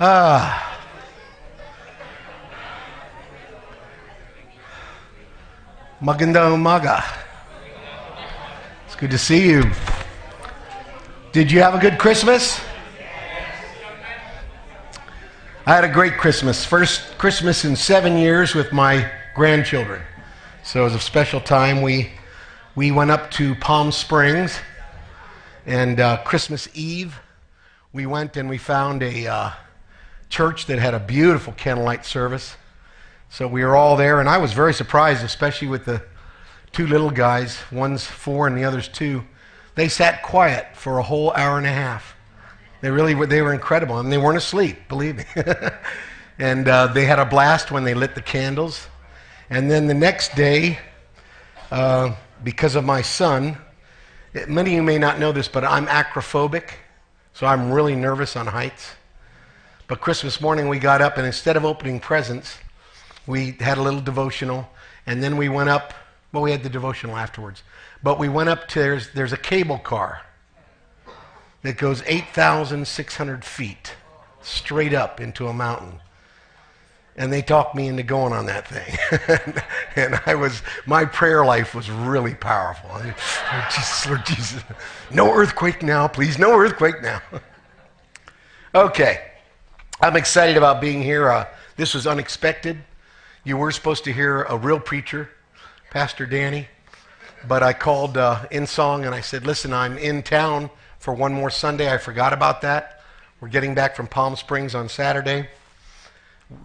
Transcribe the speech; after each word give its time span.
Ah. 0.00 0.80
Maganda 6.02 6.50
umaga. 6.50 7.04
It's 8.86 8.96
good 8.96 9.12
to 9.12 9.18
see 9.18 9.48
you. 9.48 9.70
Did 11.30 11.52
you 11.52 11.60
have 11.60 11.76
a 11.76 11.78
good 11.78 11.98
Christmas? 11.98 12.60
I 15.64 15.74
had 15.74 15.84
a 15.84 15.88
great 15.88 16.18
Christmas. 16.18 16.64
First 16.64 17.16
Christmas 17.16 17.64
in 17.64 17.76
seven 17.76 18.18
years 18.18 18.54
with 18.54 18.72
my 18.72 19.08
grandchildren. 19.34 20.02
So 20.64 20.80
it 20.80 20.84
was 20.84 20.94
a 20.94 21.00
special 21.00 21.40
time. 21.40 21.82
We, 21.82 22.10
we 22.74 22.90
went 22.90 23.12
up 23.12 23.30
to 23.32 23.54
Palm 23.54 23.92
Springs, 23.92 24.58
and 25.66 26.00
uh, 26.00 26.18
Christmas 26.24 26.68
Eve, 26.74 27.18
we 27.92 28.06
went 28.06 28.36
and 28.36 28.48
we 28.48 28.58
found 28.58 29.02
a 29.02 29.26
uh, 29.26 29.50
church 30.34 30.66
that 30.66 30.80
had 30.80 30.94
a 30.94 30.98
beautiful 30.98 31.52
candlelight 31.52 32.04
service. 32.04 32.56
So 33.30 33.46
we 33.46 33.64
were 33.64 33.76
all 33.76 33.96
there, 33.96 34.18
and 34.18 34.28
I 34.28 34.38
was 34.38 34.52
very 34.52 34.74
surprised, 34.74 35.24
especially 35.24 35.68
with 35.68 35.84
the 35.84 36.02
two 36.72 36.88
little 36.88 37.12
guys. 37.12 37.60
One's 37.70 38.04
four 38.04 38.48
and 38.48 38.56
the 38.56 38.64
other's 38.64 38.88
two. 38.88 39.22
They 39.76 39.88
sat 39.88 40.24
quiet 40.24 40.66
for 40.74 40.98
a 40.98 41.04
whole 41.04 41.32
hour 41.34 41.56
and 41.56 41.68
a 41.68 41.72
half. 41.72 42.16
They 42.80 42.90
really 42.90 43.14
were, 43.14 43.26
they 43.26 43.42
were 43.42 43.54
incredible, 43.54 44.00
and 44.00 44.10
they 44.10 44.18
weren't 44.18 44.36
asleep, 44.36 44.88
believe 44.88 45.18
me. 45.18 45.24
and 46.40 46.66
uh, 46.66 46.88
they 46.88 47.04
had 47.04 47.20
a 47.20 47.24
blast 47.24 47.70
when 47.70 47.84
they 47.84 47.94
lit 47.94 48.16
the 48.16 48.22
candles. 48.22 48.88
And 49.50 49.70
then 49.70 49.86
the 49.86 49.94
next 49.94 50.34
day, 50.34 50.80
uh, 51.70 52.12
because 52.42 52.74
of 52.74 52.84
my 52.84 53.02
son, 53.02 53.56
it, 54.32 54.48
many 54.48 54.70
of 54.70 54.74
you 54.74 54.82
may 54.82 54.98
not 54.98 55.20
know 55.20 55.30
this, 55.30 55.46
but 55.46 55.62
I'm 55.62 55.86
acrophobic, 55.86 56.70
so 57.34 57.46
I'm 57.46 57.70
really 57.70 57.94
nervous 57.94 58.34
on 58.34 58.48
heights. 58.48 58.94
But 59.86 60.00
Christmas 60.00 60.40
morning, 60.40 60.68
we 60.68 60.78
got 60.78 61.02
up, 61.02 61.18
and 61.18 61.26
instead 61.26 61.56
of 61.56 61.64
opening 61.64 62.00
presents, 62.00 62.56
we 63.26 63.52
had 63.60 63.76
a 63.76 63.82
little 63.82 64.00
devotional, 64.00 64.68
and 65.06 65.22
then 65.22 65.36
we 65.36 65.48
went 65.48 65.68
up. 65.68 65.92
Well, 66.32 66.42
we 66.42 66.52
had 66.52 66.62
the 66.62 66.70
devotional 66.70 67.16
afterwards. 67.16 67.62
But 68.02 68.18
we 68.18 68.28
went 68.28 68.48
up 68.48 68.66
to, 68.68 68.78
there's, 68.78 69.12
there's 69.12 69.32
a 69.32 69.38
cable 69.38 69.78
car 69.78 70.22
that 71.62 71.76
goes 71.76 72.02
8,600 72.06 73.44
feet 73.44 73.94
straight 74.42 74.94
up 74.94 75.20
into 75.20 75.48
a 75.48 75.52
mountain. 75.52 76.00
And 77.16 77.32
they 77.32 77.42
talked 77.42 77.74
me 77.74 77.86
into 77.86 78.02
going 78.02 78.32
on 78.32 78.46
that 78.46 78.66
thing. 78.66 79.62
and 79.96 80.20
I 80.26 80.34
was, 80.34 80.62
my 80.86 81.04
prayer 81.04 81.44
life 81.44 81.74
was 81.74 81.88
really 81.88 82.34
powerful. 82.34 82.90
Lord 82.90 83.14
Jesus, 83.70 84.06
Lord 84.06 84.26
Jesus, 84.26 84.62
no 85.10 85.32
earthquake 85.32 85.82
now, 85.82 86.08
please, 86.08 86.38
no 86.38 86.58
earthquake 86.58 87.00
now. 87.02 87.22
okay, 88.74 89.33
I'm 90.00 90.16
excited 90.16 90.56
about 90.56 90.80
being 90.80 91.02
here. 91.02 91.30
Uh, 91.30 91.46
this 91.76 91.94
was 91.94 92.04
unexpected. 92.04 92.78
You 93.44 93.56
were 93.56 93.70
supposed 93.70 94.02
to 94.04 94.12
hear 94.12 94.42
a 94.42 94.56
real 94.56 94.80
preacher, 94.80 95.30
Pastor 95.90 96.26
Danny, 96.26 96.66
but 97.46 97.62
I 97.62 97.74
called 97.74 98.16
uh, 98.16 98.44
Insong 98.50 99.06
and 99.06 99.14
I 99.14 99.20
said, 99.20 99.46
listen, 99.46 99.72
I'm 99.72 99.96
in 99.96 100.24
town 100.24 100.68
for 100.98 101.14
one 101.14 101.32
more 101.32 101.48
Sunday. 101.48 101.92
I 101.92 101.98
forgot 101.98 102.32
about 102.32 102.60
that. 102.62 103.02
We're 103.40 103.48
getting 103.48 103.72
back 103.72 103.94
from 103.94 104.08
Palm 104.08 104.34
Springs 104.34 104.74
on 104.74 104.88
Saturday. 104.88 105.48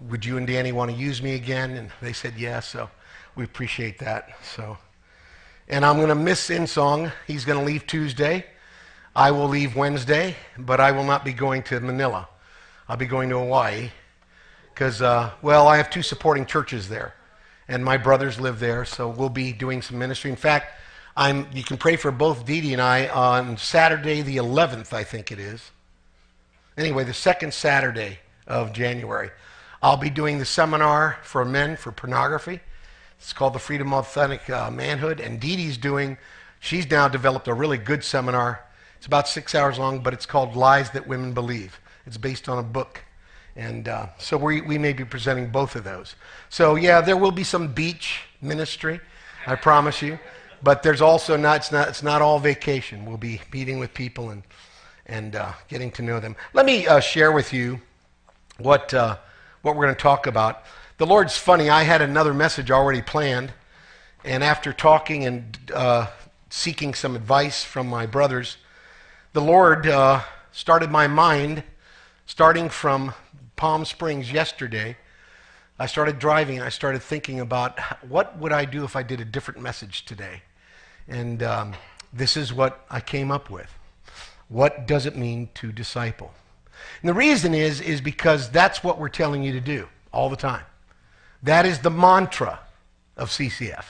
Would 0.09 0.25
you 0.25 0.37
and 0.37 0.47
Danny 0.47 0.71
want 0.71 0.89
to 0.89 0.97
use 0.97 1.21
me 1.21 1.35
again? 1.35 1.77
And 1.77 1.91
they 2.01 2.13
said 2.13 2.33
yes, 2.35 2.67
so 2.67 2.89
we 3.35 3.43
appreciate 3.43 3.99
that. 3.99 4.29
So, 4.43 4.75
and 5.67 5.85
I'm 5.85 5.97
going 5.97 6.09
to 6.09 6.15
miss 6.15 6.49
Insong. 6.49 7.11
He's 7.27 7.45
going 7.45 7.59
to 7.59 7.65
leave 7.65 7.85
Tuesday. 7.85 8.45
I 9.15 9.29
will 9.29 9.47
leave 9.47 9.75
Wednesday, 9.75 10.35
but 10.57 10.79
I 10.79 10.91
will 10.91 11.03
not 11.03 11.23
be 11.23 11.31
going 11.31 11.61
to 11.63 11.79
Manila. 11.79 12.27
I'll 12.89 12.97
be 12.97 13.05
going 13.05 13.29
to 13.29 13.37
Hawaii 13.37 13.91
because, 14.73 14.99
uh, 14.99 15.29
well, 15.43 15.67
I 15.67 15.77
have 15.77 15.91
two 15.91 16.01
supporting 16.01 16.47
churches 16.47 16.89
there, 16.89 17.13
and 17.67 17.85
my 17.85 17.97
brothers 17.97 18.39
live 18.41 18.59
there, 18.59 18.83
so 18.83 19.07
we'll 19.07 19.29
be 19.29 19.53
doing 19.53 19.83
some 19.83 19.99
ministry. 19.99 20.31
In 20.31 20.35
fact, 20.35 20.73
I'm, 21.15 21.45
you 21.53 21.61
can 21.61 21.77
pray 21.77 21.97
for 21.97 22.09
both 22.09 22.47
Dee 22.47 22.61
Dee 22.61 22.73
and 22.73 22.81
I 22.81 23.07
on 23.09 23.57
Saturday, 23.57 24.23
the 24.23 24.37
11th, 24.37 24.91
I 24.91 25.03
think 25.03 25.31
it 25.31 25.37
is. 25.37 25.69
Anyway, 26.79 27.03
the 27.03 27.13
second 27.13 27.53
Saturday 27.53 28.17
of 28.47 28.73
January. 28.73 29.29
I'll 29.83 29.97
be 29.97 30.09
doing 30.09 30.39
the 30.39 30.45
seminar 30.45 31.19
for 31.21 31.45
men 31.45 31.75
for 31.75 31.91
pornography. 31.91 32.59
It's 33.19 33.33
called 33.33 33.53
the 33.53 33.59
Freedom 33.59 33.93
of 33.93 34.07
Authentic 34.07 34.49
uh, 34.49 34.71
Manhood. 34.71 35.19
And 35.19 35.39
Dee 35.39 35.57
Dee's 35.57 35.77
doing, 35.77 36.17
she's 36.59 36.89
now 36.89 37.07
developed 37.07 37.47
a 37.47 37.53
really 37.53 37.77
good 37.77 38.03
seminar. 38.03 38.65
It's 38.97 39.05
about 39.05 39.27
six 39.27 39.53
hours 39.53 39.77
long, 39.77 39.99
but 39.99 40.15
it's 40.15 40.25
called 40.25 40.55
Lies 40.55 40.89
That 40.89 41.05
Women 41.05 41.33
Believe. 41.33 41.79
It's 42.09 42.17
based 42.17 42.49
on 42.49 42.57
a 42.57 42.63
book. 42.63 43.01
And 43.55 43.87
uh, 43.87 44.07
so 44.17 44.37
we, 44.37 44.59
we 44.61 44.77
may 44.77 44.93
be 44.93 45.05
presenting 45.05 45.49
both 45.49 45.75
of 45.75 45.83
those. 45.85 46.15
So, 46.49 46.75
yeah, 46.75 46.99
there 46.99 47.17
will 47.17 47.31
be 47.31 47.45
some 47.45 47.73
beach 47.73 48.21
ministry, 48.41 48.99
I 49.47 49.55
promise 49.55 50.01
you 50.01 50.19
but 50.61 50.83
there's 50.83 51.01
also 51.01 51.37
not 51.37 51.57
it's 51.57 51.71
not 51.71 51.87
it's 51.87 52.03
not 52.03 52.21
all 52.21 52.39
vacation. 52.39 53.05
We'll 53.05 53.17
be 53.17 53.41
meeting 53.51 53.79
with 53.79 53.93
people 53.93 54.29
and 54.29 54.43
and 55.05 55.35
uh, 55.35 55.53
getting 55.67 55.91
to 55.91 56.01
know 56.01 56.19
them. 56.19 56.35
Let 56.53 56.65
me 56.65 56.87
uh, 56.87 56.99
share 56.99 57.31
with 57.31 57.53
you 57.53 57.81
what 58.57 58.93
uh, 58.93 59.17
what 59.61 59.75
we're 59.75 59.85
going 59.85 59.95
to 59.95 60.01
talk 60.01 60.27
about. 60.27 60.63
The 60.97 61.05
Lord's 61.05 61.37
funny. 61.37 61.69
I 61.69 61.83
had 61.83 62.01
another 62.01 62.33
message 62.33 62.71
already 62.71 63.01
planned, 63.01 63.53
and 64.23 64.43
after 64.43 64.73
talking 64.73 65.25
and 65.25 65.57
uh, 65.73 66.07
seeking 66.49 66.93
some 66.93 67.15
advice 67.15 67.63
from 67.63 67.87
my 67.87 68.05
brothers, 68.05 68.57
the 69.33 69.41
Lord 69.41 69.87
uh, 69.87 70.21
started 70.51 70.91
my 70.91 71.07
mind, 71.07 71.63
starting 72.29 72.69
from 72.69 73.11
Palm 73.55 73.83
Springs 73.83 74.31
yesterday. 74.31 74.95
I 75.79 75.87
started 75.87 76.19
driving 76.19 76.57
and 76.57 76.63
I 76.63 76.69
started 76.69 77.01
thinking 77.01 77.39
about 77.39 77.79
what 78.07 78.37
would 78.37 78.51
I 78.51 78.65
do 78.65 78.83
if 78.83 78.95
I 78.95 79.01
did 79.01 79.19
a 79.19 79.25
different 79.25 79.61
message 79.61 80.05
today. 80.05 80.43
And 81.07 81.41
um, 81.41 81.73
this 82.13 82.37
is 82.37 82.53
what 82.53 82.85
I 82.87 82.99
came 82.99 83.31
up 83.31 83.49
with. 83.49 83.73
What 84.47 84.85
does 84.85 85.07
it 85.07 85.15
mean 85.15 85.49
to 85.55 85.71
disciple? 85.71 86.31
And 87.01 87.09
the 87.09 87.15
reason 87.15 87.55
is, 87.55 87.81
is 87.81 87.99
because 87.99 88.51
that's 88.51 88.83
what 88.83 88.99
we're 88.99 89.09
telling 89.09 89.41
you 89.41 89.51
to 89.53 89.59
do 89.59 89.89
all 90.13 90.29
the 90.29 90.37
time. 90.37 90.65
That 91.41 91.65
is 91.65 91.79
the 91.79 91.91
mantra 91.91 92.59
of 93.17 93.29
CCF, 93.29 93.85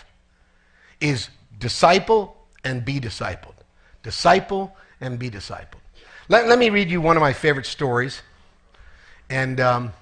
is 1.02 1.30
disciple 1.60 2.38
and 2.64 2.86
be 2.86 3.02
discipled. 3.02 3.56
Disciple 4.02 4.78
and 5.02 5.20
be 5.20 5.30
discipled. 5.30 5.82
Let, 6.30 6.48
let 6.48 6.58
me 6.58 6.70
read 6.70 6.90
you 6.90 7.02
one 7.02 7.18
of 7.18 7.22
my 7.22 7.34
favorite 7.34 7.66
stories. 7.66 8.22
And 9.30 9.60
um, 9.60 9.94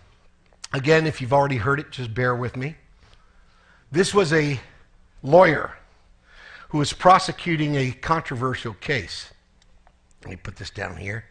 again, 0.73 1.05
if 1.07 1.21
you've 1.21 1.33
already 1.33 1.57
heard 1.57 1.79
it, 1.79 1.91
just 1.91 2.13
bear 2.13 2.35
with 2.35 2.55
me. 2.55 2.75
This 3.91 4.13
was 4.13 4.33
a 4.33 4.59
lawyer 5.23 5.73
who 6.69 6.77
was 6.77 6.93
prosecuting 6.93 7.75
a 7.75 7.91
controversial 7.91 8.73
case. 8.75 9.31
Let 10.23 10.31
me 10.31 10.35
put 10.37 10.55
this 10.55 10.69
down 10.69 10.97
here. 10.97 11.25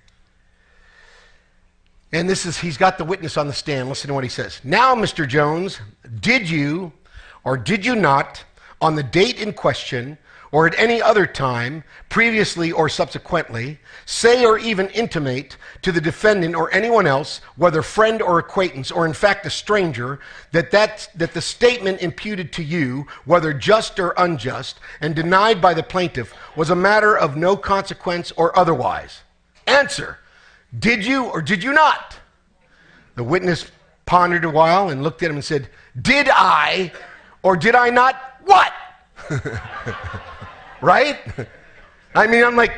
And 2.12 2.29
this 2.29 2.47
is, 2.47 2.59
he's 2.59 2.77
got 2.77 2.99
the 2.99 3.05
witness 3.05 3.37
on 3.37 3.47
the 3.47 3.53
stand. 3.53 3.89
Listen 3.89 4.09
to 4.09 4.15
what 4.15 4.25
he 4.25 4.31
says. 4.31 4.61
Now, 4.65 4.95
Mr. 4.95 5.29
Jones, 5.29 5.81
did 6.21 6.49
you 6.49 6.93
or 7.45 7.56
did 7.56 7.87
you 7.87 7.95
not, 7.95 8.45
on 8.81 8.97
the 8.97 9.03
date 9.03 9.41
in 9.41 9.53
question, 9.53 10.19
or 10.53 10.67
at 10.67 10.79
any 10.79 11.03
other 11.03 11.27
time, 11.27 11.83
previously 12.09 12.73
or 12.73 12.89
subsequently, 12.89 13.79
say 14.05 14.45
or 14.45 14.59
even 14.59 14.89
intimate 14.91 15.57
to 15.83 15.93
the 15.93 16.01
defendant 16.01 16.55
or 16.55 16.73
anyone 16.73 17.07
else, 17.07 17.41
whether 17.57 17.83
friend 17.83 18.23
or 18.23 18.39
acquaintance, 18.39 18.91
or 18.91 19.06
in 19.06 19.12
fact 19.12 19.45
a 19.47 19.51
stranger, 19.51 20.21
that, 20.53 20.71
that, 20.71 21.09
that 21.15 21.35
the 21.35 21.41
statement 21.41 22.01
imputed 22.01 22.53
to 22.53 22.62
you, 22.62 23.06
whether 23.25 23.53
just 23.53 23.99
or 23.99 24.15
unjust, 24.17 24.79
and 25.01 25.15
denied 25.15 25.61
by 25.61 25.75
the 25.75 25.83
plaintiff, 25.83 26.33
was 26.55 26.71
a 26.71 26.77
matter 26.77 27.17
of 27.17 27.37
no 27.37 27.56
consequence 27.56 28.32
or 28.32 28.56
otherwise? 28.59 29.23
Answer 29.67 30.19
Did 30.79 31.05
you 31.05 31.25
or 31.25 31.43
did 31.43 31.62
you 31.62 31.73
not? 31.73 32.17
The 33.17 33.25
witness 33.25 33.70
pondered 34.05 34.44
a 34.44 34.50
while 34.50 34.91
and 34.91 35.03
looked 35.03 35.23
at 35.23 35.31
him 35.31 35.37
and 35.37 35.44
said, 35.44 35.69
Did 36.00 36.29
I 36.32 36.93
or 37.43 37.56
did 37.56 37.75
I 37.75 37.91
not 37.91 38.17
what? 38.44 38.73
right? 40.82 41.19
I 42.14 42.26
mean, 42.26 42.44
I'm 42.44 42.56
like, 42.56 42.73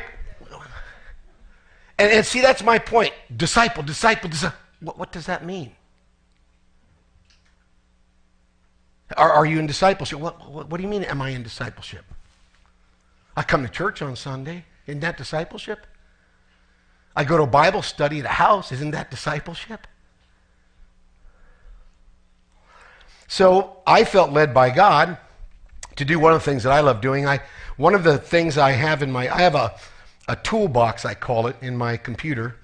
and, 1.97 2.11
and 2.11 2.25
see, 2.25 2.41
that's 2.41 2.63
my 2.63 2.79
point. 2.79 3.13
Disciple, 3.35 3.83
disciple, 3.83 4.29
disciple. 4.29 4.57
What, 4.79 4.97
what 4.97 5.11
does 5.11 5.25
that 5.25 5.45
mean? 5.45 5.73
Are, 9.17 9.31
are 9.31 9.45
you 9.45 9.59
in 9.59 9.67
discipleship? 9.67 10.19
What, 10.19 10.49
what, 10.49 10.69
what 10.69 10.77
do 10.77 10.83
you 10.83 10.89
mean, 10.89 11.03
am 11.03 11.21
I 11.21 11.29
in 11.29 11.43
discipleship? 11.43 12.05
I 13.35 13.43
come 13.43 13.63
to 13.63 13.69
church 13.69 14.01
on 14.01 14.15
Sunday. 14.15 14.65
Isn't 14.87 15.01
that 15.01 15.17
discipleship? 15.17 15.85
I 17.15 17.23
go 17.23 17.37
to 17.37 17.45
Bible 17.45 17.81
study 17.81 18.19
at 18.19 18.25
a 18.25 18.29
house. 18.29 18.71
Isn't 18.71 18.91
that 18.91 19.11
discipleship? 19.11 19.87
So 23.27 23.77
I 23.85 24.05
felt 24.05 24.31
led 24.31 24.53
by 24.53 24.69
God 24.69 25.17
to 25.97 26.05
do 26.05 26.17
one 26.17 26.33
of 26.33 26.39
the 26.39 26.45
things 26.45 26.63
that 26.63 26.71
I 26.71 26.79
love 26.79 27.01
doing. 27.01 27.27
I, 27.27 27.41
one 27.79 27.95
of 27.95 28.03
the 28.03 28.17
things 28.17 28.57
I 28.57 28.71
have 28.71 29.01
in 29.01 29.09
my, 29.09 29.33
I 29.33 29.39
have 29.39 29.55
a, 29.55 29.73
a 30.27 30.35
toolbox, 30.35 31.05
I 31.05 31.13
call 31.13 31.47
it, 31.47 31.55
in 31.61 31.77
my 31.77 31.95
computer. 31.95 32.57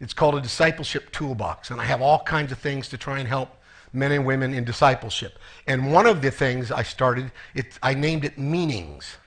It's 0.00 0.12
called 0.12 0.34
a 0.34 0.40
discipleship 0.40 1.12
toolbox, 1.12 1.70
and 1.70 1.80
I 1.80 1.84
have 1.84 2.02
all 2.02 2.24
kinds 2.24 2.50
of 2.50 2.58
things 2.58 2.88
to 2.88 2.98
try 2.98 3.20
and 3.20 3.28
help 3.28 3.62
men 3.92 4.10
and 4.10 4.26
women 4.26 4.52
in 4.52 4.64
discipleship. 4.64 5.38
And 5.68 5.92
one 5.92 6.04
of 6.04 6.20
the 6.20 6.32
things 6.32 6.72
I 6.72 6.82
started, 6.82 7.30
it, 7.54 7.78
I 7.80 7.94
named 7.94 8.24
it 8.24 8.38
meanings. 8.38 9.18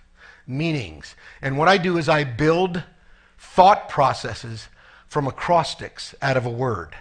Meanings. 0.46 1.16
And 1.42 1.58
what 1.58 1.70
I 1.70 1.78
do 1.78 1.98
is 1.98 2.10
I 2.10 2.26
build 2.26 2.84
thought 3.38 3.88
processes 3.88 4.68
from 5.08 5.26
acrostics 5.26 6.14
out 6.22 6.36
of 6.36 6.46
a 6.46 6.52
word. 6.52 6.98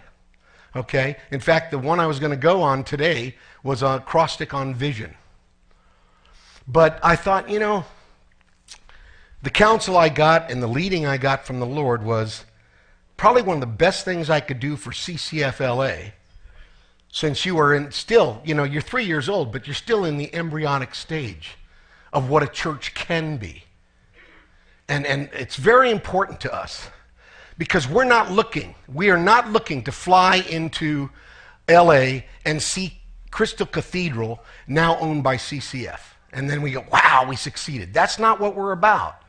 Okay? 0.76 1.16
In 1.32 1.40
fact, 1.40 1.72
the 1.72 1.78
one 1.78 1.98
I 1.98 2.06
was 2.06 2.20
going 2.20 2.30
to 2.30 2.36
go 2.36 2.62
on 2.62 2.84
today 2.84 3.34
was 3.64 3.82
a 3.82 3.96
acrostic 3.96 4.54
on 4.54 4.76
vision. 4.76 5.16
But 6.68 7.00
I 7.02 7.16
thought, 7.16 7.50
you 7.50 7.58
know, 7.58 7.84
the 9.48 9.52
counsel 9.52 9.96
I 9.96 10.10
got 10.10 10.50
and 10.50 10.62
the 10.62 10.66
leading 10.66 11.06
I 11.06 11.16
got 11.16 11.46
from 11.46 11.58
the 11.58 11.64
Lord 11.64 12.04
was 12.04 12.44
probably 13.16 13.40
one 13.40 13.56
of 13.56 13.60
the 13.62 13.66
best 13.66 14.04
things 14.04 14.28
I 14.28 14.40
could 14.40 14.60
do 14.60 14.76
for 14.76 14.90
CCFLA 14.90 16.12
since 17.10 17.46
you 17.46 17.58
are 17.58 17.74
in 17.74 17.90
still, 17.90 18.42
you 18.44 18.54
know, 18.54 18.64
you're 18.64 18.82
three 18.82 19.06
years 19.06 19.26
old, 19.26 19.50
but 19.50 19.66
you're 19.66 19.72
still 19.72 20.04
in 20.04 20.18
the 20.18 20.34
embryonic 20.34 20.94
stage 20.94 21.56
of 22.12 22.28
what 22.28 22.42
a 22.42 22.46
church 22.46 22.92
can 22.92 23.38
be. 23.38 23.64
And, 24.86 25.06
and 25.06 25.30
it's 25.32 25.56
very 25.56 25.90
important 25.90 26.42
to 26.42 26.54
us 26.54 26.90
because 27.56 27.88
we're 27.88 28.04
not 28.04 28.30
looking, 28.30 28.74
we 28.86 29.08
are 29.08 29.16
not 29.16 29.50
looking 29.50 29.82
to 29.84 29.92
fly 29.92 30.44
into 30.50 31.08
LA 31.70 32.18
and 32.44 32.62
see 32.62 33.00
Crystal 33.30 33.64
Cathedral 33.64 34.44
now 34.66 34.98
owned 34.98 35.24
by 35.24 35.38
CCF. 35.38 36.00
And 36.34 36.50
then 36.50 36.60
we 36.60 36.72
go, 36.72 36.84
wow, 36.92 37.24
we 37.26 37.36
succeeded. 37.36 37.94
That's 37.94 38.18
not 38.18 38.40
what 38.40 38.54
we're 38.54 38.72
about. 38.72 39.22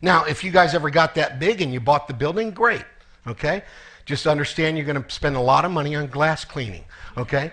Now, 0.00 0.24
if 0.24 0.44
you 0.44 0.50
guys 0.50 0.74
ever 0.74 0.90
got 0.90 1.14
that 1.14 1.38
big 1.38 1.62
and 1.62 1.72
you 1.72 1.80
bought 1.80 2.08
the 2.08 2.14
building, 2.14 2.50
great. 2.50 2.84
Okay? 3.26 3.62
Just 4.04 4.26
understand 4.26 4.76
you're 4.76 4.86
going 4.86 5.02
to 5.02 5.10
spend 5.10 5.36
a 5.36 5.40
lot 5.40 5.64
of 5.64 5.70
money 5.70 5.94
on 5.94 6.06
glass 6.08 6.44
cleaning. 6.44 6.84
Okay? 7.16 7.52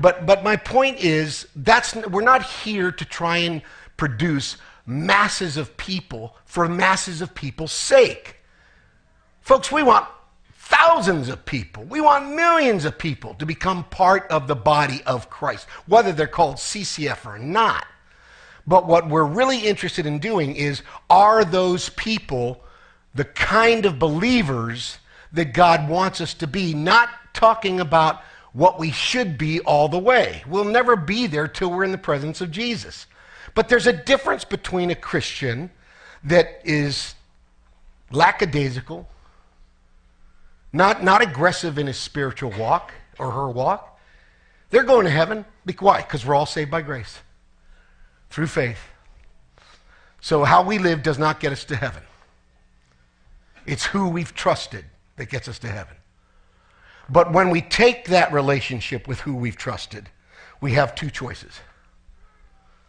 but, 0.00 0.26
but 0.26 0.44
my 0.44 0.56
point 0.56 0.98
is, 0.98 1.48
that's, 1.56 1.94
we're 1.94 2.22
not 2.22 2.42
here 2.42 2.90
to 2.90 3.04
try 3.04 3.38
and 3.38 3.62
produce 3.96 4.56
masses 4.84 5.56
of 5.56 5.76
people 5.76 6.36
for 6.44 6.68
masses 6.68 7.20
of 7.20 7.34
people's 7.34 7.72
sake. 7.72 8.36
Folks, 9.40 9.70
we 9.72 9.82
want 9.82 10.06
thousands 10.54 11.28
of 11.28 11.44
people. 11.44 11.84
We 11.84 12.00
want 12.00 12.34
millions 12.34 12.84
of 12.84 12.98
people 12.98 13.34
to 13.34 13.46
become 13.46 13.84
part 13.84 14.26
of 14.30 14.48
the 14.48 14.56
body 14.56 15.00
of 15.06 15.30
Christ, 15.30 15.66
whether 15.86 16.12
they're 16.12 16.26
called 16.26 16.56
CCF 16.56 17.24
or 17.26 17.38
not. 17.38 17.86
But 18.66 18.86
what 18.86 19.08
we're 19.08 19.24
really 19.24 19.60
interested 19.60 20.06
in 20.06 20.18
doing 20.18 20.56
is 20.56 20.82
are 21.08 21.44
those 21.44 21.88
people 21.90 22.62
the 23.14 23.24
kind 23.24 23.86
of 23.86 23.98
believers 23.98 24.98
that 25.32 25.54
God 25.54 25.88
wants 25.88 26.20
us 26.20 26.34
to 26.34 26.46
be? 26.46 26.74
Not 26.74 27.08
talking 27.32 27.80
about 27.80 28.22
what 28.52 28.78
we 28.78 28.90
should 28.90 29.38
be 29.38 29.60
all 29.60 29.88
the 29.88 29.98
way. 29.98 30.42
We'll 30.48 30.64
never 30.64 30.96
be 30.96 31.26
there 31.26 31.46
till 31.46 31.70
we're 31.70 31.84
in 31.84 31.92
the 31.92 31.98
presence 31.98 32.40
of 32.40 32.50
Jesus. 32.50 33.06
But 33.54 33.68
there's 33.68 33.86
a 33.86 33.92
difference 33.92 34.44
between 34.44 34.90
a 34.90 34.94
Christian 34.94 35.70
that 36.24 36.60
is 36.64 37.14
lackadaisical, 38.10 39.08
not, 40.72 41.04
not 41.04 41.22
aggressive 41.22 41.78
in 41.78 41.86
his 41.86 41.96
spiritual 41.96 42.50
walk 42.58 42.92
or 43.18 43.30
her 43.30 43.48
walk. 43.48 43.98
They're 44.70 44.82
going 44.82 45.04
to 45.04 45.10
heaven. 45.10 45.44
Why? 45.78 46.02
Because 46.02 46.26
we're 46.26 46.34
all 46.34 46.46
saved 46.46 46.70
by 46.70 46.82
grace 46.82 47.20
through 48.30 48.46
faith. 48.46 48.80
So, 50.20 50.44
how 50.44 50.62
we 50.62 50.78
live 50.78 51.02
does 51.02 51.18
not 51.18 51.40
get 51.40 51.52
us 51.52 51.64
to 51.66 51.76
heaven. 51.76 52.02
It's 53.66 53.86
who 53.86 54.08
we've 54.08 54.34
trusted 54.34 54.84
that 55.16 55.26
gets 55.26 55.48
us 55.48 55.58
to 55.60 55.68
heaven. 55.68 55.96
But 57.08 57.32
when 57.32 57.50
we 57.50 57.60
take 57.60 58.06
that 58.06 58.32
relationship 58.32 59.06
with 59.06 59.20
who 59.20 59.34
we've 59.34 59.56
trusted, 59.56 60.08
we 60.60 60.72
have 60.72 60.94
two 60.94 61.10
choices. 61.10 61.60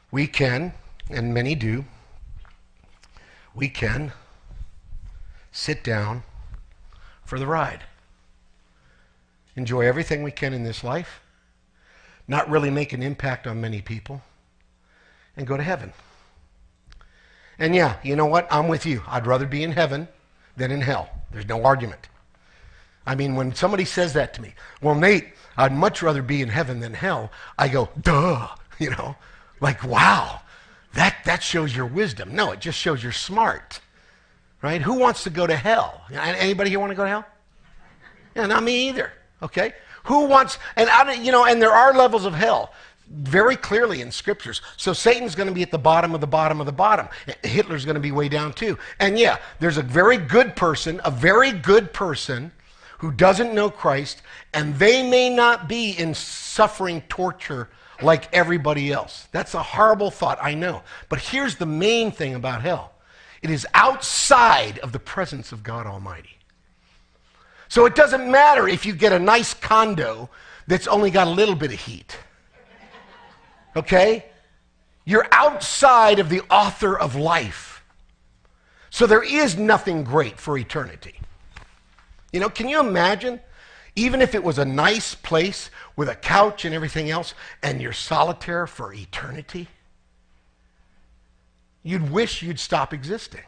We 0.10 0.28
can, 0.28 0.74
and 1.10 1.34
many 1.34 1.54
do, 1.54 1.86
we 3.54 3.70
can 3.70 4.14
sit 5.52 5.84
down 5.84 6.24
for 7.26 7.40
the 7.40 7.48
ride. 7.48 7.84
Enjoy 9.56 9.82
everything 9.82 10.24
we 10.24 10.32
can 10.32 10.54
in 10.54 10.64
this 10.64 10.84
life, 10.84 11.22
not 12.28 12.50
really 12.50 12.70
make 12.70 12.94
an 12.94 13.02
impact 13.02 13.48
on 13.48 13.60
many 13.60 13.82
people, 13.82 14.22
and 15.38 15.48
go 15.48 15.56
to 15.56 15.64
heaven. 15.64 15.94
And 17.60 17.76
yeah, 17.76 17.98
you 18.04 18.16
know 18.16 18.26
what? 18.26 18.48
I'm 18.52 18.68
with 18.68 18.86
you. 18.86 19.04
I'd 19.08 19.26
rather 19.26 19.46
be 19.46 19.64
in 19.64 19.72
heaven 19.72 20.08
than 20.58 20.72
in 20.72 20.82
hell. 20.82 21.10
There's 21.32 21.48
no 21.48 21.64
argument. 21.64 22.10
I 23.06 23.16
mean, 23.16 23.36
when 23.36 23.56
somebody 23.56 23.86
says 23.86 24.14
that 24.14 24.34
to 24.34 24.42
me, 24.42 24.54
well, 24.82 24.96
Nate, 24.96 25.30
I'd 25.56 25.72
much 25.72 26.02
rather 26.02 26.22
be 26.22 26.42
in 26.42 26.50
heaven 26.50 26.82
than 26.82 26.94
hell, 26.94 27.32
I 27.58 27.70
go, 27.70 27.90
duh, 28.02 28.48
you 28.80 28.90
know, 28.90 29.16
like, 29.62 29.84
wow, 29.84 30.42
that, 30.94 31.16
that 31.26 31.42
shows 31.42 31.76
your 31.76 31.86
wisdom. 31.86 32.36
No, 32.36 32.52
it 32.52 32.60
just 32.60 32.78
shows 32.78 33.02
you're 33.02 33.12
smart, 33.12 33.80
right? 34.62 34.82
Who 34.82 34.96
wants 34.96 35.24
to 35.24 35.30
go 35.30 35.48
to 35.48 35.56
hell? 35.56 36.02
Anybody 36.12 36.70
here 36.70 36.80
want 36.80 36.92
to 36.92 36.96
go 36.96 37.04
to 37.04 37.10
hell? 37.10 37.26
Yeah, 38.36 38.46
not 38.46 38.62
me 38.62 38.90
either, 38.90 39.12
okay? 39.42 39.74
Who 40.04 40.26
wants, 40.26 40.60
and 40.76 40.90
I, 40.90 41.14
you 41.14 41.32
know, 41.32 41.46
and 41.46 41.62
there 41.62 41.72
are 41.72 41.94
levels 41.94 42.26
of 42.26 42.34
hell 42.34 42.74
very 43.10 43.56
clearly 43.56 44.02
in 44.02 44.12
scriptures. 44.12 44.62
So 44.76 44.94
Satan's 44.94 45.36
going 45.36 45.48
to 45.48 45.54
be 45.54 45.62
at 45.62 45.72
the 45.72 45.78
bottom 45.78 46.14
of 46.14 46.22
the 46.22 46.28
bottom 46.28 46.60
of 46.60 46.66
the 46.66 46.72
bottom. 46.72 47.08
Hitler's 47.44 47.86
going 47.86 47.96
to 47.96 48.02
be 48.02 48.12
way 48.12 48.30
down 48.30 48.54
too. 48.54 48.78
And 49.00 49.18
yeah, 49.18 49.38
there's 49.60 49.78
a 49.78 49.84
very 49.84 50.18
good 50.18 50.56
person, 50.56 51.00
a 51.06 51.12
very 51.12 51.52
good 51.52 51.94
person 51.94 52.52
who 53.00 53.12
doesn't 53.12 53.54
know 53.54 53.70
Christ, 53.70 54.22
and 54.54 54.76
they 54.76 55.08
may 55.08 55.30
not 55.30 55.70
be 55.70 55.92
in 55.92 56.14
suffering 56.14 57.02
torture 57.08 57.70
like 58.02 58.32
everybody 58.34 58.92
else. 58.92 59.28
That's 59.32 59.54
a 59.54 59.62
horrible 59.62 60.12
thought, 60.12 60.40
I 60.42 60.54
know. 60.54 60.84
But 61.10 61.20
here's 61.20 61.56
the 61.56 61.66
main 61.66 62.12
thing 62.12 62.36
about 62.36 62.62
hell 62.62 62.94
it 63.42 63.50
is 63.52 63.68
outside 63.74 64.80
of 64.80 64.92
the 64.92 65.00
presence 65.00 65.52
of 65.52 65.64
God 65.64 65.86
Almighty. 65.86 66.38
So 67.70 67.86
it 67.86 67.96
doesn't 67.96 68.30
matter 68.30 68.68
if 68.68 68.86
you 68.86 68.94
get 68.94 69.12
a 69.12 69.20
nice 69.20 69.54
condo 69.54 70.30
that's 70.68 70.88
only 70.88 71.12
got 71.12 71.28
a 71.28 71.32
little 71.32 71.56
bit 71.56 71.72
of 71.72 71.80
heat 71.80 72.18
okay? 73.76 74.26
You're 75.06 75.28
outside 75.32 76.20
of 76.20 76.30
the 76.30 76.42
author 76.50 76.98
of 76.98 77.16
life. 77.16 77.84
So 78.90 79.08
there 79.08 79.24
is 79.24 79.58
nothing 79.58 80.04
great 80.04 80.40
for 80.40 80.58
eternity. 80.58 81.20
You 82.32 82.40
know, 82.40 82.50
can 82.50 82.68
you 82.68 82.80
imagine? 82.80 83.40
Even 83.96 84.22
if 84.22 84.36
it 84.36 84.44
was 84.44 84.60
a 84.60 84.66
nice 84.66 85.16
place 85.16 85.72
with 85.96 86.08
a 86.08 86.16
couch 86.16 86.66
and 86.66 86.76
everything 86.76 87.10
else, 87.10 87.34
and 87.64 87.82
you're 87.82 87.94
solitaire 87.94 88.68
for 88.68 88.94
eternity, 88.94 89.68
you'd 91.82 92.12
wish 92.12 92.44
you'd 92.44 92.60
stop 92.60 92.94
existing. 92.94 93.42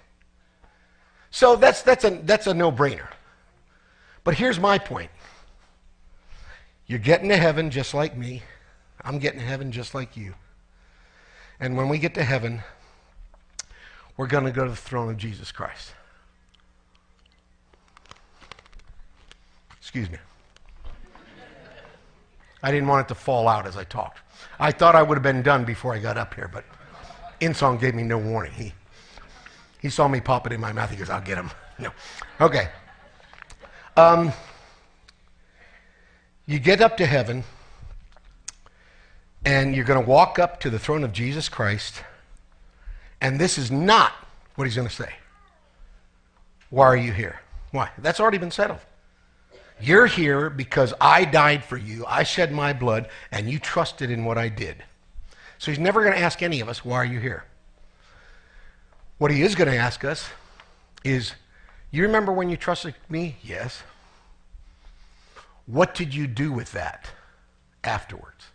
So 1.29 1.55
that's, 1.55 1.83
that's 1.83 2.03
a, 2.03 2.21
that's 2.23 2.47
a 2.47 2.53
no 2.53 2.71
brainer. 2.71 3.07
But 4.23 4.35
here's 4.35 4.59
my 4.59 4.77
point 4.77 5.11
you're 6.87 6.99
getting 6.99 7.29
to 7.29 7.37
heaven 7.37 7.69
just 7.69 7.93
like 7.93 8.17
me. 8.17 8.41
I'm 9.03 9.19
getting 9.19 9.39
to 9.39 9.45
heaven 9.45 9.71
just 9.71 9.95
like 9.95 10.17
you. 10.17 10.33
And 11.59 11.75
when 11.75 11.89
we 11.89 11.97
get 11.99 12.13
to 12.15 12.23
heaven, 12.23 12.61
we're 14.17 14.27
going 14.27 14.45
to 14.45 14.51
go 14.51 14.63
to 14.63 14.69
the 14.69 14.75
throne 14.75 15.09
of 15.09 15.17
Jesus 15.17 15.51
Christ. 15.51 15.93
Excuse 19.77 20.09
me. 20.09 20.17
I 22.61 22.71
didn't 22.71 22.87
want 22.87 23.05
it 23.05 23.07
to 23.09 23.15
fall 23.15 23.47
out 23.47 23.65
as 23.65 23.77
I 23.77 23.85
talked. 23.85 24.19
I 24.59 24.71
thought 24.71 24.95
I 24.95 25.01
would 25.01 25.15
have 25.15 25.23
been 25.23 25.41
done 25.41 25.63
before 25.63 25.93
I 25.93 25.99
got 25.99 26.17
up 26.17 26.33
here, 26.33 26.49
but 26.51 26.65
Insong 27.39 27.79
gave 27.79 27.95
me 27.95 28.03
no 28.03 28.17
warning. 28.17 28.51
He, 28.51 28.73
he 29.81 29.89
saw 29.89 30.07
me 30.07 30.19
pop 30.19 30.45
it 30.45 30.51
in 30.51 30.59
my 30.59 30.73
mouth. 30.73 30.89
He 30.89 30.97
goes, 30.97 31.09
I'll 31.09 31.21
get 31.21 31.37
him. 31.37 31.51
No. 31.79 31.93
Okay. 32.41 32.67
Um, 33.95 34.33
you 36.45 36.59
get 36.59 36.81
up 36.81 36.97
to 36.97 37.05
heaven 37.05 37.45
and 39.49 39.75
you're 39.75 39.83
going 39.83 39.99
to 39.99 40.07
walk 40.07 40.37
up 40.37 40.59
to 40.59 40.69
the 40.69 40.77
throne 40.77 41.03
of 41.03 41.11
Jesus 41.11 41.49
Christ, 41.49 42.03
and 43.19 43.39
this 43.39 43.57
is 43.57 43.71
not 43.71 44.13
what 44.53 44.65
he's 44.65 44.75
going 44.75 44.87
to 44.87 44.93
say. 44.93 45.11
Why 46.69 46.85
are 46.85 46.95
you 46.95 47.11
here? 47.11 47.39
Why? 47.71 47.89
That's 47.97 48.19
already 48.19 48.37
been 48.37 48.51
settled. 48.51 48.81
You're 49.81 50.05
here 50.05 50.51
because 50.51 50.93
I 51.01 51.25
died 51.25 51.63
for 51.63 51.77
you, 51.77 52.05
I 52.05 52.21
shed 52.21 52.51
my 52.51 52.73
blood, 52.73 53.09
and 53.31 53.49
you 53.49 53.57
trusted 53.57 54.11
in 54.11 54.23
what 54.23 54.37
I 54.37 54.49
did. 54.49 54.83
So 55.57 55.71
he's 55.71 55.79
never 55.79 56.03
going 56.03 56.13
to 56.13 56.21
ask 56.21 56.43
any 56.43 56.61
of 56.61 56.69
us, 56.69 56.85
Why 56.85 56.97
are 56.97 57.05
you 57.05 57.19
here? 57.19 57.43
What 59.17 59.31
he 59.31 59.41
is 59.41 59.55
going 59.55 59.71
to 59.71 59.75
ask 59.75 60.05
us 60.05 60.29
is, 61.03 61.33
You 61.89 62.03
remember 62.03 62.31
when 62.31 62.51
you 62.51 62.55
trusted 62.55 62.93
me? 63.09 63.37
Yes. 63.41 63.81
What 65.65 65.95
did 65.95 66.13
you 66.13 66.27
do 66.27 66.51
with 66.51 66.71
that 66.73 67.09
afterwards? 67.83 68.48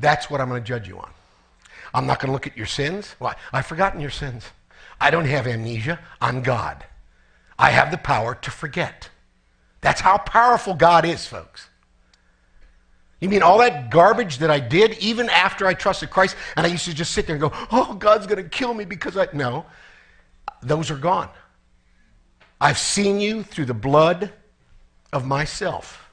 That's 0.00 0.30
what 0.30 0.40
I'm 0.40 0.48
going 0.48 0.62
to 0.62 0.66
judge 0.66 0.88
you 0.88 0.98
on. 0.98 1.10
I'm 1.92 2.06
not 2.06 2.20
going 2.20 2.28
to 2.28 2.32
look 2.32 2.46
at 2.46 2.56
your 2.56 2.66
sins. 2.66 3.14
Why? 3.18 3.34
I've 3.52 3.66
forgotten 3.66 4.00
your 4.00 4.10
sins. 4.10 4.44
I 5.00 5.10
don't 5.10 5.26
have 5.26 5.46
amnesia. 5.46 5.98
I'm 6.20 6.42
God. 6.42 6.84
I 7.58 7.70
have 7.70 7.90
the 7.90 7.98
power 7.98 8.34
to 8.34 8.50
forget. 8.50 9.10
That's 9.80 10.00
how 10.00 10.18
powerful 10.18 10.74
God 10.74 11.04
is, 11.04 11.26
folks. 11.26 11.68
You 13.20 13.28
mean 13.28 13.42
all 13.42 13.58
that 13.58 13.90
garbage 13.90 14.38
that 14.38 14.50
I 14.50 14.60
did 14.60 14.96
even 14.98 15.28
after 15.28 15.66
I 15.66 15.74
trusted 15.74 16.10
Christ 16.10 16.36
and 16.56 16.66
I 16.66 16.70
used 16.70 16.86
to 16.86 16.94
just 16.94 17.12
sit 17.12 17.26
there 17.26 17.36
and 17.36 17.40
go, 17.40 17.52
oh, 17.70 17.94
God's 17.94 18.26
going 18.26 18.42
to 18.42 18.48
kill 18.48 18.72
me 18.72 18.84
because 18.86 19.16
I. 19.16 19.28
No, 19.34 19.66
those 20.62 20.90
are 20.90 20.96
gone. 20.96 21.28
I've 22.60 22.78
seen 22.78 23.20
you 23.20 23.42
through 23.42 23.66
the 23.66 23.74
blood 23.74 24.32
of 25.12 25.26
myself 25.26 26.08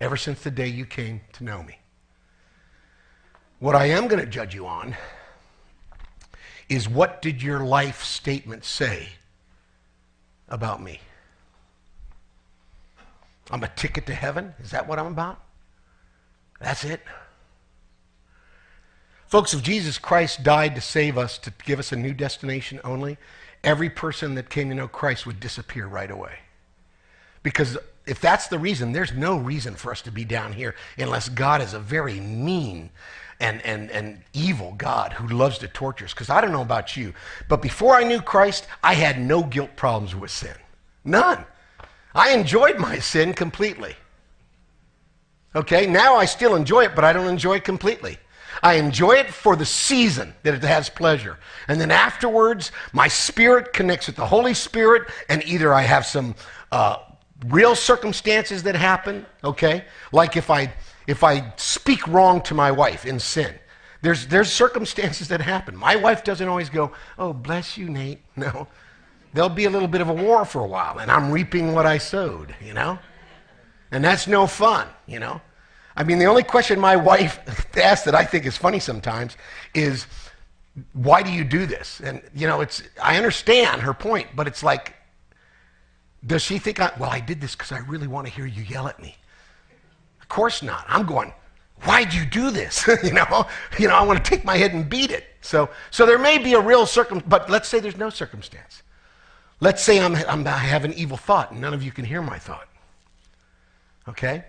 ever 0.00 0.16
since 0.16 0.42
the 0.42 0.50
day 0.50 0.68
you 0.68 0.86
came 0.86 1.20
to 1.34 1.44
know 1.44 1.62
me. 1.62 1.78
What 3.64 3.74
I 3.74 3.86
am 3.86 4.08
going 4.08 4.22
to 4.22 4.28
judge 4.28 4.54
you 4.54 4.66
on 4.66 4.94
is 6.68 6.86
what 6.86 7.22
did 7.22 7.42
your 7.42 7.60
life 7.60 8.04
statement 8.04 8.62
say 8.62 9.08
about 10.50 10.82
me? 10.82 11.00
I'm 13.50 13.64
a 13.64 13.68
ticket 13.68 14.04
to 14.08 14.14
heaven? 14.14 14.52
Is 14.62 14.72
that 14.72 14.86
what 14.86 14.98
I'm 14.98 15.06
about? 15.06 15.40
That's 16.60 16.84
it. 16.84 17.00
Folks, 19.28 19.54
if 19.54 19.62
Jesus 19.62 19.96
Christ 19.96 20.42
died 20.42 20.74
to 20.74 20.82
save 20.82 21.16
us, 21.16 21.38
to 21.38 21.52
give 21.64 21.78
us 21.78 21.90
a 21.90 21.96
new 21.96 22.12
destination 22.12 22.82
only, 22.84 23.16
every 23.62 23.88
person 23.88 24.34
that 24.34 24.50
came 24.50 24.68
to 24.68 24.74
know 24.74 24.88
Christ 24.88 25.24
would 25.24 25.40
disappear 25.40 25.86
right 25.86 26.10
away. 26.10 26.34
Because 27.42 27.78
if 28.04 28.20
that's 28.20 28.48
the 28.48 28.58
reason, 28.58 28.92
there's 28.92 29.14
no 29.14 29.38
reason 29.38 29.74
for 29.74 29.90
us 29.90 30.02
to 30.02 30.12
be 30.12 30.26
down 30.26 30.52
here 30.52 30.74
unless 30.98 31.30
God 31.30 31.62
is 31.62 31.72
a 31.72 31.80
very 31.80 32.20
mean 32.20 32.90
and, 33.40 33.60
and, 33.62 33.90
and 33.90 34.22
evil 34.32 34.74
God 34.76 35.12
who 35.12 35.28
loves 35.28 35.58
to 35.58 35.68
torture 35.68 36.04
us. 36.04 36.14
Because 36.14 36.30
I 36.30 36.40
don't 36.40 36.52
know 36.52 36.62
about 36.62 36.96
you, 36.96 37.14
but 37.48 37.62
before 37.62 37.94
I 37.94 38.04
knew 38.04 38.20
Christ, 38.20 38.66
I 38.82 38.94
had 38.94 39.20
no 39.20 39.42
guilt 39.42 39.76
problems 39.76 40.14
with 40.14 40.30
sin. 40.30 40.56
None. 41.04 41.44
I 42.14 42.32
enjoyed 42.32 42.78
my 42.78 42.98
sin 42.98 43.34
completely. 43.34 43.96
Okay, 45.56 45.86
now 45.86 46.16
I 46.16 46.24
still 46.24 46.56
enjoy 46.56 46.84
it, 46.84 46.94
but 46.94 47.04
I 47.04 47.12
don't 47.12 47.28
enjoy 47.28 47.56
it 47.56 47.64
completely. 47.64 48.18
I 48.62 48.74
enjoy 48.74 49.12
it 49.12 49.32
for 49.32 49.56
the 49.56 49.64
season 49.64 50.34
that 50.42 50.54
it 50.54 50.62
has 50.62 50.88
pleasure. 50.88 51.38
And 51.68 51.80
then 51.80 51.90
afterwards, 51.90 52.72
my 52.92 53.08
spirit 53.08 53.72
connects 53.72 54.06
with 54.06 54.16
the 54.16 54.26
Holy 54.26 54.54
Spirit, 54.54 55.10
and 55.28 55.44
either 55.44 55.74
I 55.74 55.82
have 55.82 56.06
some 56.06 56.34
uh, 56.72 56.96
real 57.46 57.74
circumstances 57.74 58.62
that 58.62 58.74
happen, 58.74 59.26
okay? 59.42 59.84
Like 60.12 60.36
if 60.36 60.50
I, 60.50 60.72
if 61.06 61.22
I 61.22 61.52
speak 61.56 62.06
wrong 62.06 62.40
to 62.42 62.54
my 62.54 62.70
wife 62.70 63.04
in 63.04 63.18
sin, 63.18 63.54
there's, 64.02 64.26
there's 64.26 64.52
circumstances 64.52 65.28
that 65.28 65.40
happen. 65.40 65.76
My 65.76 65.96
wife 65.96 66.24
doesn't 66.24 66.46
always 66.46 66.68
go, 66.68 66.92
oh, 67.18 67.32
bless 67.32 67.78
you, 67.78 67.88
Nate. 67.88 68.20
No. 68.36 68.68
There'll 69.32 69.48
be 69.48 69.64
a 69.64 69.70
little 69.70 69.88
bit 69.88 70.00
of 70.00 70.08
a 70.08 70.12
war 70.12 70.44
for 70.44 70.60
a 70.60 70.66
while, 70.66 70.98
and 70.98 71.10
I'm 71.10 71.32
reaping 71.32 71.72
what 71.72 71.86
I 71.86 71.98
sowed, 71.98 72.54
you 72.64 72.72
know? 72.72 73.00
And 73.90 74.04
that's 74.04 74.28
no 74.28 74.46
fun, 74.46 74.86
you 75.06 75.18
know? 75.18 75.40
I 75.96 76.04
mean, 76.04 76.18
the 76.18 76.26
only 76.26 76.44
question 76.44 76.78
my 76.78 76.94
wife 76.94 77.40
asks 77.76 78.04
that 78.04 78.14
I 78.14 78.24
think 78.24 78.46
is 78.46 78.56
funny 78.56 78.78
sometimes 78.78 79.36
is, 79.74 80.06
why 80.92 81.22
do 81.22 81.32
you 81.32 81.42
do 81.42 81.66
this? 81.66 82.00
And, 82.00 82.22
you 82.34 82.46
know, 82.46 82.60
it's, 82.60 82.82
I 83.02 83.16
understand 83.16 83.82
her 83.82 83.94
point, 83.94 84.28
but 84.36 84.46
it's 84.46 84.62
like, 84.62 84.94
does 86.26 86.42
she 86.42 86.58
think, 86.58 86.80
I, 86.80 86.92
well, 86.98 87.10
I 87.10 87.20
did 87.20 87.40
this 87.40 87.54
because 87.54 87.72
I 87.72 87.78
really 87.78 88.06
want 88.06 88.26
to 88.26 88.32
hear 88.32 88.46
you 88.46 88.62
yell 88.62 88.86
at 88.88 89.00
me? 89.00 89.16
Course 90.34 90.64
not. 90.64 90.84
I'm 90.88 91.06
going, 91.06 91.32
why'd 91.84 92.12
you 92.12 92.24
do 92.24 92.50
this? 92.50 92.88
you 93.04 93.12
know, 93.12 93.46
you 93.78 93.86
know, 93.86 93.94
I 93.94 94.02
want 94.02 94.24
to 94.24 94.28
take 94.28 94.44
my 94.44 94.56
head 94.56 94.74
and 94.74 94.90
beat 94.90 95.12
it. 95.12 95.24
So, 95.42 95.70
so 95.92 96.06
there 96.06 96.18
may 96.18 96.38
be 96.38 96.54
a 96.54 96.60
real 96.60 96.86
circum, 96.86 97.22
but 97.24 97.48
let's 97.48 97.68
say 97.68 97.78
there's 97.78 97.96
no 97.96 98.10
circumstance. 98.10 98.82
Let's 99.60 99.80
say 99.80 100.00
I'm, 100.00 100.16
I'm, 100.16 100.44
I 100.44 100.58
have 100.58 100.84
an 100.84 100.92
evil 100.94 101.16
thought 101.16 101.52
and 101.52 101.60
none 101.60 101.72
of 101.72 101.84
you 101.84 101.92
can 101.92 102.04
hear 102.04 102.20
my 102.20 102.36
thought. 102.36 102.66
Okay? 104.08 104.44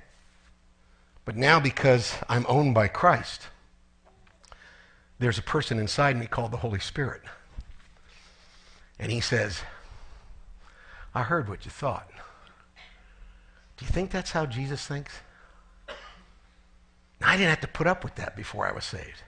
But 1.23 1.37
now, 1.37 1.59
because 1.59 2.15
I'm 2.27 2.47
owned 2.49 2.73
by 2.73 2.87
Christ, 2.87 3.43
there's 5.19 5.37
a 5.37 5.43
person 5.43 5.77
inside 5.77 6.17
me 6.17 6.25
called 6.25 6.49
the 6.49 6.57
Holy 6.57 6.79
Spirit. 6.79 7.21
And 8.97 9.11
he 9.11 9.21
says, 9.21 9.61
I 11.13 11.21
heard 11.21 11.47
what 11.47 11.63
you 11.63 11.69
thought. 11.69 12.09
Do 13.77 13.85
you 13.85 13.91
think 13.91 14.09
that's 14.09 14.31
how 14.31 14.47
Jesus 14.47 14.87
thinks? 14.87 15.13
I 17.35 17.37
didn't 17.37 17.49
have 17.49 17.59
to 17.61 17.67
put 17.67 17.85
up 17.85 18.05
with 18.05 18.15
that 18.15 18.37
before 18.37 18.65
I 18.65 18.71
was 18.71 18.85
saved. 18.85 19.21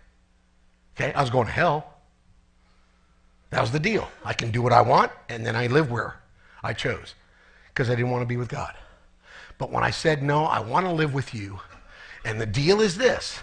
Okay? 0.95 1.11
I 1.11 1.19
was 1.19 1.29
going 1.29 1.47
to 1.47 1.51
hell. 1.51 1.95
That 3.49 3.59
was 3.59 3.73
the 3.73 3.81
deal. 3.81 4.07
I 4.23 4.31
can 4.31 4.49
do 4.49 4.61
what 4.61 4.71
I 4.71 4.79
want, 4.79 5.11
and 5.27 5.45
then 5.45 5.57
I 5.57 5.67
live 5.67 5.91
where 5.91 6.15
I 6.63 6.71
chose 6.71 7.15
because 7.67 7.89
I 7.89 7.95
didn't 7.95 8.11
want 8.11 8.21
to 8.21 8.25
be 8.25 8.37
with 8.37 8.47
God. 8.47 8.75
But 9.57 9.73
when 9.73 9.83
I 9.83 9.89
said, 9.89 10.23
no, 10.23 10.45
I 10.45 10.61
want 10.61 10.85
to 10.85 10.91
live 10.93 11.13
with 11.13 11.33
you, 11.33 11.59
and 12.23 12.39
the 12.39 12.45
deal 12.45 12.79
is 12.79 12.95
this 12.95 13.41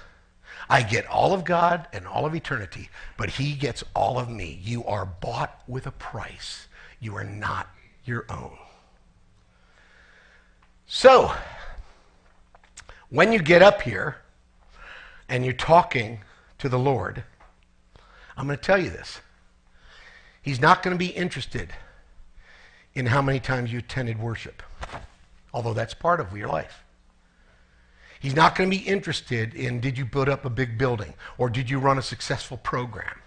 I 0.71 0.83
get 0.83 1.06
all 1.09 1.35
of 1.35 1.44
God 1.44 1.87
and 1.92 2.06
all 2.06 2.25
of 2.25 2.35
eternity, 2.35 2.88
but 3.18 3.28
He 3.28 3.52
gets 3.52 3.85
all 3.94 4.18
of 4.18 4.30
me. 4.30 4.59
You 4.62 4.83
are 4.87 5.04
bought 5.04 5.62
with 5.68 5.87
a 5.87 5.92
price, 5.92 6.68
you 7.00 7.14
are 7.16 7.25
not 7.25 7.68
your 8.06 8.25
own. 8.30 8.56
So, 10.87 11.35
when 13.11 13.30
you 13.30 13.40
get 13.40 13.61
up 13.61 13.83
here 13.83 14.16
and 15.28 15.45
you're 15.45 15.54
talking 15.54 16.21
to 16.59 16.69
the 16.69 16.78
Lord, 16.78 17.25
I'm 18.37 18.47
going 18.47 18.59
to 18.59 18.62
tell 18.62 18.83
you 18.83 18.90
this. 18.90 19.21
He's 20.43 20.61
not 20.61 20.83
going 20.83 20.95
to 20.95 20.99
be 20.99 21.11
interested 21.11 21.73
in 22.95 23.07
how 23.07 23.23
many 23.23 23.40
times 23.40 23.73
you 23.73 23.78
attended 23.78 24.21
worship, 24.21 24.62
although 25.52 25.75
that's 25.75 25.95
part 25.95 26.21
of 26.21 26.37
your 26.37 26.49
life. 26.49 26.85
He's 28.21 28.35
not 28.35 28.54
going 28.54 28.71
to 28.71 28.76
be 28.76 28.83
interested 28.83 29.54
in 29.54 29.81
did 29.81 29.99
you 29.99 30.04
build 30.04 30.28
up 30.28 30.45
a 30.45 30.50
big 30.50 30.78
building 30.78 31.12
or 31.37 31.50
did 31.50 31.69
you 31.69 31.78
run 31.78 31.99
a 31.99 32.02
successful 32.02 32.57
program. 32.57 33.21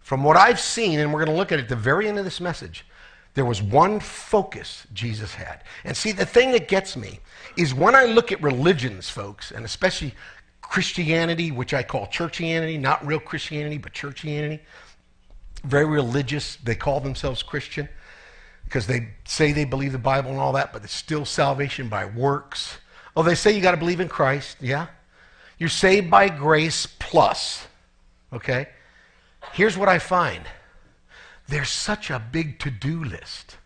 From 0.00 0.24
what 0.24 0.36
I've 0.36 0.60
seen, 0.60 1.00
and 1.00 1.12
we're 1.12 1.24
going 1.24 1.34
to 1.34 1.38
look 1.38 1.52
at 1.52 1.58
it 1.58 1.62
at 1.62 1.68
the 1.68 1.76
very 1.76 2.08
end 2.08 2.18
of 2.18 2.24
this 2.24 2.40
message, 2.40 2.86
there 3.34 3.44
was 3.44 3.62
one 3.62 4.00
focus 4.00 4.86
Jesus 4.92 5.34
had. 5.34 5.62
And 5.84 5.96
see, 5.96 6.12
the 6.12 6.26
thing 6.26 6.52
that 6.52 6.68
gets 6.68 6.96
me 6.96 7.20
is 7.56 7.72
when 7.72 7.94
I 7.94 8.04
look 8.04 8.32
at 8.32 8.42
religions, 8.42 9.08
folks, 9.08 9.50
and 9.50 9.64
especially 9.64 10.14
Christianity, 10.68 11.50
which 11.50 11.72
I 11.72 11.82
call 11.82 12.06
churchianity, 12.06 12.78
not 12.78 13.04
real 13.06 13.20
Christianity, 13.20 13.78
but 13.78 13.92
churchianity, 13.92 14.60
very 15.64 15.86
religious. 15.86 16.56
They 16.56 16.74
call 16.74 17.00
themselves 17.00 17.42
Christian 17.42 17.88
because 18.64 18.86
they 18.86 19.08
say 19.24 19.52
they 19.52 19.64
believe 19.64 19.92
the 19.92 19.98
Bible 19.98 20.30
and 20.30 20.38
all 20.38 20.52
that, 20.52 20.72
but 20.72 20.84
it's 20.84 20.92
still 20.92 21.24
salvation 21.24 21.88
by 21.88 22.04
works. 22.04 22.76
Oh, 23.16 23.22
they 23.22 23.34
say 23.34 23.52
you 23.52 23.62
got 23.62 23.70
to 23.70 23.78
believe 23.78 24.00
in 24.00 24.08
Christ. 24.08 24.58
Yeah. 24.60 24.88
You're 25.58 25.70
saved 25.70 26.10
by 26.10 26.28
grace 26.28 26.86
plus. 26.86 27.66
Okay? 28.32 28.68
Here's 29.52 29.76
what 29.76 29.88
I 29.88 29.98
find 29.98 30.44
there's 31.48 31.70
such 31.70 32.10
a 32.10 32.18
big 32.18 32.58
to 32.58 32.70
do 32.70 33.02
list. 33.02 33.56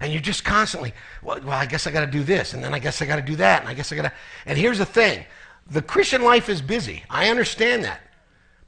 And 0.00 0.12
you're 0.12 0.22
just 0.22 0.44
constantly, 0.44 0.94
well, 1.22 1.38
well 1.42 1.52
I 1.52 1.66
guess 1.66 1.86
I 1.86 1.90
got 1.90 2.00
to 2.00 2.10
do 2.10 2.24
this, 2.24 2.54
and 2.54 2.64
then 2.64 2.72
I 2.72 2.78
guess 2.78 3.02
I 3.02 3.06
got 3.06 3.16
to 3.16 3.22
do 3.22 3.36
that, 3.36 3.60
and 3.60 3.68
I 3.68 3.74
guess 3.74 3.92
I 3.92 3.96
got 3.96 4.02
to. 4.02 4.12
And 4.46 4.58
here's 4.58 4.78
the 4.78 4.86
thing 4.86 5.26
the 5.70 5.82
Christian 5.82 6.22
life 6.22 6.48
is 6.48 6.60
busy. 6.60 7.04
I 7.08 7.30
understand 7.30 7.84
that. 7.84 8.00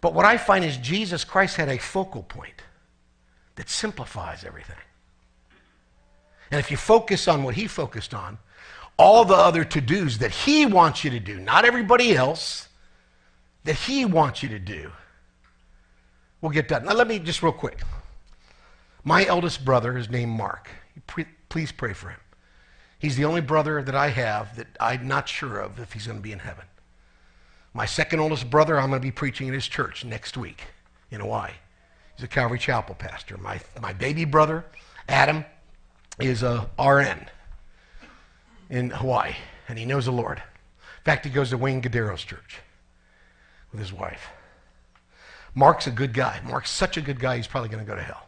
But 0.01 0.15
what 0.15 0.25
I 0.25 0.37
find 0.37 0.65
is 0.65 0.77
Jesus 0.77 1.25
Christ 1.25 1.57
had 1.57 1.69
a 1.69 1.79
focal 1.79 2.23
point 2.23 2.63
that 3.57 3.69
simplifies 3.69 4.45
everything. 4.45 4.77
And 6.51 6.61
if 6.61 6.71
you 6.71 6.77
focus 6.77 7.27
on 7.29 7.43
what 7.43 7.55
he 7.55 7.67
focused 7.67 8.15
on, 8.15 8.39
all 8.99 9.25
the 9.25 9.35
other 9.35 9.65
to 9.65 9.81
dos 9.81 10.19
that 10.19 10.31
he 10.31 10.65
wants 10.65 11.05
you 11.05 11.11
to 11.11 11.21
do, 11.21 11.39
not 11.41 11.65
everybody 11.65 12.15
else, 12.15 12.69
that 13.65 13.75
he 13.75 14.05
wants 14.05 14.43
you 14.43 14.49
to 14.51 14.59
do, 14.59 14.93
will 16.41 16.51
get 16.51 16.69
done. 16.69 16.85
Now, 16.85 16.95
let 16.95 17.09
me 17.09 17.19
just 17.19 17.43
real 17.43 17.53
quick. 17.53 17.81
My 19.03 19.27
eldest 19.27 19.65
brother 19.65 19.99
is 19.99 20.09
named 20.09 20.33
Mark. 20.33 20.69
Please 21.49 21.73
pray 21.73 21.93
for 21.93 22.11
him. 22.11 22.21
He's 22.99 23.17
the 23.17 23.25
only 23.25 23.41
brother 23.41 23.83
that 23.83 23.95
I 23.95 24.09
have 24.09 24.57
that 24.57 24.69
I'm 24.81 25.07
not 25.07 25.29
sure 25.29 25.59
of 25.59 25.79
if 25.79 25.93
he's 25.93 26.07
going 26.07 26.19
to 26.19 26.23
be 26.23 26.33
in 26.33 26.39
heaven. 26.39 26.65
My 27.77 27.85
second 27.85 28.21
oldest 28.21 28.49
brother, 28.49 28.81
I'm 28.81 28.89
going 28.89 29.03
to 29.03 29.07
be 29.07 29.13
preaching 29.13 29.49
in 29.49 29.53
his 29.53 29.69
church 29.69 30.03
next 30.03 30.39
week 30.39 30.63
in 31.11 31.21
Hawaii. 31.21 31.53
He's 32.17 32.25
a 32.25 32.29
Calvary 32.29 32.59
Chapel 32.59 32.95
pastor. 32.95 33.37
My, 33.37 33.61
my 33.83 33.93
baby 33.93 34.25
brother, 34.25 34.65
Adam, 35.11 35.45
is 36.19 36.43
a 36.43 36.71
RN 36.83 37.27
in 38.71 38.89
Hawaii, 38.89 39.35
and 39.69 39.79
he 39.79 39.85
knows 39.85 40.07
the 40.07 40.11
Lord. 40.11 40.39
In 40.39 41.05
fact, 41.05 41.27
he 41.27 41.31
goes 41.31 41.51
to 41.51 41.59
Wayne 41.59 41.83
Cordeiro's 41.83 42.25
church 42.25 42.61
with 43.73 43.81
his 43.81 43.93
wife. 43.93 44.31
Mark's 45.55 45.87
a 45.87 45.91
good 45.91 46.15
guy. 46.15 46.41
Mark's 46.45 46.71
such 46.71 46.97
a 46.97 47.03
good 47.03 47.21
guy, 47.21 47.37
he's 47.37 47.47
probably 47.47 47.69
going 47.69 47.85
to 47.85 47.89
go 47.89 47.95
to 47.95 48.03
hell. 48.03 48.27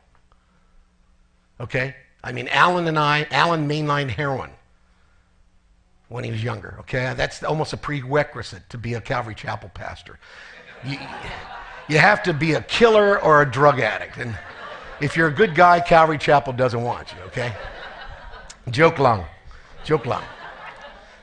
Okay? 1.58 1.96
I 2.22 2.32
mean, 2.32 2.48
Alan 2.48 2.86
and 2.86 2.98
I, 2.98 3.26
Alan 3.30 3.66
mainline 3.66 4.10
heroin 4.10 4.50
when 6.08 6.24
he 6.24 6.30
was 6.30 6.42
younger. 6.42 6.76
Okay, 6.80 7.12
that's 7.16 7.42
almost 7.42 7.72
a 7.72 7.76
prerequisite 7.76 8.68
to 8.70 8.78
be 8.78 8.94
a 8.94 9.00
Calvary 9.00 9.34
Chapel 9.34 9.70
pastor. 9.74 10.18
You, 10.84 10.98
you 11.88 11.98
have 11.98 12.22
to 12.22 12.32
be 12.32 12.54
a 12.54 12.62
killer 12.62 13.20
or 13.20 13.42
a 13.42 13.50
drug 13.50 13.80
addict, 13.80 14.16
and 14.18 14.36
If 15.00 15.16
you're 15.16 15.28
a 15.28 15.32
good 15.32 15.54
guy, 15.54 15.80
Calvary 15.80 16.18
Chapel 16.18 16.52
doesn't 16.52 16.82
want 16.82 17.12
you, 17.12 17.22
okay? 17.26 17.52
Joke 18.70 18.98
long. 18.98 19.24
Joke 19.84 20.06
long. 20.06 20.24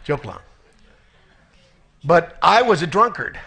Joke 0.05 0.23
long. 0.23 0.39
But 2.03 2.37
I 2.41 2.61
was 2.61 2.81
a 2.81 2.87
drunkard 2.87 3.37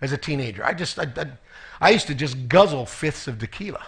as 0.00 0.12
a 0.12 0.16
teenager. 0.16 0.64
I 0.64 0.72
just, 0.74 0.98
I, 0.98 1.06
I, 1.16 1.26
I 1.80 1.90
used 1.90 2.08
to 2.08 2.14
just 2.14 2.48
guzzle 2.48 2.84
fifths 2.84 3.28
of 3.28 3.38
tequila. 3.38 3.86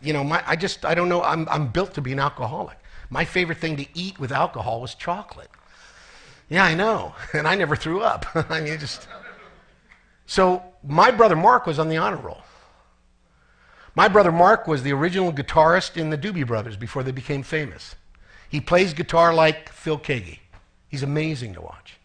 You 0.00 0.12
know, 0.12 0.22
my, 0.22 0.42
I 0.46 0.54
just, 0.56 0.84
I 0.84 0.94
don't 0.94 1.08
know, 1.08 1.22
I'm, 1.22 1.48
I'm 1.48 1.68
built 1.68 1.94
to 1.94 2.00
be 2.00 2.12
an 2.12 2.20
alcoholic. 2.20 2.78
My 3.10 3.24
favorite 3.24 3.58
thing 3.58 3.76
to 3.76 3.86
eat 3.94 4.18
with 4.18 4.32
alcohol 4.32 4.80
was 4.80 4.94
chocolate. 4.94 5.50
Yeah, 6.48 6.64
I 6.64 6.74
know. 6.74 7.14
And 7.34 7.46
I 7.46 7.54
never 7.54 7.76
threw 7.76 8.00
up. 8.00 8.26
I 8.50 8.60
mean, 8.60 8.78
just. 8.78 9.06
So 10.26 10.62
my 10.82 11.10
brother 11.10 11.36
Mark 11.36 11.66
was 11.66 11.78
on 11.78 11.88
the 11.88 11.96
honor 11.96 12.16
roll. 12.16 12.42
My 13.94 14.08
brother 14.08 14.32
Mark 14.32 14.66
was 14.66 14.82
the 14.82 14.92
original 14.92 15.32
guitarist 15.32 15.96
in 15.96 16.10
the 16.10 16.18
Doobie 16.18 16.46
Brothers 16.46 16.76
before 16.76 17.02
they 17.02 17.12
became 17.12 17.42
famous. 17.42 17.94
He 18.48 18.60
plays 18.60 18.92
guitar 18.92 19.32
like 19.32 19.70
Phil 19.70 19.98
Keaggy. 19.98 20.40
He's 20.88 21.02
amazing 21.02 21.54
to 21.54 21.60
watch. 21.60 21.96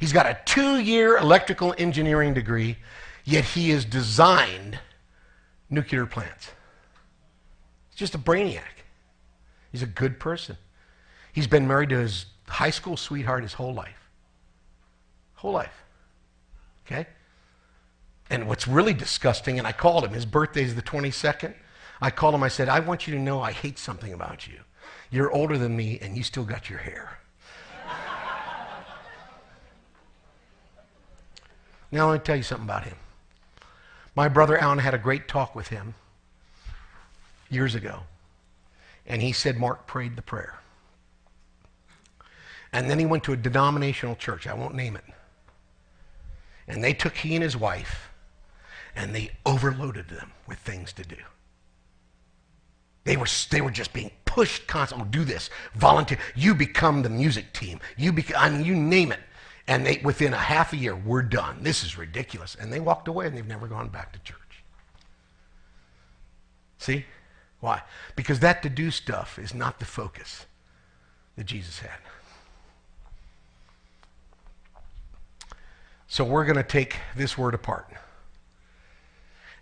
He's 0.00 0.12
got 0.12 0.26
a 0.26 0.38
two 0.44 0.78
year 0.78 1.16
electrical 1.16 1.74
engineering 1.78 2.34
degree, 2.34 2.76
yet 3.24 3.44
he 3.44 3.70
has 3.70 3.84
designed 3.84 4.78
nuclear 5.70 6.06
plants. 6.06 6.50
He's 7.90 7.98
just 7.98 8.14
a 8.14 8.18
brainiac. 8.18 8.75
He's 9.72 9.82
a 9.82 9.86
good 9.86 10.18
person. 10.18 10.56
He's 11.32 11.46
been 11.46 11.66
married 11.68 11.90
to 11.90 11.98
his 11.98 12.26
high 12.48 12.70
school 12.70 12.96
sweetheart 12.96 13.42
his 13.42 13.52
whole 13.54 13.74
life. 13.74 14.10
Whole 15.34 15.52
life. 15.52 15.84
Okay? 16.86 17.06
And 18.30 18.48
what's 18.48 18.66
really 18.66 18.94
disgusting, 18.94 19.58
and 19.58 19.66
I 19.66 19.72
called 19.72 20.04
him, 20.04 20.12
his 20.12 20.24
birthday's 20.26 20.74
the 20.74 20.82
22nd. 20.82 21.54
I 22.00 22.10
called 22.10 22.34
him, 22.34 22.42
I 22.42 22.48
said, 22.48 22.68
I 22.68 22.80
want 22.80 23.06
you 23.06 23.14
to 23.14 23.20
know 23.20 23.40
I 23.40 23.52
hate 23.52 23.78
something 23.78 24.12
about 24.12 24.46
you. 24.46 24.60
You're 25.10 25.30
older 25.30 25.56
than 25.58 25.76
me, 25.76 25.98
and 26.00 26.16
you 26.16 26.22
still 26.22 26.44
got 26.44 26.68
your 26.68 26.80
hair. 26.80 27.18
now, 31.92 32.10
let 32.10 32.20
me 32.20 32.24
tell 32.24 32.36
you 32.36 32.42
something 32.42 32.66
about 32.66 32.84
him. 32.84 32.96
My 34.14 34.28
brother 34.28 34.58
Alan 34.58 34.78
had 34.78 34.94
a 34.94 34.98
great 34.98 35.28
talk 35.28 35.54
with 35.54 35.68
him 35.68 35.94
years 37.50 37.74
ago. 37.74 38.00
And 39.06 39.22
he 39.22 39.32
said 39.32 39.56
Mark 39.56 39.86
prayed 39.86 40.16
the 40.16 40.22
prayer. 40.22 40.58
And 42.72 42.90
then 42.90 42.98
he 42.98 43.06
went 43.06 43.24
to 43.24 43.32
a 43.32 43.36
denominational 43.36 44.16
church. 44.16 44.46
I 44.46 44.54
won't 44.54 44.74
name 44.74 44.96
it. 44.96 45.04
And 46.68 46.82
they 46.82 46.92
took 46.92 47.14
he 47.16 47.34
and 47.34 47.42
his 47.42 47.56
wife 47.56 48.10
and 48.96 49.14
they 49.14 49.30
overloaded 49.44 50.08
them 50.08 50.32
with 50.48 50.58
things 50.58 50.92
to 50.94 51.04
do. 51.04 51.16
They 53.04 53.16
were, 53.16 53.26
they 53.50 53.60
were 53.60 53.70
just 53.70 53.92
being 53.92 54.10
pushed 54.24 54.66
constantly. 54.66 55.06
Oh, 55.06 55.10
do 55.10 55.24
this. 55.24 55.48
Volunteer. 55.74 56.18
You 56.34 56.54
become 56.54 57.02
the 57.02 57.08
music 57.08 57.52
team. 57.52 57.78
You, 57.96 58.12
be, 58.12 58.24
I 58.36 58.50
mean, 58.50 58.64
you 58.64 58.74
name 58.74 59.12
it. 59.12 59.20
And 59.68 59.86
they, 59.86 60.00
within 60.02 60.32
a 60.32 60.38
half 60.38 60.72
a 60.72 60.76
year, 60.76 60.96
we're 60.96 61.22
done. 61.22 61.58
This 61.62 61.84
is 61.84 61.96
ridiculous. 61.96 62.56
And 62.58 62.72
they 62.72 62.80
walked 62.80 63.06
away 63.06 63.26
and 63.26 63.36
they've 63.36 63.46
never 63.46 63.68
gone 63.68 63.88
back 63.88 64.12
to 64.12 64.18
church. 64.20 64.40
See? 66.78 67.04
Why? 67.60 67.82
Because 68.14 68.40
that 68.40 68.62
to 68.62 68.68
do 68.68 68.90
stuff 68.90 69.38
is 69.38 69.54
not 69.54 69.78
the 69.78 69.84
focus 69.84 70.46
that 71.36 71.44
Jesus 71.44 71.80
had. 71.80 71.98
So 76.08 76.24
we're 76.24 76.44
going 76.44 76.56
to 76.56 76.62
take 76.62 76.96
this 77.16 77.36
word 77.36 77.54
apart. 77.54 77.88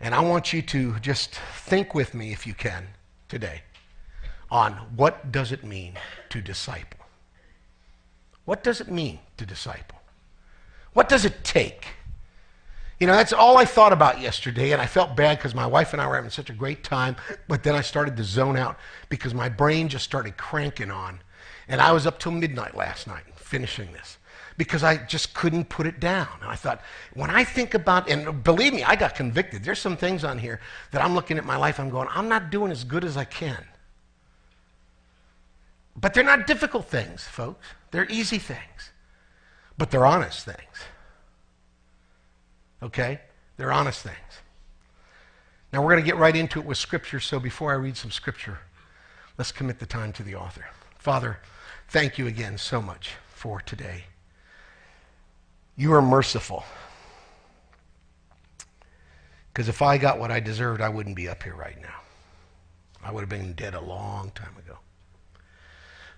And 0.00 0.14
I 0.14 0.20
want 0.20 0.52
you 0.52 0.60
to 0.62 0.98
just 1.00 1.34
think 1.34 1.94
with 1.94 2.14
me, 2.14 2.32
if 2.32 2.46
you 2.46 2.54
can, 2.54 2.88
today, 3.28 3.62
on 4.50 4.72
what 4.94 5.32
does 5.32 5.52
it 5.52 5.64
mean 5.64 5.94
to 6.28 6.40
disciple? 6.40 7.00
What 8.44 8.62
does 8.62 8.80
it 8.80 8.90
mean 8.90 9.20
to 9.38 9.46
disciple? 9.46 9.98
What 10.92 11.08
does 11.08 11.24
it 11.24 11.42
take? 11.42 11.86
You 13.04 13.08
know, 13.08 13.16
that's 13.16 13.34
all 13.34 13.58
I 13.58 13.66
thought 13.66 13.92
about 13.92 14.18
yesterday, 14.18 14.72
and 14.72 14.80
I 14.80 14.86
felt 14.86 15.14
bad 15.14 15.36
because 15.36 15.54
my 15.54 15.66
wife 15.66 15.92
and 15.92 16.00
I 16.00 16.06
were 16.06 16.14
having 16.14 16.30
such 16.30 16.48
a 16.48 16.54
great 16.54 16.82
time, 16.82 17.16
but 17.48 17.62
then 17.62 17.74
I 17.74 17.82
started 17.82 18.16
to 18.16 18.24
zone 18.24 18.56
out 18.56 18.78
because 19.10 19.34
my 19.34 19.50
brain 19.50 19.90
just 19.90 20.06
started 20.06 20.38
cranking 20.38 20.90
on. 20.90 21.20
And 21.68 21.82
I 21.82 21.92
was 21.92 22.06
up 22.06 22.18
till 22.18 22.32
midnight 22.32 22.74
last 22.74 23.06
night 23.06 23.24
finishing 23.36 23.92
this 23.92 24.16
because 24.56 24.82
I 24.82 24.96
just 24.96 25.34
couldn't 25.34 25.68
put 25.68 25.86
it 25.86 26.00
down. 26.00 26.28
And 26.40 26.50
I 26.50 26.54
thought, 26.54 26.80
when 27.12 27.28
I 27.28 27.44
think 27.44 27.74
about, 27.74 28.08
and 28.08 28.42
believe 28.42 28.72
me, 28.72 28.82
I 28.84 28.96
got 28.96 29.14
convicted. 29.14 29.64
There's 29.64 29.80
some 29.80 29.98
things 29.98 30.24
on 30.24 30.38
here 30.38 30.58
that 30.90 31.04
I'm 31.04 31.14
looking 31.14 31.36
at 31.36 31.44
my 31.44 31.58
life, 31.58 31.78
I'm 31.78 31.90
going, 31.90 32.08
I'm 32.10 32.30
not 32.30 32.48
doing 32.48 32.72
as 32.72 32.84
good 32.84 33.04
as 33.04 33.18
I 33.18 33.24
can. 33.24 33.66
But 35.94 36.14
they're 36.14 36.24
not 36.24 36.46
difficult 36.46 36.86
things, 36.86 37.24
folks. 37.24 37.66
They're 37.90 38.10
easy 38.10 38.38
things. 38.38 38.92
But 39.76 39.90
they're 39.90 40.06
honest 40.06 40.46
things. 40.46 40.86
Okay? 42.84 43.20
They're 43.56 43.72
honest 43.72 44.02
things. 44.02 44.16
Now 45.72 45.82
we're 45.82 45.92
going 45.92 46.04
to 46.04 46.06
get 46.06 46.18
right 46.18 46.36
into 46.36 46.60
it 46.60 46.66
with 46.66 46.78
Scripture, 46.78 47.18
so 47.18 47.40
before 47.40 47.72
I 47.72 47.76
read 47.76 47.96
some 47.96 48.10
Scripture, 48.10 48.58
let's 49.36 49.50
commit 49.50 49.80
the 49.80 49.86
time 49.86 50.12
to 50.12 50.22
the 50.22 50.36
author. 50.36 50.66
Father, 50.98 51.40
thank 51.88 52.18
you 52.18 52.26
again 52.26 52.58
so 52.58 52.80
much 52.80 53.12
for 53.28 53.60
today. 53.60 54.04
You 55.76 55.92
are 55.94 56.02
merciful. 56.02 56.64
Because 59.52 59.68
if 59.68 59.82
I 59.82 59.98
got 59.98 60.18
what 60.18 60.30
I 60.30 60.40
deserved, 60.40 60.80
I 60.80 60.88
wouldn't 60.88 61.16
be 61.16 61.28
up 61.28 61.42
here 61.42 61.54
right 61.54 61.80
now. 61.80 62.00
I 63.02 63.12
would 63.12 63.20
have 63.20 63.28
been 63.28 63.54
dead 63.54 63.74
a 63.74 63.80
long 63.80 64.30
time 64.34 64.56
ago. 64.58 64.78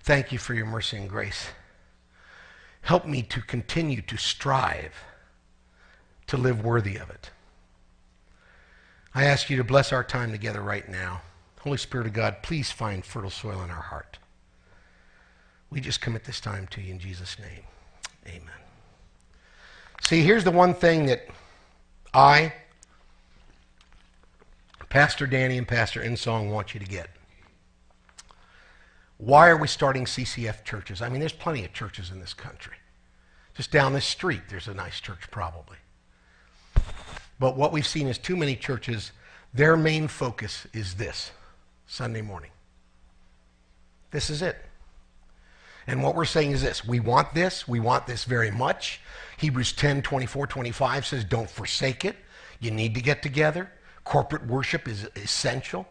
Thank 0.03 0.31
you 0.31 0.37
for 0.37 0.53
your 0.53 0.65
mercy 0.65 0.97
and 0.97 1.09
grace. 1.09 1.47
Help 2.81 3.05
me 3.05 3.21
to 3.23 3.41
continue 3.41 4.01
to 4.01 4.17
strive 4.17 4.93
to 6.27 6.37
live 6.37 6.63
worthy 6.63 6.97
of 6.97 7.09
it. 7.09 7.31
I 9.15 9.25
ask 9.25 9.49
you 9.49 9.57
to 9.57 9.63
bless 9.63 9.91
our 9.91 10.03
time 10.03 10.31
together 10.31 10.61
right 10.61 10.87
now. 10.87 11.21
Holy 11.61 11.77
Spirit 11.77 12.07
of 12.07 12.13
God, 12.13 12.43
please 12.43 12.71
find 12.71 13.03
fertile 13.03 13.29
soil 13.29 13.61
in 13.63 13.71
our 13.71 13.81
heart. 13.81 14.19
We 15.69 15.81
just 15.81 16.01
commit 16.01 16.23
this 16.23 16.39
time 16.39 16.67
to 16.67 16.81
you 16.81 16.91
in 16.91 16.99
Jesus' 16.99 17.37
name. 17.39 17.63
Amen. 18.27 18.61
See, 20.01 20.21
here's 20.21 20.43
the 20.43 20.51
one 20.51 20.73
thing 20.73 21.07
that 21.07 21.27
I, 22.13 22.53
Pastor 24.89 25.27
Danny, 25.27 25.57
and 25.57 25.67
Pastor 25.67 26.01
Insong 26.01 26.51
want 26.51 26.73
you 26.73 26.79
to 26.79 26.85
get. 26.85 27.09
Why 29.17 29.49
are 29.49 29.57
we 29.57 29.67
starting 29.67 30.05
CCF 30.05 30.63
churches? 30.63 31.01
I 31.01 31.09
mean, 31.09 31.19
there's 31.19 31.33
plenty 31.33 31.65
of 31.65 31.73
churches 31.73 32.11
in 32.11 32.19
this 32.19 32.33
country. 32.33 32.75
Just 33.55 33.71
down 33.71 33.93
this 33.93 34.05
street, 34.05 34.43
there's 34.49 34.67
a 34.67 34.73
nice 34.73 34.99
church, 34.99 35.31
probably. 35.31 35.77
But 37.39 37.55
what 37.55 37.71
we've 37.71 37.87
seen 37.87 38.07
is 38.07 38.17
too 38.17 38.35
many 38.35 38.55
churches, 38.55 39.11
their 39.53 39.77
main 39.77 40.07
focus 40.07 40.67
is 40.73 40.95
this 40.95 41.31
Sunday 41.85 42.21
morning. 42.21 42.51
This 44.11 44.29
is 44.29 44.41
it. 44.41 44.57
And 45.85 46.03
what 46.03 46.15
we're 46.15 46.25
saying 46.25 46.51
is 46.51 46.61
this 46.61 46.85
we 46.85 46.99
want 46.99 47.33
this, 47.33 47.67
we 47.67 47.79
want 47.79 48.07
this 48.07 48.25
very 48.25 48.51
much. 48.51 48.99
Hebrews 49.37 49.73
10 49.73 50.01
24, 50.01 50.47
25 50.47 51.05
says, 51.05 51.23
Don't 51.23 51.49
forsake 51.49 52.03
it. 52.03 52.15
You 52.59 52.71
need 52.71 52.95
to 52.95 53.01
get 53.01 53.21
together. 53.21 53.71
Corporate 54.03 54.47
worship 54.47 54.87
is 54.87 55.07
essential. 55.15 55.87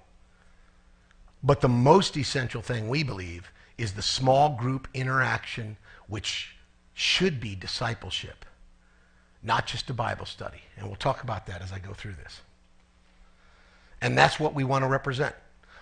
But 1.43 1.61
the 1.61 1.69
most 1.69 2.17
essential 2.17 2.61
thing 2.61 2.89
we 2.89 3.03
believe 3.03 3.51
is 3.79 3.93
the 3.93 4.03
small 4.03 4.57
group 4.57 4.89
interaction, 4.95 5.77
which 6.09 6.57
should 6.95 7.41
be 7.41 7.55
discipleship 7.55 8.45
not 9.47 9.67
just 9.67 9.89
a 9.89 9.95
Bible 9.95 10.27
study. 10.27 10.61
And 10.77 10.87
we'll 10.87 10.97
talk 10.97 11.23
about 11.23 11.47
that 11.47 11.63
as 11.63 11.73
I 11.73 11.79
go 11.79 11.95
through 11.95 12.15
this. 12.15 12.41
And 14.03 14.19
that's 14.19 14.39
what 14.39 14.55
we 14.55 14.65
want 14.65 14.83
to 14.83 14.89
represent. 14.89 15.35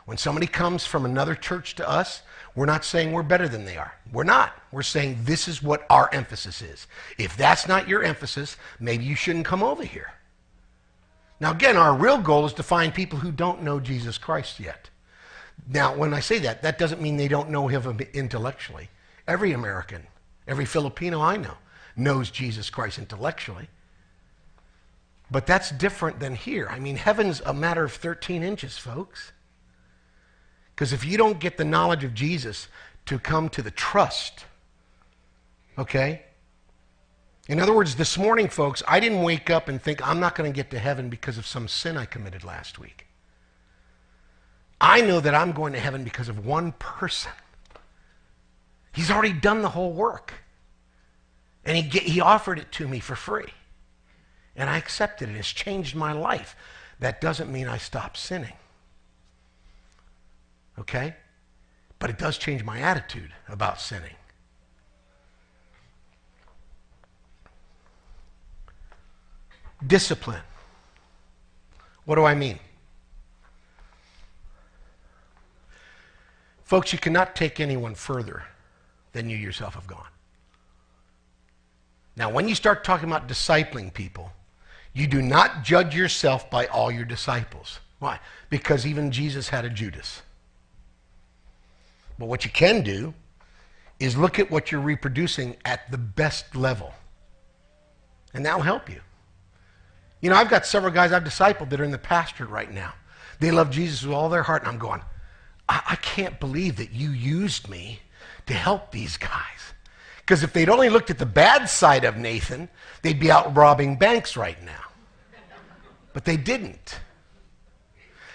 When 0.05 0.19
somebody 0.19 0.47
comes 0.47 0.85
from 0.85 1.07
another 1.07 1.35
church 1.35 1.75
to 1.77 1.89
us, 1.89 2.23
we're 2.55 2.67
not 2.67 2.85
saying 2.85 3.11
we're 3.11 3.23
better 3.23 3.49
than 3.49 3.65
they 3.65 3.79
are. 3.79 3.95
We're 4.13 4.23
not. 4.23 4.53
We're 4.71 4.83
saying 4.83 5.21
this 5.23 5.49
is 5.49 5.63
what 5.63 5.87
our 5.89 6.11
emphasis 6.13 6.61
is. 6.61 6.87
If 7.17 7.39
that's 7.39 7.67
not 7.67 7.89
your 7.89 8.03
emphasis, 8.03 8.59
maybe 8.79 9.05
you 9.05 9.17
shouldn't 9.17 9.47
come 9.47 9.63
over 9.63 9.83
here. 9.83 10.13
Now, 11.41 11.53
again, 11.53 11.79
our 11.79 11.97
real 11.97 12.19
goal 12.19 12.45
is 12.45 12.53
to 12.55 12.63
find 12.63 12.95
people 12.95 13.19
who 13.19 13.33
don't 13.33 13.63
know 13.63 13.81
Jesus 13.81 14.19
Christ 14.19 14.61
yet. 14.61 14.91
Now, 15.67 15.97
when 15.97 16.13
I 16.13 16.21
say 16.21 16.39
that, 16.41 16.63
that 16.63 16.79
doesn't 16.79 17.01
mean 17.01 17.17
they 17.17 17.29
don't 17.29 17.51
know 17.51 17.67
him 17.67 17.99
intellectually. 18.13 18.91
Every 19.27 19.53
American, 19.53 20.07
every 20.47 20.67
Filipino 20.67 21.21
I 21.23 21.39
know 21.39 21.57
knows 21.97 22.31
Jesus 22.31 22.71
Christ 22.71 22.99
intellectually. 22.99 23.69
But 25.31 25.47
that's 25.47 25.71
different 25.71 26.21
than 26.21 26.35
here. 26.35 26.69
I 26.71 26.79
mean, 26.79 26.97
heaven's 26.97 27.41
a 27.41 27.55
matter 27.55 27.85
of 27.85 27.93
13 27.93 28.43
inches, 28.43 28.77
folks. 28.77 29.33
Because 30.75 30.93
if 30.93 31.05
you 31.05 31.17
don't 31.17 31.39
get 31.39 31.57
the 31.57 31.65
knowledge 31.65 32.05
of 32.05 32.15
Jesus 32.15 32.69
to 33.07 33.19
come 33.19 33.49
to 33.51 33.63
the 33.63 33.71
trust, 33.71 34.45
okay? 35.79 36.23
In 37.49 37.61
other 37.61 37.73
words, 37.73 37.97
this 37.97 38.19
morning, 38.19 38.49
folks, 38.49 38.83
I 38.89 39.01
didn't 39.01 39.23
wake 39.23 39.51
up 39.51 39.69
and 39.69 39.81
think 39.81 40.07
I'm 40.07 40.19
not 40.19 40.35
going 40.35 40.51
to 40.51 40.55
get 40.55 40.71
to 40.71 40.79
heaven 40.79 41.09
because 41.09 41.39
of 41.39 41.47
some 41.47 41.69
sin 41.69 41.97
I 41.97 42.07
committed 42.07 42.43
last 42.43 42.79
week. 42.79 43.07
I 44.81 45.01
know 45.01 45.21
that 45.21 45.35
I'm 45.35 45.53
going 45.53 45.73
to 45.75 45.81
heaven 45.81 46.05
because 46.05 46.29
of 46.29 46.45
one 46.45 46.73
person. 46.73 47.33
He's 48.93 49.11
already 49.11 49.33
done 49.33 49.63
the 49.63 49.71
whole 49.71 49.93
work. 49.93 50.44
And 51.65 51.77
he, 51.77 51.99
he 51.99 52.21
offered 52.21 52.59
it 52.59 52.71
to 52.73 52.89
me 52.89 53.01
for 53.01 53.17
free. 53.17 53.53
And 54.57 54.69
I 54.69 54.77
accepted 54.77 55.29
it. 55.29 55.37
It's 55.37 55.53
changed 55.53 55.95
my 55.95 56.13
life. 56.13 56.57
That 57.01 57.21
doesn't 57.21 57.51
mean 57.51 57.67
I 57.67 57.79
stop 57.79 58.17
sinning. 58.17 58.53
Okay? 60.79 61.15
But 61.99 62.11
it 62.11 62.19
does 62.19 62.39
change 62.39 62.65
my 62.65 62.79
attitude 62.79 63.33
about 63.49 63.81
sinning. 63.81 64.15
Discipline. 69.87 70.43
What 72.05 72.17
do 72.17 72.25
I 72.25 72.35
mean? 72.35 72.59
Folks, 76.65 76.93
you 76.93 76.99
cannot 76.99 77.37
take 77.37 77.61
anyone 77.61 77.95
further 77.95 78.45
than 79.13 79.29
you 79.29 79.37
yourself 79.37 79.75
have 79.75 79.87
gone. 79.87 80.07
Now, 82.17 82.31
when 82.31 82.49
you 82.49 82.55
start 82.55 82.85
talking 82.85 83.09
about 83.09 83.29
discipling 83.29 83.93
people, 83.93 84.33
you 84.93 85.07
do 85.07 85.21
not 85.21 85.65
judge 85.65 85.95
yourself 85.95 86.49
by 86.51 86.67
all 86.67 86.91
your 86.91 87.05
disciples. 87.05 87.81
Why? 87.99 88.21
Because 88.51 88.87
even 88.87 89.11
Jesus 89.11 89.49
had 89.49 89.65
a 89.65 89.71
Judas. 89.71 90.23
But 92.19 92.27
what 92.27 92.45
you 92.45 92.51
can 92.51 92.83
do 92.83 93.15
is 93.99 94.17
look 94.17 94.39
at 94.39 94.51
what 94.51 94.71
you're 94.71 94.81
reproducing 94.81 95.57
at 95.65 95.91
the 95.91 95.99
best 95.99 96.55
level. 96.55 96.95
And 98.33 98.47
that'll 98.47 98.63
help 98.63 98.89
you. 98.89 99.01
You 100.21 100.31
know, 100.31 100.37
I've 100.37 100.49
got 100.49 100.65
several 100.65 100.93
guys 100.93 101.13
I've 101.13 101.25
discipled 101.25 101.71
that 101.71 101.81
are 101.81 101.85
in 101.85 101.91
the 101.91 101.99
pastorate 101.99 102.51
right 102.51 102.73
now. 102.73 102.95
They 103.41 103.51
love 103.51 103.71
Jesus 103.71 104.05
with 104.05 104.15
all 104.15 104.29
their 104.29 104.43
heart, 104.43 104.63
and 104.63 104.71
I'm 104.71 104.79
going, 104.79 105.03
I, 105.69 105.83
I 105.91 105.97
can't 105.97 106.39
believe 106.41 106.77
that 106.77 106.93
you 106.93 107.11
used 107.11 107.69
me 107.69 108.01
to 108.47 108.55
help 108.55 108.91
these 108.91 109.17
guys. 109.17 109.74
Because 110.25 110.43
if 110.43 110.53
they'd 110.53 110.71
only 110.71 110.89
looked 110.89 111.11
at 111.11 111.19
the 111.19 111.27
bad 111.27 111.67
side 111.69 112.05
of 112.05 112.17
Nathan, 112.17 112.69
they'd 113.03 113.21
be 113.21 113.31
out 113.31 113.55
robbing 113.55 113.97
banks 113.97 114.37
right 114.37 114.63
now. 114.65 114.73
But 116.15 116.25
they 116.25 116.39
didn't. 116.39 116.99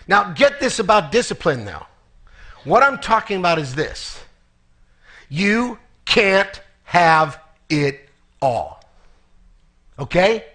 Now, 0.07 0.31
get 0.33 0.59
this 0.59 0.79
about 0.79 1.11
discipline, 1.11 1.65
though. 1.65 1.85
What 2.63 2.83
I'm 2.83 2.99
talking 2.99 3.39
about 3.39 3.57
is 3.57 3.73
this 3.73 4.19
you 5.29 5.79
can't 6.05 6.61
have 6.83 7.39
it 7.69 8.09
all. 8.41 8.83
Okay? 9.97 10.45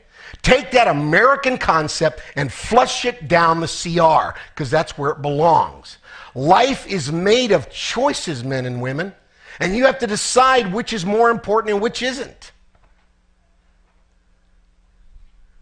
Take 0.43 0.73
that 0.73 0.89
American 0.89 1.59
concept 1.59 2.21
and 2.37 2.53
flush 2.53 3.05
it 3.05 3.29
down 3.29 3.61
the 3.61 3.67
CR 3.67 4.39
because 4.51 4.71
that's 4.71 4.99
where 4.99 5.11
it 5.11 5.23
belongs. 5.23 5.99
Life 6.35 6.87
is 6.87 7.13
made 7.13 7.53
of 7.53 7.71
choices, 7.71 8.43
men 8.45 8.67
and 8.67 8.83
women, 8.83 9.15
and 9.61 9.77
you 9.77 9.87
have 9.87 9.99
to 10.01 10.07
decide 10.07 10.73
which 10.73 10.93
is 10.93 11.05
more 11.05 11.31
important 11.31 11.73
and 11.75 11.83
which 11.83 12.03
isn't. 12.03 12.53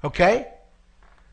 Okay? 0.05 0.49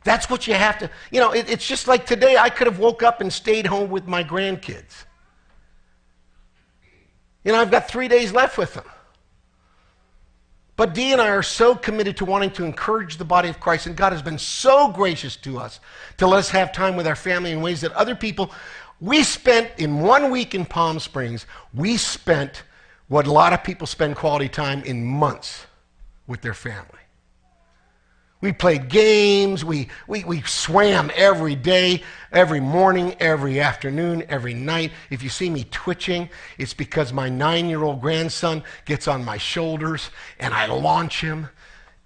That's 0.03 0.29
what 0.29 0.47
you 0.47 0.53
have 0.53 0.79
to, 0.79 0.89
you 1.11 1.19
know, 1.19 1.31
it, 1.31 1.49
it's 1.49 1.67
just 1.67 1.87
like 1.87 2.05
today 2.05 2.37
I 2.37 2.49
could 2.49 2.67
have 2.67 2.79
woke 2.79 3.03
up 3.03 3.21
and 3.21 3.31
stayed 3.31 3.65
home 3.65 3.89
with 3.89 4.07
my 4.07 4.23
grandkids. 4.23 5.05
You 7.43 7.51
know, 7.51 7.59
I've 7.59 7.71
got 7.71 7.87
three 7.87 8.07
days 8.07 8.31
left 8.31 8.57
with 8.57 8.73
them. 8.73 8.85
But 10.75 10.93
Dee 10.93 11.11
and 11.11 11.19
I 11.19 11.27
are 11.27 11.43
so 11.43 11.75
committed 11.75 12.15
to 12.17 12.25
wanting 12.25 12.51
to 12.51 12.63
encourage 12.63 13.17
the 13.17 13.25
body 13.25 13.49
of 13.49 13.59
Christ, 13.59 13.85
and 13.85 13.97
God 13.97 14.13
has 14.13 14.21
been 14.21 14.37
so 14.37 14.89
gracious 14.89 15.35
to 15.37 15.57
us 15.57 15.81
to 16.17 16.25
let 16.25 16.39
us 16.39 16.49
have 16.51 16.71
time 16.71 16.95
with 16.95 17.05
our 17.05 17.17
family 17.17 17.51
in 17.51 17.59
ways 17.59 17.81
that 17.81 17.91
other 17.91 18.15
people, 18.15 18.51
we 19.01 19.23
spent 19.23 19.71
in 19.77 19.99
one 19.99 20.31
week 20.31 20.53
in 20.53 20.65
Palm 20.65 20.99
Springs, 20.99 21.45
we 21.73 21.97
spent 21.97 22.63
what 23.07 23.25
a 23.27 23.31
lot 23.31 23.53
of 23.53 23.63
people 23.63 23.87
spend 23.87 24.15
quality 24.15 24.49
time 24.49 24.83
in 24.83 25.05
months 25.05 25.65
with 26.27 26.41
their 26.41 26.53
family. 26.53 26.99
We 28.41 28.53
played 28.53 28.87
games. 28.87 29.65
We, 29.65 29.89
we, 30.07 30.23
we 30.23 30.41
swam 30.43 31.11
every 31.13 31.55
day, 31.55 32.03
every 32.31 32.61
morning, 32.61 33.15
every 33.19 33.59
afternoon, 33.59 34.23
every 34.29 34.53
night. 34.53 34.91
If 35.09 35.23
you 35.23 35.29
see 35.29 35.49
me 35.49 35.65
twitching, 35.71 36.29
it's 36.57 36.73
because 36.73 37.11
my 37.11 37.27
nine 37.27 37.67
year 37.67 37.83
old 37.83 37.99
grandson 37.99 38.63
gets 38.85 39.09
on 39.09 39.25
my 39.25 39.37
shoulders 39.37 40.09
and 40.39 40.53
I 40.53 40.67
launch 40.67 41.19
him, 41.19 41.49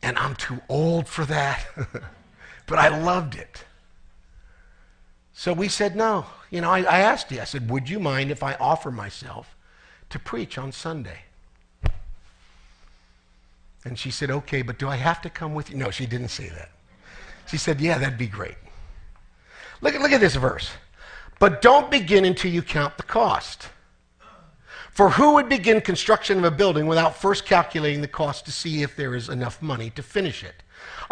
and 0.01 0.17
I'm 0.17 0.35
too 0.35 0.59
old 0.69 1.07
for 1.07 1.23
that. 1.25 1.67
but 2.65 2.79
I 2.79 2.97
loved 2.97 3.35
it. 3.35 3.63
So 5.33 5.51
we 5.51 5.67
said 5.67 5.95
no. 5.95 6.25
You 6.51 6.61
know, 6.61 6.69
I, 6.69 6.79
I 6.81 6.99
asked 6.99 7.31
you, 7.31 7.41
I 7.41 7.45
said, 7.45 7.69
Would 7.69 7.89
you 7.89 7.99
mind 7.99 8.31
if 8.31 8.43
I 8.43 8.53
offer 8.55 8.91
myself 8.91 9.55
to 10.09 10.19
preach 10.19 10.57
on 10.57 10.71
Sunday? 10.71 11.23
And 13.83 13.97
she 13.97 14.11
said, 14.11 14.29
Okay, 14.29 14.61
but 14.61 14.77
do 14.77 14.87
I 14.87 14.95
have 14.95 15.21
to 15.23 15.29
come 15.29 15.53
with 15.53 15.69
you? 15.69 15.77
No, 15.77 15.89
she 15.89 16.05
didn't 16.05 16.29
say 16.29 16.49
that. 16.49 16.69
She 17.47 17.57
said, 17.57 17.81
Yeah, 17.81 17.97
that'd 17.97 18.17
be 18.17 18.27
great. 18.27 18.55
Look, 19.81 19.99
look 19.99 20.11
at 20.11 20.21
this 20.21 20.35
verse. 20.35 20.69
But 21.39 21.61
don't 21.61 21.91
begin 21.91 22.23
until 22.23 22.51
you 22.51 22.61
count 22.61 22.95
the 22.97 23.03
cost. 23.03 23.67
For 24.91 25.09
who 25.09 25.33
would 25.33 25.49
begin 25.49 25.81
construction 25.81 26.37
of 26.37 26.43
a 26.43 26.51
building 26.51 26.85
without 26.85 27.17
first 27.17 27.45
calculating 27.45 28.01
the 28.01 28.07
cost 28.07 28.45
to 28.45 28.51
see 28.51 28.83
if 28.83 28.95
there 28.95 29.15
is 29.15 29.27
enough 29.27 29.61
money 29.61 29.89
to 29.89 30.03
finish 30.03 30.43
it? 30.43 30.62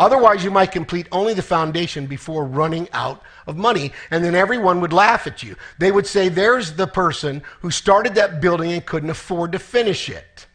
Otherwise, 0.02 0.44
you 0.44 0.50
might 0.50 0.72
complete 0.72 1.08
only 1.12 1.36
the 1.36 1.44
foundation 1.44 2.08
before 2.08 2.44
running 2.44 2.90
out 2.92 3.22
of 3.46 3.56
money, 3.56 3.94
and 4.10 4.24
then 4.24 4.34
everyone 4.34 4.82
would 4.82 4.92
laugh 4.92 5.28
at 5.28 5.44
you. 5.44 5.56
They 5.78 5.92
would 5.92 6.08
say, 6.08 6.28
There's 6.28 6.74
the 6.74 6.88
person 6.88 7.44
who 7.60 7.70
started 7.70 8.16
that 8.16 8.42
building 8.42 8.72
and 8.72 8.84
couldn't 8.84 9.12
afford 9.12 9.52
to 9.52 9.60
finish 9.60 10.10
it. 10.10 10.48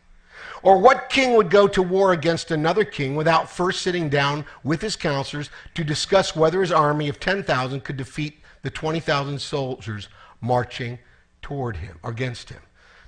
Or 0.64 0.78
what 0.78 1.10
king 1.10 1.36
would 1.36 1.48
go 1.48 1.68
to 1.68 1.80
war 1.80 2.12
against 2.12 2.50
another 2.50 2.84
king 2.84 3.14
without 3.14 3.48
first 3.48 3.82
sitting 3.82 4.08
down 4.08 4.44
with 4.64 4.82
his 4.82 4.96
counselors 4.96 5.48
to 5.74 5.84
discuss 5.84 6.34
whether 6.34 6.60
his 6.60 6.72
army 6.72 7.08
of 7.08 7.20
10,000 7.20 7.84
could 7.84 7.96
defeat 7.96 8.40
the 8.62 8.70
20,000 8.70 9.40
soldiers 9.40 10.08
marching 10.40 10.98
toward 11.40 11.76
him 11.76 12.00
or 12.02 12.10
against 12.10 12.50
him? 12.50 12.62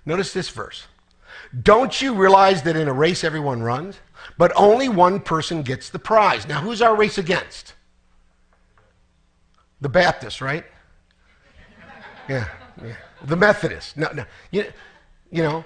Notice 0.06 0.32
this 0.32 0.50
verse. 0.50 0.86
Don't 1.64 2.00
you 2.00 2.14
realize 2.14 2.62
that 2.62 2.76
in 2.76 2.86
a 2.86 2.92
race 2.92 3.24
everyone 3.24 3.60
runs, 3.60 3.98
but 4.36 4.52
only 4.54 4.88
one 4.88 5.20
person 5.20 5.62
gets 5.62 5.90
the 5.90 5.98
prize? 5.98 6.46
Now, 6.46 6.60
who's 6.60 6.82
our 6.82 6.94
race 6.94 7.18
against? 7.18 7.74
The 9.80 9.88
Baptists, 9.88 10.40
right? 10.40 10.64
Yeah, 12.28 12.48
yeah. 12.84 12.96
The 13.24 13.36
Methodists. 13.36 13.96
No, 13.96 14.10
no. 14.12 14.24
You, 14.50 14.66
you 15.30 15.42
know, 15.42 15.64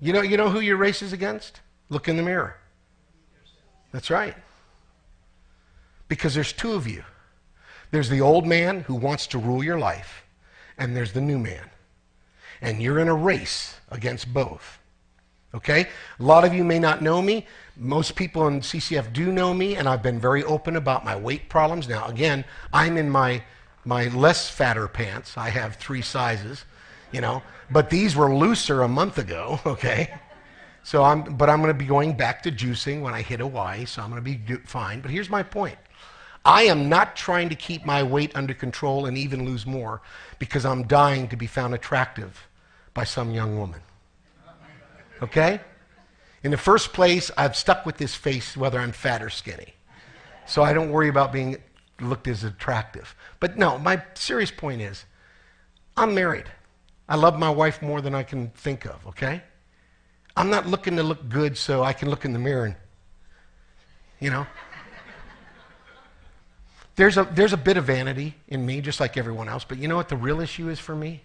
you 0.00 0.12
know, 0.12 0.22
you 0.22 0.36
know 0.36 0.50
who 0.50 0.60
your 0.60 0.76
race 0.76 1.02
is 1.02 1.12
against? 1.12 1.60
Look 1.88 2.08
in 2.08 2.16
the 2.16 2.22
mirror. 2.22 2.56
That's 3.92 4.10
right. 4.10 4.34
Because 6.08 6.34
there's 6.34 6.52
two 6.52 6.72
of 6.72 6.86
you. 6.86 7.04
There's 7.90 8.08
the 8.08 8.20
old 8.20 8.46
man 8.46 8.80
who 8.80 8.94
wants 8.94 9.26
to 9.28 9.38
rule 9.38 9.62
your 9.62 9.78
life, 9.78 10.24
and 10.76 10.96
there's 10.96 11.12
the 11.12 11.20
new 11.20 11.38
man. 11.38 11.70
And 12.60 12.82
you're 12.82 12.98
in 12.98 13.08
a 13.08 13.14
race 13.14 13.76
against 13.90 14.32
both. 14.32 14.78
Okay? 15.54 15.86
A 16.18 16.22
lot 16.22 16.44
of 16.44 16.52
you 16.52 16.64
may 16.64 16.78
not 16.78 17.00
know 17.00 17.22
me. 17.22 17.46
Most 17.76 18.16
people 18.16 18.46
in 18.48 18.60
CCF 18.60 19.12
do 19.12 19.32
know 19.32 19.54
me, 19.54 19.76
and 19.76 19.88
I've 19.88 20.02
been 20.02 20.20
very 20.20 20.44
open 20.44 20.76
about 20.76 21.04
my 21.04 21.16
weight 21.16 21.48
problems. 21.48 21.88
Now, 21.88 22.06
again, 22.06 22.44
I'm 22.72 22.96
in 22.96 23.08
my, 23.08 23.42
my 23.84 24.08
less 24.08 24.48
fatter 24.48 24.88
pants. 24.88 25.36
I 25.38 25.50
have 25.50 25.76
three 25.76 26.02
sizes 26.02 26.64
you 27.14 27.20
know. 27.20 27.42
But 27.70 27.88
these 27.88 28.14
were 28.16 28.34
looser 28.34 28.82
a 28.82 28.88
month 28.88 29.16
ago, 29.18 29.60
okay? 29.66 30.12
So 30.82 31.02
I'm, 31.02 31.36
but 31.36 31.48
I'm 31.48 31.62
going 31.62 31.72
to 31.72 31.78
be 31.78 31.86
going 31.86 32.14
back 32.14 32.42
to 32.42 32.52
juicing 32.52 33.00
when 33.00 33.14
I 33.14 33.22
hit 33.22 33.40
Hawaii, 33.40 33.86
so 33.86 34.02
I'm 34.02 34.10
going 34.10 34.22
to 34.22 34.30
be 34.30 34.34
do, 34.34 34.58
fine. 34.66 35.00
But 35.00 35.10
here's 35.10 35.30
my 35.30 35.42
point. 35.42 35.78
I 36.44 36.64
am 36.64 36.90
not 36.90 37.16
trying 37.16 37.48
to 37.48 37.54
keep 37.54 37.86
my 37.86 38.02
weight 38.02 38.36
under 38.36 38.52
control 38.52 39.06
and 39.06 39.16
even 39.16 39.46
lose 39.46 39.64
more 39.64 40.02
because 40.38 40.66
I'm 40.66 40.86
dying 40.86 41.26
to 41.28 41.36
be 41.36 41.46
found 41.46 41.72
attractive 41.72 42.46
by 42.92 43.04
some 43.04 43.32
young 43.32 43.56
woman. 43.56 43.80
Okay? 45.22 45.60
In 46.42 46.50
the 46.50 46.56
first 46.56 46.92
place, 46.92 47.30
I've 47.36 47.56
stuck 47.56 47.86
with 47.86 47.96
this 47.96 48.14
face 48.14 48.56
whether 48.56 48.78
I'm 48.78 48.92
fat 48.92 49.22
or 49.22 49.30
skinny. 49.30 49.74
So 50.46 50.62
I 50.62 50.72
don't 50.72 50.90
worry 50.90 51.08
about 51.08 51.32
being 51.32 51.56
looked 52.00 52.28
as 52.28 52.44
attractive. 52.44 53.14
But 53.40 53.56
no, 53.56 53.78
my 53.78 54.02
serious 54.14 54.50
point 54.50 54.82
is 54.82 55.04
I'm 55.96 56.14
married. 56.14 56.46
I 57.08 57.16
love 57.16 57.38
my 57.38 57.50
wife 57.50 57.82
more 57.82 58.00
than 58.00 58.14
I 58.14 58.22
can 58.22 58.48
think 58.50 58.84
of, 58.84 59.06
okay? 59.06 59.42
I'm 60.36 60.50
not 60.50 60.66
looking 60.66 60.96
to 60.96 61.02
look 61.02 61.28
good 61.28 61.56
so 61.56 61.82
I 61.82 61.92
can 61.92 62.10
look 62.10 62.24
in 62.24 62.32
the 62.32 62.38
mirror 62.38 62.66
and, 62.66 62.76
you 64.20 64.30
know. 64.30 64.46
There's 66.96 67.16
a, 67.16 67.24
there's 67.24 67.52
a 67.52 67.58
bit 67.58 67.76
of 67.76 67.84
vanity 67.84 68.36
in 68.48 68.64
me, 68.64 68.80
just 68.80 69.00
like 69.00 69.16
everyone 69.16 69.48
else, 69.48 69.64
but 69.64 69.78
you 69.78 69.88
know 69.88 69.96
what 69.96 70.08
the 70.08 70.16
real 70.16 70.40
issue 70.40 70.68
is 70.68 70.78
for 70.78 70.94
me? 70.94 71.22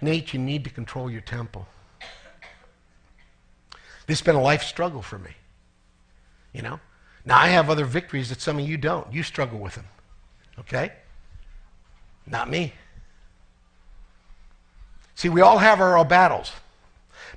Nate, 0.00 0.32
you 0.32 0.40
need 0.40 0.64
to 0.64 0.70
control 0.70 1.10
your 1.10 1.20
temple. 1.20 1.66
This 4.08 4.18
has 4.18 4.24
been 4.24 4.34
a 4.34 4.42
life 4.42 4.62
struggle 4.64 5.02
for 5.02 5.18
me, 5.18 5.30
you 6.52 6.62
know. 6.62 6.80
Now, 7.24 7.38
I 7.38 7.48
have 7.48 7.68
other 7.68 7.84
victories 7.84 8.30
that 8.30 8.40
some 8.40 8.58
of 8.58 8.66
you 8.66 8.78
don't. 8.78 9.12
You 9.12 9.22
struggle 9.22 9.58
with 9.58 9.74
them, 9.74 9.84
okay? 10.58 10.92
Not 12.26 12.48
me. 12.48 12.72
See, 15.14 15.28
we 15.28 15.42
all 15.42 15.58
have 15.58 15.80
our 15.80 16.02
battles. 16.04 16.52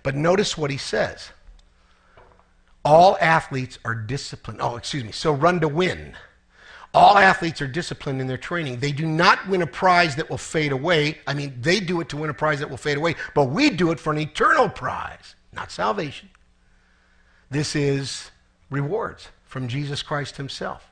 But 0.01 0.15
notice 0.15 0.57
what 0.57 0.71
he 0.71 0.77
says. 0.77 1.31
All 2.85 3.17
athletes 3.19 3.77
are 3.83 3.93
disciplined. 3.93 4.61
Oh, 4.61 4.77
excuse 4.77 5.03
me. 5.03 5.11
So 5.11 5.33
run 5.33 5.59
to 5.59 5.67
win. 5.67 6.13
All 6.93 7.17
athletes 7.17 7.61
are 7.61 7.67
disciplined 7.67 8.21
in 8.21 8.27
their 8.27 8.37
training. 8.37 8.79
They 8.79 8.91
do 8.91 9.05
not 9.05 9.47
win 9.47 9.61
a 9.61 9.67
prize 9.67 10.15
that 10.15 10.29
will 10.29 10.37
fade 10.37 10.71
away. 10.71 11.19
I 11.27 11.33
mean, 11.33 11.57
they 11.61 11.79
do 11.79 12.01
it 12.01 12.09
to 12.09 12.17
win 12.17 12.29
a 12.29 12.33
prize 12.33 12.59
that 12.59 12.69
will 12.69 12.77
fade 12.77 12.97
away, 12.97 13.15
but 13.35 13.45
we 13.45 13.69
do 13.69 13.91
it 13.91 13.99
for 13.99 14.11
an 14.11 14.19
eternal 14.19 14.69
prize, 14.69 15.35
not 15.53 15.69
salvation. 15.71 16.29
This 17.51 17.75
is 17.75 18.31
rewards 18.69 19.27
from 19.45 19.67
Jesus 19.67 20.01
Christ 20.01 20.37
himself. 20.37 20.87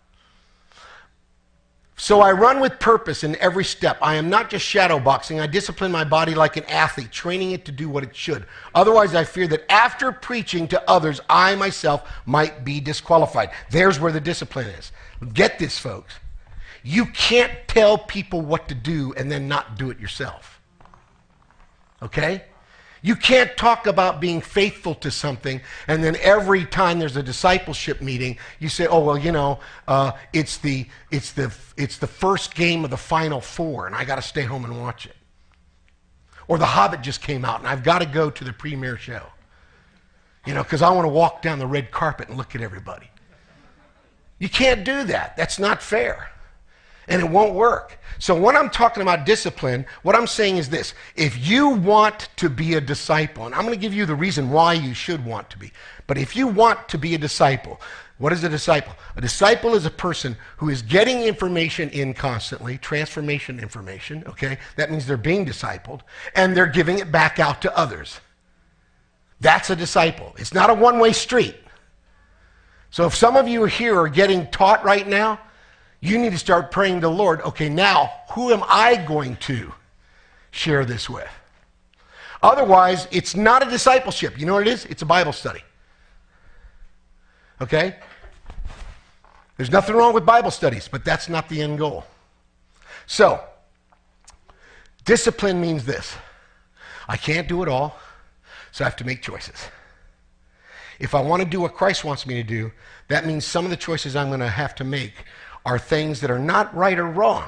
So 1.96 2.22
I 2.22 2.32
run 2.32 2.62
with 2.62 2.80
purpose 2.80 3.26
in 3.26 3.36
every 3.38 3.66
step. 3.66 3.98
I 4.02 4.16
am 4.16 4.30
not 4.30 4.50
just 4.50 4.66
shadow 4.66 5.00
boxing. 5.00 5.40
I 5.40 5.48
discipline 5.48 5.92
my 5.92 6.06
body 6.06 6.34
like 6.34 6.56
an 6.56 6.64
athlete, 6.66 7.12
training 7.12 7.52
it 7.52 7.66
to 7.66 7.74
do 7.74 7.90
what 7.90 8.04
it 8.04 8.16
should. 8.16 8.46
Otherwise, 8.74 9.16
I 9.16 9.26
fear 9.26 9.48
that 9.48 9.70
after 9.70 10.12
preaching 10.14 10.68
to 10.70 10.90
others, 10.90 11.20
I 11.30 11.56
myself 11.56 12.10
might 12.26 12.64
be 12.64 12.80
disqualified. 12.80 13.52
There's 13.70 14.00
where 14.00 14.14
the 14.14 14.22
discipline 14.22 14.68
is. 14.68 14.94
Get 15.34 15.60
this, 15.60 15.78
folks. 15.78 16.14
You 16.84 17.06
can't 17.08 17.52
tell 17.68 17.98
people 17.98 18.42
what 18.42 18.70
to 18.70 18.76
do 18.76 19.14
and 19.18 19.30
then 19.30 19.50
not 19.50 19.78
do 19.78 19.90
it 19.90 20.00
yourself. 20.00 20.62
Okay? 22.02 22.44
You 23.02 23.16
can't 23.16 23.56
talk 23.56 23.88
about 23.88 24.20
being 24.20 24.42
faithful 24.42 24.94
to 24.96 25.10
something, 25.10 25.62
and 25.88 26.04
then 26.04 26.18
every 26.22 26.66
time 26.66 27.00
there's 27.00 27.16
a 27.16 27.24
discipleship 27.24 28.02
meeting, 28.02 28.38
you 28.60 28.68
say, 28.68 28.88
"Oh 28.88 29.00
well, 29.00 29.18
you 29.18 29.32
know, 29.32 29.60
uh, 29.88 30.12
it's 30.34 30.58
the 30.58 30.86
it's 31.10 31.32
the 31.32 31.54
it's 31.78 31.98
the 31.98 32.08
first 32.08 32.56
game 32.56 32.84
of 32.84 32.90
the 32.90 32.98
Final 32.98 33.40
Four, 33.40 33.88
and 33.88 33.96
I 33.96 34.04
got 34.04 34.16
to 34.16 34.22
stay 34.22 34.44
home 34.44 34.66
and 34.66 34.82
watch 34.82 35.06
it." 35.06 35.16
Or 36.48 36.58
The 36.58 36.66
Hobbit 36.66 37.02
just 37.02 37.22
came 37.22 37.46
out, 37.46 37.60
and 37.60 37.68
I've 37.68 37.84
got 37.84 38.00
to 38.00 38.06
go 38.06 38.30
to 38.30 38.44
the 38.44 38.52
premiere 38.52 38.98
show. 38.98 39.24
You 40.46 40.54
know, 40.54 40.64
because 40.64 40.82
I 40.82 40.90
want 40.90 41.06
to 41.06 41.10
walk 41.10 41.42
down 41.42 41.60
the 41.60 41.68
red 41.68 41.92
carpet 41.92 42.28
and 42.28 42.38
look 42.38 42.56
at 42.56 42.62
everybody. 42.62 43.10
You 44.40 44.50
can't 44.50 44.84
do 44.84 45.04
that. 45.04 45.38
That's 45.38 45.60
not 45.60 45.82
fair 45.82 46.30
and 47.10 47.22
it 47.22 47.30
won't 47.30 47.54
work. 47.54 47.98
So, 48.20 48.40
when 48.40 48.56
I'm 48.56 48.70
talking 48.70 49.02
about 49.02 49.26
discipline, 49.26 49.86
what 50.04 50.16
I'm 50.16 50.28
saying 50.28 50.58
is 50.58 50.70
this 50.70 50.94
if 51.16 51.46
you 51.46 51.70
want 51.70 52.30
to 52.38 52.50
be 52.50 52.76
a 52.76 52.82
disciple, 52.82 53.46
and 53.46 53.56
I'm 53.56 53.62
going 53.62 53.74
to 53.74 53.80
give 53.80 53.94
you 53.94 54.06
the 54.06 54.16
reason 54.16 54.50
why 54.52 54.74
you 54.74 54.94
should 54.94 55.26
want 55.26 55.50
to 55.50 55.58
be, 55.58 55.72
but 56.08 56.18
if 56.18 56.36
you 56.36 56.48
want 56.48 56.88
to 56.90 56.98
be 56.98 57.16
a 57.16 57.18
disciple, 57.18 57.82
what 58.20 58.34
is 58.34 58.44
a 58.44 58.50
disciple? 58.50 58.94
A 59.16 59.22
disciple 59.22 59.76
is 59.76 59.86
a 59.86 59.92
person 59.92 60.36
who 60.58 60.70
is 60.70 60.82
getting 60.82 61.22
information 61.22 61.90
in 61.92 62.14
constantly, 62.14 62.78
transformation 62.78 63.60
information, 63.60 64.24
okay? 64.28 64.58
That 64.76 64.92
means 64.92 65.08
they're 65.08 65.16
being 65.16 65.46
discipled, 65.46 66.02
and 66.36 66.56
they're 66.56 66.68
giving 66.68 67.00
it 67.00 67.12
back 67.12 67.40
out 67.40 67.62
to 67.62 67.78
others. 67.78 68.20
That's 69.40 69.70
a 69.70 69.76
disciple. 69.76 70.36
It's 70.38 70.54
not 70.54 70.70
a 70.70 70.74
one 70.74 71.00
way 71.00 71.14
street. 71.14 71.56
So 72.92 73.06
if 73.06 73.16
some 73.16 73.38
of 73.38 73.48
you 73.48 73.64
here 73.66 73.98
are 73.98 74.10
getting 74.10 74.48
taught 74.52 74.84
right 74.84 75.08
now, 75.08 75.40
you 76.02 76.18
need 76.18 76.32
to 76.32 76.38
start 76.38 76.72
praying 76.72 77.02
to 77.02 77.08
the 77.08 77.14
Lord, 77.14 77.42
okay, 77.42 77.70
now 77.70 78.12
who 78.32 78.52
am 78.52 78.64
I 78.68 78.96
going 78.96 79.36
to 79.38 79.74
share 80.52 80.86
this 80.86 81.10
with? 81.10 81.28
Otherwise, 82.42 83.08
it's 83.12 83.36
not 83.36 83.66
a 83.66 83.70
discipleship. 83.70 84.40
You 84.40 84.46
know 84.46 84.54
what 84.54 84.68
it 84.68 84.72
is? 84.72 84.86
It's 84.86 85.02
a 85.02 85.06
Bible 85.06 85.34
study. 85.34 85.62
Okay? 87.62 87.98
There's 89.58 89.72
nothing 89.72 89.96
wrong 89.96 90.14
with 90.14 90.26
Bible 90.26 90.52
studies, 90.52 90.88
but 90.88 91.04
that's 91.04 91.28
not 91.28 91.50
the 91.50 91.62
end 91.62 91.80
goal. 91.80 92.06
So, 93.08 93.44
discipline 95.04 95.60
means 95.60 95.86
this 95.86 96.16
I 97.10 97.18
can't 97.18 97.48
do 97.48 97.62
it 97.64 97.68
all, 97.68 97.98
so 98.72 98.86
I 98.86 98.88
have 98.88 98.96
to 98.98 99.04
make 99.04 99.22
choices. 99.22 99.68
If 101.00 101.16
I 101.16 101.22
want 101.22 101.42
to 101.42 101.48
do 101.48 101.62
what 101.62 101.74
Christ 101.74 102.06
wants 102.06 102.26
me 102.26 102.36
to 102.36 102.44
do, 102.44 102.72
that 103.10 103.26
means 103.26 103.46
some 103.46 103.66
of 103.66 103.72
the 103.72 103.78
choices 103.78 104.16
I'm 104.16 104.28
going 104.28 104.42
to 104.42 104.48
have 104.48 104.76
to 104.76 104.84
make 104.84 105.14
are 105.70 105.78
things 105.78 106.22
that 106.22 106.32
are 106.32 106.40
not 106.40 106.76
right 106.76 106.98
or 106.98 107.06
wrong. 107.06 107.48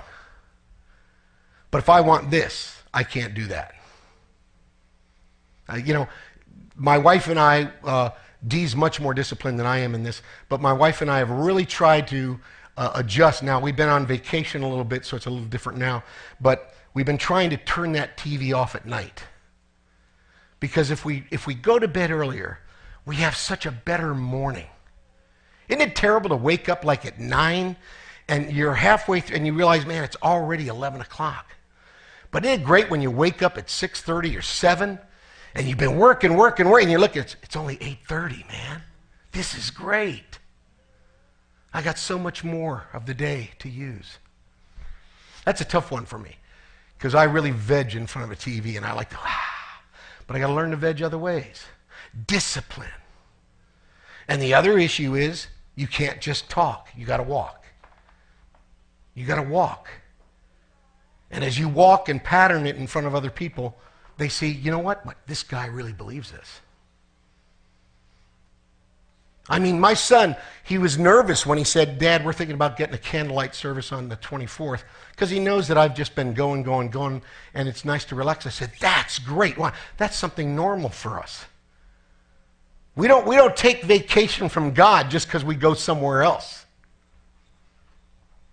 But 1.71 1.79
if 1.79 1.89
I 1.89 2.01
want 2.01 2.29
this, 2.29 2.77
I 2.93 3.03
can't 3.03 3.34
do 3.34 3.47
that. 3.47 3.73
Uh, 5.67 5.77
you 5.77 5.95
know, 5.95 6.07
my 6.75 6.99
wife 6.99 7.27
and 7.27 7.39
I, 7.39 7.71
uh, 7.84 8.12
Dee's 8.47 8.75
much 8.75 8.99
more 8.99 9.15
disciplined 9.15 9.57
than 9.57 9.65
I 9.65 9.79
am 9.79 9.95
in 9.95 10.03
this, 10.03 10.21
but 10.49 10.62
my 10.62 10.71
wife 10.71 11.01
and 11.01 11.10
I 11.10 11.17
have 11.17 11.31
really 11.31 11.65
tried 11.65 12.07
to 12.10 12.39
uh, 12.77 12.91
adjust. 12.93 13.41
Now, 13.41 13.60
we've 13.60 13.75
been 13.75 13.89
on 13.89 14.05
vacation 14.05 14.62
a 14.62 14.69
little 14.69 14.86
bit, 14.86 15.03
so 15.03 15.17
it's 15.17 15.25
a 15.25 15.31
little 15.31 15.47
different 15.47 15.79
now, 15.79 16.03
but 16.39 16.75
we've 16.93 17.07
been 17.07 17.17
trying 17.17 17.49
to 17.49 17.57
turn 17.57 17.93
that 17.93 18.17
TV 18.17 18.55
off 18.55 18.75
at 18.75 18.86
night. 18.86 19.23
Because 20.60 20.91
if 20.91 21.03
we, 21.05 21.23
if 21.31 21.47
we 21.47 21.55
go 21.55 21.79
to 21.79 21.88
bed 21.88 22.12
earlier, 22.12 22.60
we 23.03 23.15
have 23.15 23.36
such 23.36 23.65
a 23.65 23.71
better 23.71 24.13
morning. 24.13 24.67
Isn't 25.69 25.81
it 25.81 25.95
terrible 25.95 26.29
to 26.29 26.36
wake 26.36 26.69
up 26.69 26.86
like 26.86 27.03
at 27.03 27.19
9 27.19 27.77
and 28.31 28.49
you're 28.49 28.73
halfway 28.73 29.19
through 29.19 29.35
and 29.35 29.45
you 29.45 29.53
realize, 29.53 29.85
man, 29.85 30.05
it's 30.05 30.15
already 30.23 30.69
11 30.69 31.01
o'clock. 31.01 31.53
But 32.31 32.45
isn't 32.45 32.61
it 32.61 32.65
great 32.65 32.89
when 32.89 33.01
you 33.01 33.11
wake 33.11 33.43
up 33.43 33.57
at 33.57 33.67
6.30 33.67 34.39
or 34.39 34.41
7 34.41 34.97
and 35.53 35.67
you've 35.67 35.77
been 35.77 35.97
working, 35.97 36.37
working, 36.37 36.69
working, 36.69 36.85
and 36.85 36.91
you 36.93 36.97
look, 36.97 37.17
it's, 37.17 37.35
it's 37.43 37.57
only 37.57 37.75
8.30, 37.75 38.47
man. 38.47 38.83
This 39.33 39.53
is 39.53 39.69
great. 39.69 40.39
I 41.73 41.81
got 41.81 41.97
so 41.97 42.17
much 42.17 42.41
more 42.41 42.85
of 42.93 43.05
the 43.05 43.13
day 43.13 43.51
to 43.59 43.69
use. 43.69 44.17
That's 45.43 45.59
a 45.59 45.65
tough 45.65 45.91
one 45.91 46.05
for 46.05 46.17
me 46.17 46.37
because 46.97 47.13
I 47.13 47.25
really 47.25 47.51
veg 47.51 47.95
in 47.95 48.07
front 48.07 48.31
of 48.31 48.37
a 48.37 48.39
TV 48.39 48.77
and 48.77 48.85
I 48.85 48.93
like 48.93 49.09
to, 49.09 49.17
ah, 49.19 49.81
but 50.25 50.37
I 50.37 50.39
got 50.39 50.47
to 50.47 50.53
learn 50.53 50.71
to 50.71 50.77
veg 50.77 51.03
other 51.03 51.17
ways. 51.17 51.65
Discipline. 52.27 52.87
And 54.29 54.41
the 54.41 54.53
other 54.53 54.77
issue 54.77 55.15
is 55.15 55.47
you 55.75 55.87
can't 55.87 56.21
just 56.21 56.49
talk, 56.49 56.87
you 56.95 57.05
got 57.05 57.17
to 57.17 57.23
walk. 57.23 57.61
You 59.13 59.26
got 59.26 59.36
to 59.36 59.50
walk. 59.50 59.89
And 61.30 61.43
as 61.43 61.58
you 61.58 61.69
walk 61.69 62.10
and 62.10 62.24
pattern 62.24 62.67
it 62.67 62.76
in 62.76 62.88
front 62.88 63.08
of 63.08 63.15
other 63.15 63.30
people, 63.30 63.78
they 64.17 64.30
see, 64.30 64.50
you 64.50 64.71
know 64.71 64.80
what? 64.80 65.06
This 65.28 65.43
guy 65.43 65.67
really 65.67 65.93
believes 65.93 66.32
this. 66.32 66.62
I 69.50 69.60
mean, 69.60 69.80
my 69.80 69.95
son, 69.95 70.36
he 70.63 70.78
was 70.78 70.97
nervous 70.97 71.45
when 71.45 71.58
he 71.58 71.63
said, 71.63 71.97
Dad, 71.97 72.24
we're 72.24 72.32
thinking 72.32 72.54
about 72.54 72.78
getting 72.78 72.95
a 72.95 73.00
candlelight 73.00 73.56
service 73.56 73.91
on 73.91 74.08
the 74.08 74.15
24th, 74.17 74.84
because 75.12 75.30
he 75.30 75.39
knows 75.39 75.67
that 75.67 75.78
I've 75.78 75.95
just 75.95 76.15
been 76.15 76.34
going, 76.34 76.63
going, 76.63 76.89
going, 76.89 77.21
and 77.54 77.67
it's 77.67 77.84
nice 77.84 78.06
to 78.06 78.15
relax. 78.15 78.45
I 78.45 78.50
said, 78.50 78.71
That's 78.80 79.19
great. 79.19 79.58
Why? 79.58 79.74
That's 79.97 80.15
something 80.15 80.56
normal 80.56 80.89
for 80.89 81.19
us. 81.19 81.45
We 82.95 83.08
don't, 83.08 83.26
we 83.26 83.36
don't 83.36 83.56
take 83.56 83.84
vacation 83.84 84.47
from 84.47 84.74
God 84.74 85.10
just 85.10 85.28
because 85.28 85.43
we 85.43 85.56
go 85.56 85.74
somewhere 85.74 86.24
else. 86.24 86.65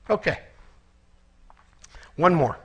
Okay. 0.09 0.39
One 2.19 2.35
more. 2.35 2.59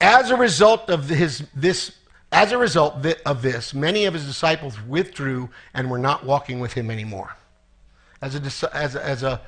As 0.00 0.30
a 0.30 0.36
result 0.36 0.88
of 0.88 1.08
his, 1.08 1.44
this, 1.54 1.96
as 2.30 2.52
a 2.52 2.58
result 2.58 3.04
of 3.26 3.42
this, 3.42 3.74
many 3.74 4.04
of 4.04 4.14
his 4.14 4.24
disciples 4.24 4.80
withdrew 4.80 5.50
and 5.74 5.90
were 5.90 5.98
not 5.98 6.24
walking 6.24 6.60
with 6.60 6.72
him 6.72 6.92
anymore. 6.92 7.36
As 8.22 8.36
a, 8.36 8.74
as 8.74 8.94
a, 8.94 9.04
as 9.04 9.22
a 9.24 9.40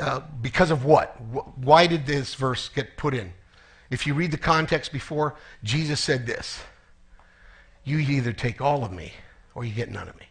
uh, 0.00 0.20
because 0.40 0.70
of 0.70 0.84
what? 0.84 1.20
Why 1.56 1.86
did 1.86 2.06
this 2.06 2.34
verse 2.34 2.70
get 2.70 2.96
put 2.96 3.12
in? 3.12 3.32
If 3.90 4.06
you 4.06 4.14
read 4.14 4.30
the 4.30 4.38
context 4.38 4.90
before, 4.90 5.34
Jesus 5.62 6.00
said 6.00 6.26
this 6.26 6.60
You 7.84 7.98
either 7.98 8.32
take 8.32 8.62
all 8.62 8.82
of 8.82 8.92
me 8.92 9.12
or 9.54 9.64
you 9.64 9.74
get 9.74 9.90
none 9.90 10.08
of 10.08 10.18
me. 10.18 10.26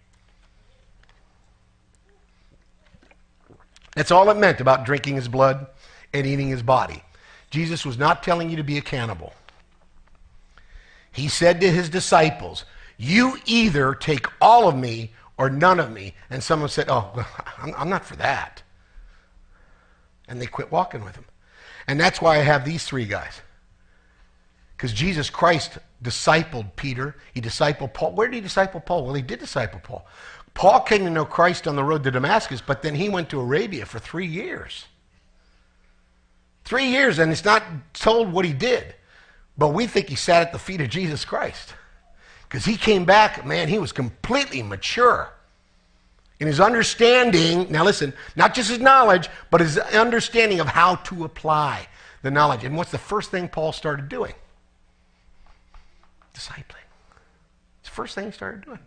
That's 3.95 4.09
all 4.09 4.27
it 4.31 4.37
meant 4.37 4.59
about 4.59 4.85
drinking 4.85 5.17
his 5.17 5.27
blood 5.27 5.67
and 6.13 6.25
eating 6.25 6.47
his 6.47 6.63
body. 6.63 7.03
Jesus 7.51 7.85
was 7.85 7.97
not 7.97 8.23
telling 8.23 8.49
you 8.49 8.57
to 8.57 8.63
be 8.63 8.77
a 8.77 8.81
cannibal. 8.81 9.33
He 11.11 11.27
said 11.27 11.61
to 11.61 11.69
his 11.69 11.89
disciples, 11.89 12.65
You 12.97 13.37
either 13.45 13.93
take 13.93 14.25
all 14.41 14.67
of 14.67 14.75
me 14.75 15.11
or 15.37 15.49
none 15.49 15.79
of 15.79 15.91
me. 15.91 16.15
And 16.29 16.41
someone 16.41 16.69
said, 16.69 16.87
Oh, 16.89 17.25
I'm 17.57 17.89
not 17.89 18.05
for 18.05 18.15
that. 18.15 18.63
And 20.27 20.41
they 20.41 20.45
quit 20.45 20.71
walking 20.71 21.03
with 21.03 21.15
him. 21.15 21.25
And 21.87 21.99
that's 21.99 22.21
why 22.21 22.37
I 22.37 22.43
have 22.43 22.63
these 22.63 22.85
three 22.85 23.05
guys. 23.05 23.41
Because 24.77 24.93
Jesus 24.93 25.29
Christ 25.29 25.77
discipled 26.01 26.75
Peter, 26.75 27.15
he 27.33 27.41
discipled 27.41 27.93
Paul. 27.93 28.13
Where 28.13 28.27
did 28.27 28.35
he 28.35 28.41
disciple 28.41 28.79
Paul? 28.79 29.05
Well, 29.05 29.13
he 29.13 29.21
did 29.21 29.39
disciple 29.39 29.81
Paul. 29.83 30.07
Paul 30.53 30.81
came 30.81 31.03
to 31.03 31.09
know 31.09 31.25
Christ 31.25 31.67
on 31.67 31.75
the 31.75 31.83
road 31.83 32.03
to 32.03 32.11
Damascus, 32.11 32.61
but 32.65 32.81
then 32.81 32.95
he 32.95 33.09
went 33.09 33.29
to 33.29 33.39
Arabia 33.39 33.85
for 33.85 33.99
three 33.99 34.25
years. 34.25 34.85
Three 36.71 36.85
years, 36.85 37.19
and 37.19 37.33
it's 37.33 37.43
not 37.43 37.63
told 37.91 38.31
what 38.31 38.45
he 38.45 38.53
did. 38.53 38.95
But 39.57 39.73
we 39.73 39.87
think 39.87 40.07
he 40.07 40.15
sat 40.15 40.41
at 40.41 40.53
the 40.53 40.57
feet 40.57 40.79
of 40.79 40.87
Jesus 40.87 41.25
Christ. 41.25 41.73
Because 42.47 42.63
he 42.63 42.77
came 42.77 43.03
back, 43.03 43.45
man, 43.45 43.67
he 43.67 43.77
was 43.77 43.91
completely 43.91 44.63
mature 44.63 45.33
in 46.39 46.47
his 46.47 46.61
understanding. 46.61 47.69
Now, 47.69 47.83
listen, 47.83 48.13
not 48.37 48.53
just 48.53 48.69
his 48.69 48.79
knowledge, 48.79 49.27
but 49.49 49.59
his 49.59 49.77
understanding 49.79 50.61
of 50.61 50.67
how 50.67 50.95
to 50.95 51.25
apply 51.25 51.89
the 52.21 52.31
knowledge. 52.31 52.63
And 52.63 52.77
what's 52.77 52.91
the 52.91 52.97
first 52.97 53.31
thing 53.31 53.49
Paul 53.49 53.73
started 53.73 54.07
doing? 54.07 54.33
discipling. 56.33 56.87
It's 57.81 57.89
the 57.89 57.95
first 57.95 58.15
thing 58.15 58.27
he 58.27 58.31
started 58.31 58.63
doing. 58.63 58.79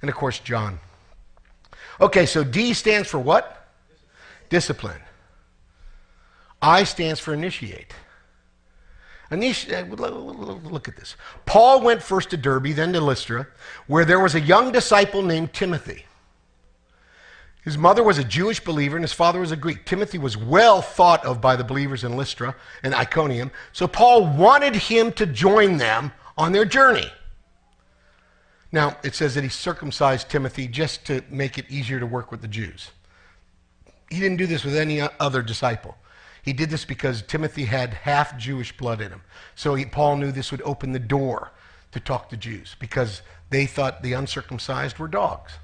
And 0.00 0.10
of 0.10 0.16
course, 0.16 0.40
John. 0.40 0.80
Okay, 2.00 2.26
so 2.26 2.42
D 2.42 2.72
stands 2.72 3.08
for 3.08 3.20
what? 3.20 3.68
Discipline. 4.48 5.00
I 6.60 6.84
stands 6.84 7.20
for 7.20 7.34
initiate. 7.34 7.92
Initiate. 9.30 9.90
Uh, 9.90 10.06
look 10.06 10.88
at 10.88 10.96
this. 10.96 11.16
Paul 11.44 11.80
went 11.80 12.02
first 12.02 12.30
to 12.30 12.36
Derbe, 12.36 12.74
then 12.74 12.92
to 12.92 13.00
Lystra, 13.00 13.48
where 13.86 14.04
there 14.04 14.20
was 14.20 14.34
a 14.34 14.40
young 14.40 14.72
disciple 14.72 15.22
named 15.22 15.52
Timothy. 15.52 16.04
His 17.66 17.76
mother 17.76 18.04
was 18.04 18.16
a 18.16 18.24
Jewish 18.24 18.60
believer 18.60 18.96
and 18.96 19.02
his 19.02 19.12
father 19.12 19.40
was 19.40 19.50
a 19.50 19.56
Greek. 19.56 19.84
Timothy 19.84 20.18
was 20.18 20.36
well 20.36 20.80
thought 20.80 21.24
of 21.24 21.40
by 21.40 21.56
the 21.56 21.64
believers 21.64 22.04
in 22.04 22.16
Lystra 22.16 22.54
and 22.84 22.94
Iconium, 22.94 23.50
so 23.72 23.88
Paul 23.88 24.24
wanted 24.24 24.76
him 24.76 25.10
to 25.14 25.26
join 25.26 25.76
them 25.76 26.12
on 26.38 26.52
their 26.52 26.64
journey. 26.64 27.10
Now, 28.70 28.96
it 29.02 29.16
says 29.16 29.34
that 29.34 29.42
he 29.42 29.50
circumcised 29.50 30.28
Timothy 30.28 30.68
just 30.68 31.04
to 31.06 31.24
make 31.28 31.58
it 31.58 31.68
easier 31.68 31.98
to 31.98 32.06
work 32.06 32.30
with 32.30 32.40
the 32.40 32.48
Jews. 32.48 32.92
He 34.10 34.20
didn't 34.20 34.36
do 34.36 34.46
this 34.46 34.64
with 34.64 34.76
any 34.76 35.00
other 35.00 35.42
disciple. 35.42 35.96
He 36.46 36.52
did 36.52 36.70
this 36.70 36.84
because 36.84 37.22
Timothy 37.22 37.64
had 37.64 37.92
half 37.92 38.38
Jewish 38.38 38.74
blood 38.76 39.00
in 39.00 39.10
him. 39.10 39.22
So 39.56 39.74
he, 39.74 39.84
Paul 39.84 40.16
knew 40.16 40.30
this 40.30 40.52
would 40.52 40.62
open 40.62 40.92
the 40.92 41.00
door 41.00 41.50
to 41.90 41.98
talk 41.98 42.28
to 42.30 42.36
Jews 42.36 42.76
because 42.78 43.20
they 43.50 43.66
thought 43.66 44.00
the 44.00 44.12
uncircumcised 44.12 44.98
were 44.98 45.08
dogs. 45.08 45.54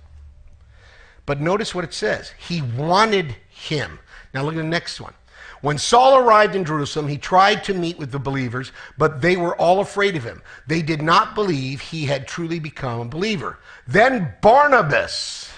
But 1.24 1.40
notice 1.40 1.72
what 1.72 1.84
it 1.84 1.94
says. 1.94 2.32
He 2.36 2.62
wanted 2.62 3.36
him. 3.48 4.00
Now 4.34 4.42
look 4.42 4.54
at 4.54 4.56
the 4.56 4.64
next 4.64 5.00
one. 5.00 5.14
When 5.60 5.78
Saul 5.78 6.18
arrived 6.18 6.56
in 6.56 6.64
Jerusalem, 6.64 7.06
he 7.06 7.16
tried 7.16 7.62
to 7.64 7.74
meet 7.74 7.96
with 7.96 8.10
the 8.10 8.18
believers, 8.18 8.72
but 8.98 9.20
they 9.20 9.36
were 9.36 9.54
all 9.54 9.78
afraid 9.78 10.16
of 10.16 10.24
him. 10.24 10.42
They 10.66 10.82
did 10.82 11.00
not 11.00 11.36
believe 11.36 11.80
he 11.80 12.06
had 12.06 12.26
truly 12.26 12.58
become 12.58 12.98
a 12.98 13.04
believer. 13.04 13.60
Then 13.86 14.34
Barnabas 14.42 15.48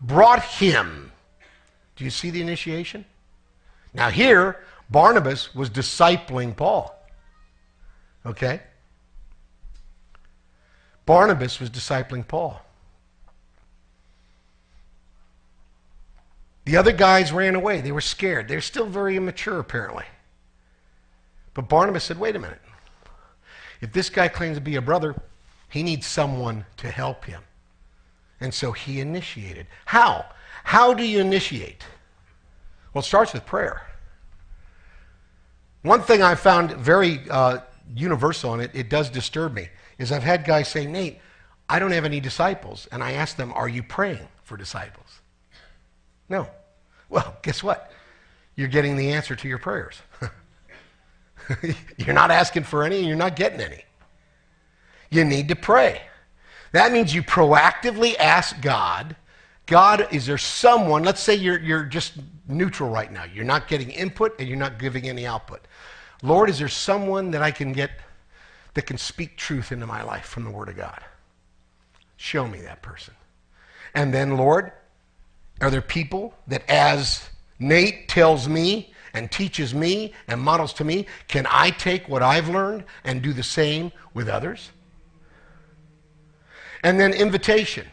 brought 0.00 0.42
him. 0.42 1.12
Do 1.96 2.04
you 2.04 2.10
see 2.10 2.30
the 2.30 2.40
initiation? 2.40 3.04
Now, 3.94 4.10
here, 4.10 4.60
Barnabas 4.90 5.54
was 5.54 5.70
discipling 5.70 6.56
Paul. 6.56 6.94
Okay? 8.26 8.60
Barnabas 11.06 11.60
was 11.60 11.70
discipling 11.70 12.26
Paul. 12.26 12.60
The 16.64 16.76
other 16.76 16.92
guys 16.92 17.30
ran 17.30 17.54
away. 17.54 17.80
They 17.80 17.92
were 17.92 18.00
scared. 18.00 18.48
They're 18.48 18.60
still 18.60 18.86
very 18.86 19.16
immature, 19.16 19.58
apparently. 19.58 20.06
But 21.52 21.68
Barnabas 21.68 22.04
said, 22.04 22.18
wait 22.18 22.36
a 22.36 22.38
minute. 22.38 22.60
If 23.80 23.92
this 23.92 24.08
guy 24.08 24.28
claims 24.28 24.56
to 24.56 24.62
be 24.62 24.76
a 24.76 24.82
brother, 24.82 25.14
he 25.68 25.82
needs 25.82 26.06
someone 26.06 26.64
to 26.78 26.90
help 26.90 27.26
him. 27.26 27.42
And 28.40 28.52
so 28.52 28.72
he 28.72 29.00
initiated. 29.00 29.66
How? 29.84 30.24
How 30.64 30.94
do 30.94 31.04
you 31.04 31.20
initiate? 31.20 31.84
Well, 32.94 33.00
it 33.02 33.06
starts 33.06 33.32
with 33.32 33.44
prayer. 33.44 33.86
One 35.82 36.00
thing 36.00 36.22
I 36.22 36.36
found 36.36 36.72
very 36.72 37.20
uh, 37.28 37.58
universal, 37.94 38.54
and 38.54 38.62
it, 38.62 38.70
it 38.72 38.88
does 38.88 39.10
disturb 39.10 39.52
me, 39.52 39.68
is 39.98 40.12
I've 40.12 40.22
had 40.22 40.44
guys 40.44 40.68
say, 40.68 40.86
Nate, 40.86 41.18
I 41.68 41.78
don't 41.78 41.90
have 41.90 42.04
any 42.04 42.20
disciples. 42.20 42.88
And 42.92 43.02
I 43.02 43.12
ask 43.12 43.36
them, 43.36 43.52
Are 43.52 43.68
you 43.68 43.82
praying 43.82 44.26
for 44.44 44.56
disciples? 44.56 45.20
No. 46.28 46.48
Well, 47.08 47.36
guess 47.42 47.62
what? 47.62 47.92
You're 48.56 48.68
getting 48.68 48.96
the 48.96 49.12
answer 49.12 49.34
to 49.34 49.48
your 49.48 49.58
prayers. 49.58 50.00
you're 51.98 52.14
not 52.14 52.30
asking 52.30 52.62
for 52.62 52.84
any, 52.84 52.98
and 52.98 53.06
you're 53.06 53.16
not 53.16 53.36
getting 53.36 53.60
any. 53.60 53.84
You 55.10 55.24
need 55.24 55.48
to 55.48 55.56
pray. 55.56 56.02
That 56.72 56.92
means 56.92 57.14
you 57.14 57.22
proactively 57.22 58.16
ask 58.18 58.60
God, 58.60 59.16
God, 59.66 60.08
is 60.12 60.26
there 60.26 60.38
someone, 60.38 61.04
let's 61.04 61.20
say 61.20 61.34
you're, 61.34 61.58
you're 61.58 61.84
just 61.84 62.14
neutral 62.48 62.90
right 62.90 63.10
now. 63.10 63.24
You're 63.24 63.44
not 63.44 63.66
getting 63.66 63.90
input 63.90 64.38
and 64.38 64.48
you're 64.48 64.58
not 64.58 64.78
giving 64.78 65.08
any 65.08 65.26
output. 65.26 65.66
Lord, 66.22 66.50
is 66.50 66.58
there 66.58 66.68
someone 66.68 67.30
that 67.30 67.42
I 67.42 67.50
can 67.50 67.72
get 67.72 67.90
that 68.74 68.82
can 68.82 68.98
speak 68.98 69.36
truth 69.36 69.72
into 69.72 69.86
my 69.86 70.02
life 70.02 70.26
from 70.26 70.44
the 70.44 70.50
Word 70.50 70.68
of 70.68 70.76
God? 70.76 71.00
Show 72.16 72.46
me 72.46 72.60
that 72.62 72.82
person. 72.82 73.14
And 73.94 74.12
then, 74.12 74.36
Lord, 74.36 74.72
are 75.60 75.70
there 75.70 75.82
people 75.82 76.34
that, 76.48 76.68
as 76.68 77.28
Nate 77.58 78.08
tells 78.08 78.48
me 78.48 78.92
and 79.14 79.30
teaches 79.30 79.74
me 79.74 80.12
and 80.28 80.40
models 80.40 80.72
to 80.74 80.84
me, 80.84 81.06
can 81.28 81.46
I 81.48 81.70
take 81.70 82.08
what 82.08 82.22
I've 82.22 82.48
learned 82.48 82.84
and 83.04 83.22
do 83.22 83.32
the 83.32 83.42
same 83.42 83.92
with 84.12 84.28
others? 84.28 84.70
And 86.82 86.98
then 87.00 87.14
invitation. 87.14 87.86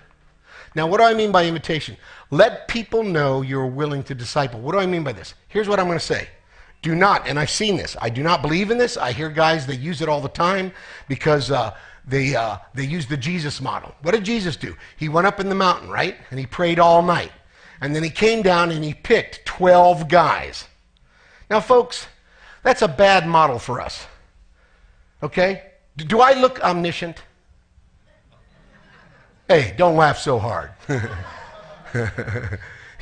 Now, 0.76 0.88
what 0.88 0.98
do 0.98 1.04
I 1.04 1.14
mean 1.14 1.32
by 1.32 1.46
invitation? 1.46 1.98
Let 2.30 2.68
people 2.68 3.04
know 3.04 3.42
you're 3.42 3.68
willing 3.68 4.04
to 4.04 4.16
disciple. 4.16 4.60
What 4.62 4.72
do 4.72 4.80
I 4.80 4.86
mean 4.86 5.04
by 5.04 5.12
this? 5.12 5.34
Here's 5.50 5.68
what 5.68 5.80
I'm 5.80 5.88
going 5.88 6.00
to 6.00 6.06
say. 6.06 6.28
Do 6.82 6.96
not, 6.96 7.28
and 7.28 7.38
I've 7.38 7.50
seen 7.50 7.78
this, 7.78 7.96
I 8.02 8.10
do 8.10 8.24
not 8.24 8.42
believe 8.42 8.72
in 8.72 8.78
this. 8.78 8.98
I 8.98 9.12
hear 9.12 9.30
guys 9.30 9.68
they 9.68 9.76
use 9.76 10.02
it 10.02 10.10
all 10.10 10.22
the 10.22 10.30
time 10.30 10.72
because 11.08 11.52
uh, 11.52 11.76
they, 12.08 12.36
uh, 12.36 12.58
they 12.74 12.86
use 12.86 13.06
the 13.06 13.18
Jesus 13.18 13.62
model. 13.62 13.94
What 14.02 14.14
did 14.14 14.24
Jesus 14.24 14.56
do? 14.56 14.76
He 14.98 15.08
went 15.08 15.28
up 15.28 15.40
in 15.40 15.50
the 15.50 15.56
mountain, 15.56 15.90
right? 15.90 16.16
And 16.32 16.40
he 16.40 16.46
prayed 16.46 16.80
all 16.80 17.04
night. 17.04 17.32
And 17.82 17.96
then 17.96 18.04
he 18.04 18.10
came 18.10 18.42
down 18.42 18.72
and 18.72 18.84
he 18.84 18.94
picked 18.94 19.46
12 19.46 20.08
guys. 20.08 20.68
Now, 21.50 21.60
folks, 21.60 22.08
that's 22.64 22.82
a 22.82 22.88
bad 22.88 23.28
model 23.28 23.60
for 23.60 23.82
us. 23.82 24.08
Okay? 25.22 25.64
Do 25.98 26.22
I 26.22 26.34
look 26.34 26.64
omniscient? 26.64 27.22
Hey, 29.52 29.74
don't 29.76 29.98
laugh 29.98 30.18
so 30.18 30.40
hard. 30.40 30.72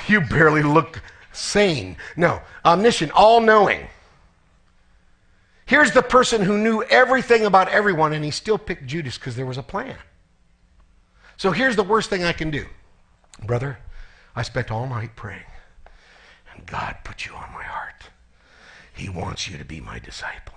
you 0.07 0.19
barely 0.21 0.63
look 0.63 0.99
sane. 1.31 1.95
No, 2.17 2.41
omniscient, 2.65 3.11
all 3.11 3.39
knowing. 3.39 3.87
Here's 5.67 5.91
the 5.91 6.01
person 6.01 6.41
who 6.41 6.57
knew 6.57 6.81
everything 6.85 7.45
about 7.45 7.69
everyone, 7.69 8.13
and 8.13 8.25
he 8.25 8.31
still 8.31 8.57
picked 8.57 8.87
Judas 8.87 9.15
because 9.19 9.35
there 9.35 9.45
was 9.45 9.59
a 9.59 9.63
plan. 9.63 9.95
So 11.37 11.51
here's 11.51 11.75
the 11.75 11.83
worst 11.83 12.09
thing 12.09 12.23
I 12.23 12.33
can 12.33 12.49
do. 12.49 12.65
Brother, 13.45 13.77
I 14.35 14.41
spent 14.41 14.71
all 14.71 14.87
night 14.87 15.15
praying, 15.15 15.51
and 16.51 16.65
God 16.65 16.97
put 17.03 17.27
you 17.27 17.33
on 17.35 17.53
my 17.53 17.61
heart. 17.61 18.09
He 18.91 19.07
wants 19.07 19.47
you 19.47 19.59
to 19.59 19.65
be 19.65 19.81
my 19.81 19.99
disciple. 19.99 20.55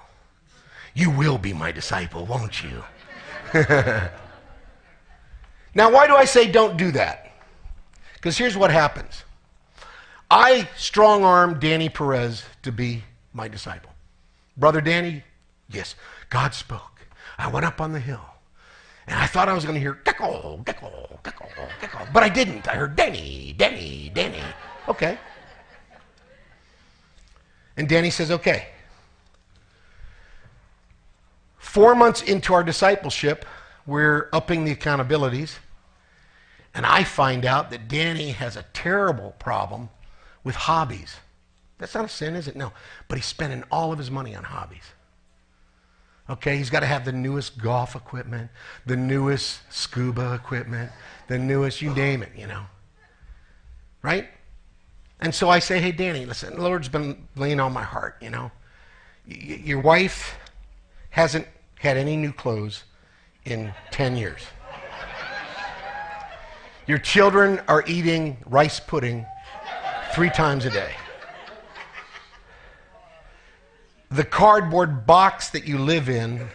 You 0.94 1.10
will 1.10 1.36
be 1.36 1.52
my 1.52 1.70
disciple, 1.70 2.24
won't 2.24 2.62
you? 2.64 2.82
now, 5.74 5.90
why 5.90 6.06
do 6.06 6.14
I 6.14 6.24
say 6.24 6.50
don't 6.50 6.76
do 6.76 6.90
that? 6.92 7.32
Because 8.14 8.36
here's 8.36 8.56
what 8.56 8.70
happens 8.70 9.24
I 10.30 10.68
strong 10.76 11.24
arm 11.24 11.58
Danny 11.58 11.88
Perez 11.88 12.44
to 12.62 12.72
be 12.72 13.04
my 13.32 13.48
disciple. 13.48 13.90
Brother 14.56 14.80
Danny, 14.80 15.24
yes, 15.70 15.94
God 16.30 16.54
spoke. 16.54 17.06
I 17.38 17.48
went 17.48 17.64
up 17.66 17.80
on 17.80 17.92
the 17.92 18.00
hill. 18.00 18.24
And 19.06 19.18
I 19.18 19.26
thought 19.26 19.48
I 19.48 19.52
was 19.52 19.64
going 19.64 19.74
to 19.74 19.80
hear 19.80 19.98
Gecko, 20.04 20.62
Gecko, 20.64 21.18
Gecko, 21.24 21.48
Gecko. 21.80 22.06
But 22.12 22.22
I 22.22 22.28
didn't. 22.28 22.68
I 22.68 22.74
heard 22.74 22.94
Danny, 22.94 23.54
Danny, 23.58 24.12
Danny. 24.14 24.40
Okay. 24.88 25.18
And 27.76 27.88
Danny 27.88 28.10
says, 28.10 28.30
okay. 28.30 28.68
Four 31.58 31.94
months 31.94 32.22
into 32.22 32.54
our 32.54 32.62
discipleship, 32.62 33.44
we're 33.86 34.28
upping 34.32 34.64
the 34.64 34.74
accountabilities. 34.74 35.56
And 36.74 36.86
I 36.86 37.04
find 37.04 37.44
out 37.44 37.70
that 37.70 37.88
Danny 37.88 38.30
has 38.30 38.56
a 38.56 38.64
terrible 38.72 39.34
problem 39.38 39.90
with 40.42 40.54
hobbies. 40.54 41.16
That's 41.78 41.94
not 41.94 42.04
a 42.04 42.08
sin, 42.08 42.34
is 42.34 42.48
it? 42.48 42.56
No. 42.56 42.72
But 43.08 43.18
he's 43.18 43.26
spending 43.26 43.64
all 43.70 43.92
of 43.92 43.98
his 43.98 44.10
money 44.10 44.34
on 44.34 44.44
hobbies. 44.44 44.92
Okay, 46.30 46.56
he's 46.56 46.70
got 46.70 46.80
to 46.80 46.86
have 46.86 47.04
the 47.04 47.12
newest 47.12 47.58
golf 47.58 47.94
equipment, 47.94 48.50
the 48.86 48.96
newest 48.96 49.60
scuba 49.70 50.34
equipment, 50.34 50.90
the 51.28 51.38
newest, 51.38 51.82
you 51.82 51.92
name 51.92 52.22
it, 52.22 52.30
you 52.36 52.46
know. 52.46 52.62
Right? 54.02 54.28
And 55.20 55.34
so 55.34 55.48
I 55.48 55.58
say, 55.58 55.80
hey, 55.80 55.92
Danny, 55.92 56.24
listen, 56.24 56.54
the 56.54 56.62
Lord's 56.62 56.88
been 56.88 57.28
laying 57.36 57.60
on 57.60 57.72
my 57.72 57.82
heart, 57.82 58.16
you 58.20 58.30
know. 58.30 58.50
Y- 59.28 59.60
your 59.64 59.80
wife 59.80 60.36
hasn't 61.10 61.46
had 61.78 61.96
any 61.96 62.16
new 62.16 62.32
clothes 62.32 62.84
in 63.44 63.74
10 63.90 64.16
years. 64.16 64.42
Your 66.86 66.98
children 66.98 67.60
are 67.68 67.84
eating 67.86 68.38
rice 68.44 68.80
pudding 68.80 69.24
three 70.14 70.30
times 70.30 70.64
a 70.64 70.70
day. 70.70 70.92
The 74.10 74.24
cardboard 74.24 75.06
box 75.06 75.50
that 75.50 75.64
you 75.64 75.78
live 75.78 76.08
in, 76.08 76.48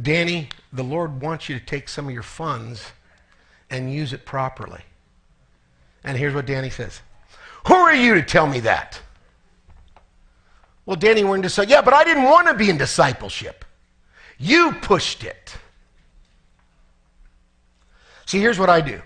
Danny, 0.00 0.48
the 0.72 0.84
Lord 0.84 1.20
wants 1.20 1.48
you 1.48 1.58
to 1.58 1.64
take 1.64 1.88
some 1.88 2.06
of 2.06 2.14
your 2.14 2.22
funds 2.22 2.92
and 3.70 3.92
use 3.92 4.12
it 4.12 4.24
properly. 4.24 4.80
And 6.04 6.16
here's 6.16 6.32
what 6.32 6.46
Danny 6.46 6.70
says 6.70 7.00
Who 7.66 7.74
are 7.74 7.94
you 7.94 8.14
to 8.14 8.22
tell 8.22 8.46
me 8.46 8.60
that? 8.60 9.00
Well, 10.86 10.96
Danny, 10.96 11.24
we're 11.24 11.36
in 11.36 11.42
discipleship. 11.42 11.70
Yeah, 11.70 11.82
but 11.82 11.92
I 11.92 12.04
didn't 12.04 12.24
want 12.24 12.46
to 12.48 12.54
be 12.54 12.70
in 12.70 12.78
discipleship. 12.78 13.64
You 14.38 14.72
pushed 14.80 15.24
it. 15.24 15.56
See, 18.30 18.38
here's 18.38 18.60
what 18.60 18.70
I 18.70 18.80
do. 18.80 19.02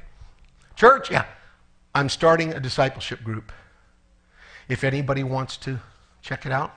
Church, 0.77 1.11
yeah, 1.11 1.25
I'm 1.95 2.11
starting 2.11 2.53
a 2.53 2.61
discipleship 2.61 3.25
group. 3.25 3.53
If 4.69 4.85
anybody 4.85 5.25
wants 5.25 5.57
to 5.65 5.81
check 6.21 6.45
it 6.45 6.53
out, 6.53 6.75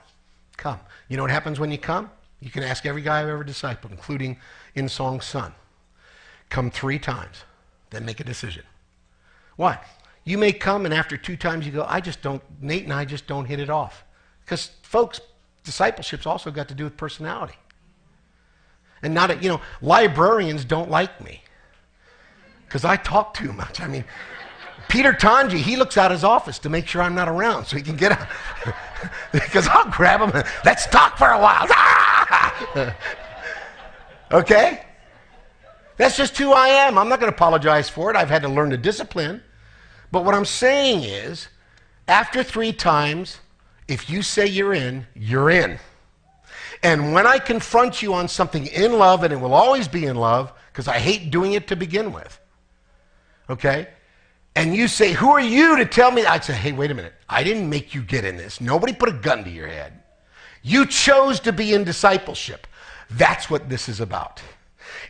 come. 0.56 0.80
You 1.10 1.18
know 1.18 1.24
what 1.24 1.30
happens 1.30 1.60
when 1.60 1.70
you 1.70 1.76
come? 1.76 2.10
You 2.40 2.50
can 2.50 2.62
ask 2.62 2.86
every 2.86 3.02
guy 3.02 3.20
I've 3.20 3.28
ever 3.28 3.44
discipled, 3.44 3.90
including 3.90 4.38
Insong's 4.74 5.26
son. 5.26 5.52
Come 6.48 6.70
three 6.70 6.98
times, 6.98 7.44
then 7.90 8.06
make 8.06 8.18
a 8.18 8.24
decision. 8.24 8.62
Why? 9.56 9.78
You 10.24 10.38
may 10.38 10.54
come 10.54 10.86
and 10.86 10.94
after 10.94 11.18
two 11.18 11.36
times 11.36 11.66
you 11.66 11.72
go, 11.72 11.84
I 11.86 12.00
just 12.00 12.22
don't, 12.22 12.42
Nate 12.62 12.84
and 12.84 12.94
I 12.94 13.04
just 13.04 13.26
don't 13.26 13.44
hit 13.44 13.60
it 13.60 13.68
off. 13.68 14.04
Because, 14.42 14.70
folks, 14.80 15.20
discipleship's 15.64 16.24
also 16.24 16.50
got 16.50 16.68
to 16.68 16.74
do 16.74 16.84
with 16.84 16.96
personality. 16.96 17.58
And 19.02 19.12
not, 19.12 19.32
a, 19.32 19.36
you 19.36 19.50
know, 19.50 19.60
librarians 19.82 20.64
don't 20.64 20.90
like 20.90 21.22
me 21.22 21.42
because 22.68 22.84
I 22.84 22.96
talk 22.96 23.32
too 23.34 23.52
much. 23.52 23.80
I 23.80 23.88
mean, 23.88 24.04
Peter 24.88 25.12
Tanji, 25.12 25.58
he 25.58 25.76
looks 25.76 25.96
out 25.96 26.10
his 26.10 26.22
office 26.22 26.58
to 26.60 26.68
make 26.68 26.86
sure 26.86 27.02
I'm 27.02 27.14
not 27.14 27.28
around 27.28 27.64
so 27.64 27.76
he 27.76 27.82
can 27.82 27.96
get 27.96 28.12
out. 28.12 28.28
because 29.32 29.66
I'll 29.68 29.90
grab 29.90 30.20
him 30.20 30.30
and 30.34 30.44
let's 30.64 30.86
talk 30.86 31.16
for 31.16 31.28
a 31.28 31.38
while. 31.38 31.66
okay? 34.32 34.84
That's 35.96 36.16
just 36.16 36.36
who 36.36 36.52
I 36.52 36.68
am. 36.68 36.98
I'm 36.98 37.08
not 37.08 37.20
going 37.20 37.30
to 37.30 37.36
apologize 37.36 37.88
for 37.88 38.10
it. 38.10 38.16
I've 38.16 38.30
had 38.30 38.42
to 38.42 38.48
learn 38.48 38.70
the 38.70 38.78
discipline. 38.78 39.42
But 40.12 40.24
what 40.24 40.34
I'm 40.34 40.44
saying 40.44 41.02
is, 41.02 41.48
after 42.06 42.42
three 42.42 42.72
times, 42.72 43.38
if 43.88 44.08
you 44.08 44.22
say 44.22 44.46
you're 44.46 44.74
in, 44.74 45.06
you're 45.14 45.50
in. 45.50 45.78
And 46.82 47.12
when 47.12 47.26
I 47.26 47.38
confront 47.38 48.00
you 48.00 48.14
on 48.14 48.28
something 48.28 48.66
in 48.66 48.92
love, 48.92 49.24
and 49.24 49.32
it 49.32 49.36
will 49.36 49.54
always 49.54 49.88
be 49.88 50.06
in 50.06 50.16
love, 50.16 50.52
because 50.72 50.86
I 50.86 50.98
hate 50.98 51.30
doing 51.30 51.52
it 51.52 51.66
to 51.68 51.76
begin 51.76 52.12
with, 52.12 52.38
okay? 53.48 53.88
And 54.54 54.74
you 54.74 54.88
say, 54.88 55.12
Who 55.12 55.30
are 55.30 55.40
you 55.40 55.76
to 55.76 55.86
tell 55.86 56.10
me? 56.10 56.24
I'd 56.24 56.44
say, 56.44 56.54
Hey, 56.54 56.72
wait 56.72 56.90
a 56.90 56.94
minute. 56.94 57.14
I 57.28 57.44
didn't 57.44 57.68
make 57.68 57.94
you 57.94 58.02
get 58.02 58.24
in 58.24 58.36
this. 58.36 58.60
Nobody 58.60 58.92
put 58.92 59.08
a 59.08 59.12
gun 59.12 59.44
to 59.44 59.50
your 59.50 59.68
head. 59.68 60.02
You 60.62 60.86
chose 60.86 61.40
to 61.40 61.52
be 61.52 61.72
in 61.74 61.84
discipleship. 61.84 62.66
That's 63.10 63.48
what 63.48 63.68
this 63.68 63.88
is 63.88 64.00
about. 64.00 64.42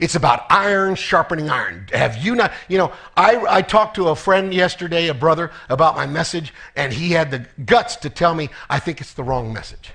It's 0.00 0.14
about 0.14 0.46
iron 0.50 0.94
sharpening 0.94 1.50
iron. 1.50 1.86
Have 1.92 2.18
you 2.18 2.34
not, 2.34 2.52
you 2.68 2.78
know, 2.78 2.92
I, 3.16 3.44
I 3.48 3.62
talked 3.62 3.96
to 3.96 4.08
a 4.08 4.16
friend 4.16 4.54
yesterday, 4.54 5.08
a 5.08 5.14
brother, 5.14 5.50
about 5.68 5.96
my 5.96 6.06
message, 6.06 6.54
and 6.76 6.92
he 6.92 7.12
had 7.12 7.30
the 7.30 7.46
guts 7.64 7.96
to 7.96 8.10
tell 8.10 8.34
me, 8.34 8.50
I 8.68 8.78
think 8.78 9.00
it's 9.00 9.14
the 9.14 9.24
wrong 9.24 9.52
message. 9.52 9.90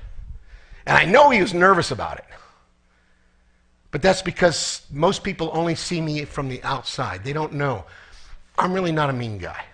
And 0.86 0.98
I 0.98 1.06
know 1.06 1.30
he 1.30 1.42
was 1.42 1.54
nervous 1.54 1.92
about 1.92 2.18
it. 2.18 2.26
But 3.92 4.02
that's 4.02 4.22
because 4.22 4.86
most 4.92 5.24
people 5.24 5.52
only 5.54 5.76
see 5.76 6.02
me 6.02 6.26
from 6.26 6.50
the 6.50 6.62
outside. 6.64 7.24
They 7.24 7.32
don't 7.32 7.54
know. 7.54 7.86
I'm 8.58 8.74
really 8.74 8.92
not 8.92 9.10
a 9.10 9.14
mean 9.14 9.38
guy. 9.38 9.66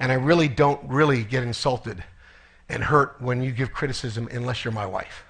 And 0.00 0.10
I 0.10 0.16
really 0.16 0.48
don't 0.48 0.80
really 0.88 1.22
get 1.24 1.42
insulted 1.42 2.02
and 2.68 2.82
hurt 2.82 3.16
when 3.20 3.42
you 3.42 3.52
give 3.52 3.72
criticism 3.72 4.28
unless 4.32 4.64
you're 4.64 4.72
my 4.72 4.86
wife. 4.86 5.24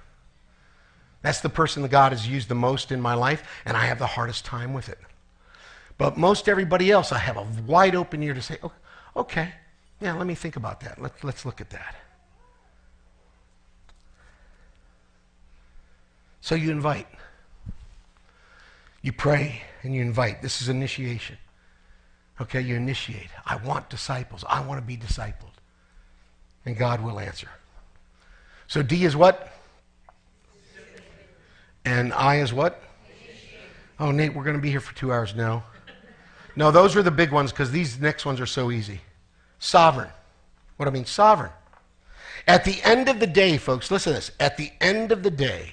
That's 1.23 1.41
the 1.41 1.49
person 1.49 1.83
that 1.83 1.91
God 1.91 2.12
has 2.12 2.29
used 2.29 2.49
the 2.49 2.55
most 2.55 2.93
in 2.93 3.01
my 3.01 3.15
life, 3.15 3.43
and 3.65 3.77
I 3.77 3.87
have 3.87 3.99
the 3.99 4.07
hardest 4.07 4.45
time 4.45 4.75
with 4.75 4.89
it. 4.89 4.99
But 5.97 6.17
most 6.17 6.49
everybody 6.49 6.91
else, 6.91 7.12
I 7.12 7.19
have 7.19 7.37
a 7.37 7.47
wide 7.67 7.95
open 7.95 8.23
ear 8.23 8.35
to 8.35 8.43
say, 8.43 8.59
oh, 8.62 8.73
okay, 9.17 9.53
yeah, 10.01 10.15
let 10.15 10.27
me 10.27 10.35
think 10.35 10.57
about 10.57 10.81
that. 10.81 11.01
Let's, 11.01 11.25
let's 11.25 11.47
look 11.47 11.61
at 11.61 11.71
that. 11.71 11.97
So 16.41 16.55
you 16.55 16.71
invite. 16.71 17.07
You 19.01 19.12
pray 19.12 19.62
and 19.83 19.95
you 19.95 20.03
invite. 20.03 20.43
This 20.43 20.61
is 20.61 20.69
initiation. 20.69 21.39
Okay, 22.41 22.61
you 22.61 22.74
initiate. 22.74 23.28
I 23.47 23.57
want 23.57 23.89
disciples. 23.91 24.45
I 24.49 24.61
want 24.61 24.80
to 24.80 24.87
be 24.87 24.97
discipled. 24.97 25.55
And 26.66 26.76
God 26.76 27.01
will 27.01 27.20
answer. 27.20 27.49
So 28.66 28.82
D 28.82 29.05
is 29.05 29.14
what? 29.14 29.53
And 31.85 32.12
I 32.12 32.37
is 32.37 32.53
what? 32.53 32.82
Oh, 34.01 34.11
Nate, 34.11 34.35
we're 34.35 34.43
going 34.45 34.57
to 34.57 34.62
be 34.62 34.70
here 34.70 34.80
for 34.80 34.95
two 34.95 35.12
hours 35.12 35.35
now. 35.35 35.64
No, 36.57 36.70
those 36.70 36.97
are 36.97 37.03
the 37.03 37.11
big 37.11 37.30
ones 37.30 37.53
because 37.53 37.70
these 37.70 38.01
next 38.01 38.24
ones 38.24 38.41
are 38.41 38.47
so 38.47 38.70
easy. 38.70 39.01
Sovereign. 39.59 40.11
What 40.76 40.89
I 40.89 40.91
mean, 40.91 41.05
sovereign. 41.05 41.53
At 42.47 42.64
the 42.64 42.82
end 42.82 43.09
of 43.09 43.20
the 43.20 43.26
day, 43.26 43.57
folks, 43.57 43.91
listen 43.91 44.12
to 44.12 44.18
this. 44.18 44.30
At 44.41 44.57
the 44.57 44.72
end 44.80 45.12
of 45.12 45.22
the 45.22 45.30
day, 45.30 45.72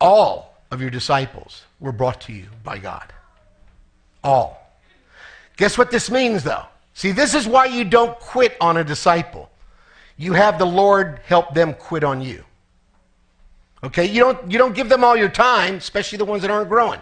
all 0.00 0.54
of 0.70 0.80
your 0.80 0.90
disciples 0.90 1.64
were 1.80 1.92
brought 1.92 2.20
to 2.22 2.32
you 2.32 2.46
by 2.62 2.78
God. 2.78 3.12
All. 4.22 4.67
Guess 5.58 5.76
what 5.76 5.90
this 5.90 6.10
means, 6.10 6.44
though? 6.44 6.64
See, 6.94 7.12
this 7.12 7.34
is 7.34 7.46
why 7.46 7.66
you 7.66 7.84
don't 7.84 8.18
quit 8.18 8.56
on 8.60 8.78
a 8.78 8.84
disciple. 8.84 9.50
You 10.16 10.32
have 10.32 10.58
the 10.58 10.64
Lord 10.64 11.20
help 11.26 11.52
them 11.52 11.74
quit 11.74 12.02
on 12.02 12.22
you. 12.22 12.44
Okay? 13.84 14.06
You 14.06 14.20
don't, 14.20 14.50
you 14.50 14.56
don't 14.56 14.74
give 14.74 14.88
them 14.88 15.04
all 15.04 15.16
your 15.16 15.28
time, 15.28 15.74
especially 15.74 16.18
the 16.18 16.24
ones 16.24 16.42
that 16.42 16.50
aren't 16.50 16.68
growing. 16.68 17.00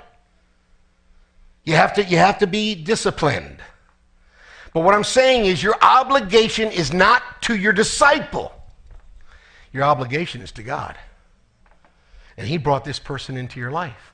You 1.64 1.74
have 1.74 1.94
to, 1.94 2.04
you 2.04 2.16
have 2.16 2.38
to 2.38 2.46
be 2.46 2.74
disciplined. 2.74 3.58
But 4.72 4.80
what 4.80 4.94
I'm 4.94 5.04
saying 5.04 5.46
is 5.46 5.62
your 5.62 5.76
obligation 5.82 6.70
is 6.70 6.92
not 6.92 7.42
to 7.42 7.56
your 7.56 7.72
disciple. 7.72 8.52
Your 9.72 9.84
obligation 9.84 10.40
is 10.40 10.52
to 10.52 10.62
God. 10.62 10.96
And 12.38 12.46
he 12.46 12.56
brought 12.56 12.84
this 12.84 12.98
person 12.98 13.36
into 13.36 13.60
your 13.60 13.70
life. 13.70 14.12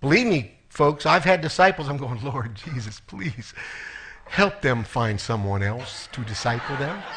Believe 0.00 0.26
me, 0.26 0.55
folks, 0.76 1.06
I've 1.06 1.24
had 1.24 1.40
disciples. 1.40 1.88
I'm 1.88 1.96
going, 1.96 2.22
Lord 2.22 2.54
Jesus, 2.54 3.00
please 3.00 3.54
help 4.26 4.60
them 4.60 4.84
find 4.84 5.18
someone 5.18 5.62
else 5.62 6.08
to 6.12 6.22
disciple 6.22 6.76
them. 6.76 7.02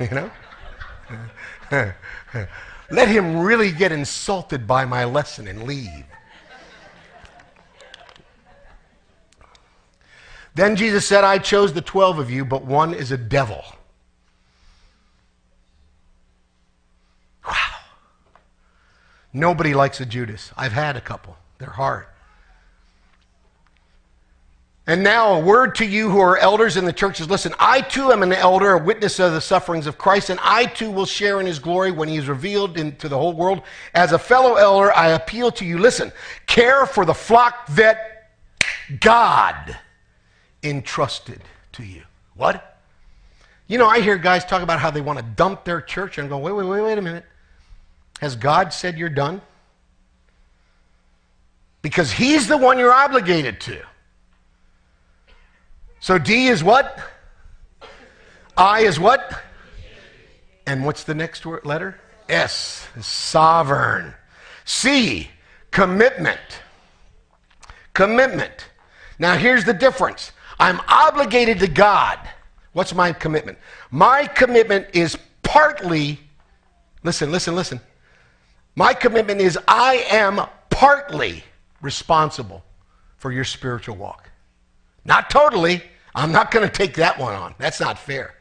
You 0.00 0.10
know? 0.10 0.30
Let 2.92 3.08
him 3.08 3.40
really 3.40 3.72
get 3.72 3.90
insulted 3.90 4.64
by 4.64 4.84
my 4.84 5.04
lesson 5.04 5.48
and 5.48 5.64
leave. 5.64 6.04
Then 10.54 10.76
Jesus 10.76 11.04
said, 11.04 11.24
I 11.24 11.38
chose 11.38 11.72
the 11.72 11.80
12 11.80 12.20
of 12.20 12.30
you, 12.30 12.44
but 12.44 12.64
one 12.64 12.94
is 12.94 13.10
a 13.10 13.16
devil. 13.16 13.64
Wow. 17.44 17.54
Nobody 19.32 19.74
likes 19.74 20.00
a 20.00 20.06
Judas. 20.06 20.52
I've 20.56 20.74
had 20.74 20.96
a 20.96 21.00
couple, 21.00 21.36
they're 21.58 21.70
hard. 21.70 22.06
And 24.88 25.02
now, 25.02 25.34
a 25.34 25.38
word 25.38 25.74
to 25.76 25.84
you 25.84 26.08
who 26.08 26.18
are 26.18 26.38
elders 26.38 26.78
in 26.78 26.86
the 26.86 26.94
churches. 26.94 27.28
Listen, 27.28 27.52
I 27.58 27.82
too 27.82 28.10
am 28.10 28.22
an 28.22 28.32
elder, 28.32 28.72
a 28.72 28.82
witness 28.82 29.18
of 29.18 29.32
the 29.32 29.40
sufferings 29.40 29.86
of 29.86 29.98
Christ, 29.98 30.30
and 30.30 30.40
I 30.42 30.64
too 30.64 30.90
will 30.90 31.04
share 31.04 31.40
in 31.40 31.46
his 31.46 31.58
glory 31.58 31.90
when 31.90 32.08
he 32.08 32.16
is 32.16 32.26
revealed 32.26 32.78
into 32.78 33.06
the 33.06 33.18
whole 33.18 33.34
world. 33.34 33.60
As 33.92 34.12
a 34.12 34.18
fellow 34.18 34.54
elder, 34.54 34.90
I 34.96 35.08
appeal 35.08 35.50
to 35.52 35.64
you 35.66 35.76
listen, 35.76 36.10
care 36.46 36.86
for 36.86 37.04
the 37.04 37.12
flock 37.12 37.66
that 37.66 38.30
God 38.98 39.76
entrusted 40.62 41.42
to 41.72 41.84
you. 41.84 42.04
What? 42.34 42.78
You 43.66 43.76
know, 43.76 43.86
I 43.86 44.00
hear 44.00 44.16
guys 44.16 44.46
talk 44.46 44.62
about 44.62 44.80
how 44.80 44.90
they 44.90 45.02
want 45.02 45.18
to 45.18 45.24
dump 45.36 45.64
their 45.64 45.82
church 45.82 46.16
and 46.16 46.30
go, 46.30 46.38
wait, 46.38 46.52
wait, 46.52 46.66
wait, 46.66 46.80
wait 46.80 46.96
a 46.96 47.02
minute. 47.02 47.26
Has 48.22 48.36
God 48.36 48.72
said 48.72 48.96
you're 48.96 49.10
done? 49.10 49.42
Because 51.82 52.10
he's 52.10 52.48
the 52.48 52.56
one 52.56 52.78
you're 52.78 52.94
obligated 52.94 53.60
to. 53.60 53.82
So 56.00 56.18
D 56.18 56.48
is 56.48 56.62
what? 56.62 56.98
I 58.56 58.80
is 58.80 58.98
what? 58.98 59.42
And 60.66 60.84
what's 60.84 61.04
the 61.04 61.14
next 61.14 61.46
word, 61.46 61.64
letter? 61.64 61.98
S, 62.28 62.86
sovereign. 63.00 64.14
C, 64.64 65.30
commitment. 65.70 66.40
Commitment. 67.94 68.68
Now 69.18 69.36
here's 69.36 69.64
the 69.64 69.72
difference. 69.72 70.32
I'm 70.60 70.80
obligated 70.88 71.58
to 71.60 71.68
God. 71.68 72.18
What's 72.72 72.94
my 72.94 73.12
commitment? 73.12 73.58
My 73.90 74.26
commitment 74.26 74.86
is 74.92 75.16
partly, 75.42 76.20
listen, 77.02 77.32
listen, 77.32 77.54
listen. 77.54 77.80
My 78.76 78.94
commitment 78.94 79.40
is 79.40 79.58
I 79.66 80.06
am 80.10 80.40
partly 80.70 81.42
responsible 81.80 82.64
for 83.16 83.32
your 83.32 83.44
spiritual 83.44 83.96
walk. 83.96 84.27
Not 85.08 85.30
totally. 85.30 85.82
I'm 86.14 86.30
not 86.30 86.50
going 86.50 86.68
to 86.68 86.72
take 86.72 86.94
that 86.94 87.18
one 87.18 87.34
on. 87.34 87.54
That's 87.58 87.80
not 87.80 87.98
fair. 87.98 88.34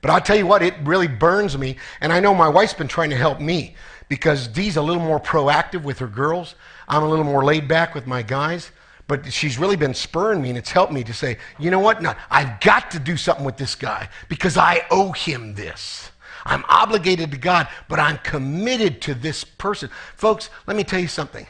But 0.00 0.10
I'll 0.10 0.20
tell 0.20 0.36
you 0.36 0.46
what, 0.46 0.62
it 0.62 0.74
really 0.82 1.06
burns 1.06 1.56
me. 1.56 1.76
And 2.00 2.12
I 2.12 2.18
know 2.18 2.34
my 2.34 2.48
wife's 2.48 2.74
been 2.74 2.88
trying 2.88 3.10
to 3.10 3.16
help 3.16 3.40
me 3.40 3.76
because 4.08 4.48
Dee's 4.48 4.76
a 4.76 4.82
little 4.82 5.02
more 5.02 5.20
proactive 5.20 5.84
with 5.84 6.00
her 6.00 6.08
girls. 6.08 6.56
I'm 6.88 7.04
a 7.04 7.08
little 7.08 7.24
more 7.24 7.44
laid 7.44 7.68
back 7.68 7.94
with 7.94 8.06
my 8.06 8.22
guys. 8.22 8.72
But 9.06 9.32
she's 9.32 9.58
really 9.58 9.76
been 9.76 9.94
spurring 9.94 10.42
me, 10.42 10.48
and 10.48 10.58
it's 10.58 10.70
helped 10.70 10.92
me 10.92 11.04
to 11.04 11.12
say, 11.12 11.38
you 11.58 11.70
know 11.70 11.78
what? 11.78 12.02
No, 12.02 12.14
I've 12.30 12.60
got 12.60 12.90
to 12.92 12.98
do 12.98 13.16
something 13.16 13.44
with 13.44 13.56
this 13.56 13.74
guy 13.74 14.08
because 14.28 14.56
I 14.56 14.84
owe 14.90 15.12
him 15.12 15.54
this. 15.54 16.10
I'm 16.44 16.64
obligated 16.68 17.30
to 17.30 17.36
God, 17.36 17.68
but 17.88 18.00
I'm 18.00 18.18
committed 18.18 19.00
to 19.02 19.14
this 19.14 19.44
person. 19.44 19.90
Folks, 20.16 20.50
let 20.66 20.76
me 20.76 20.82
tell 20.82 21.00
you 21.00 21.08
something. 21.08 21.46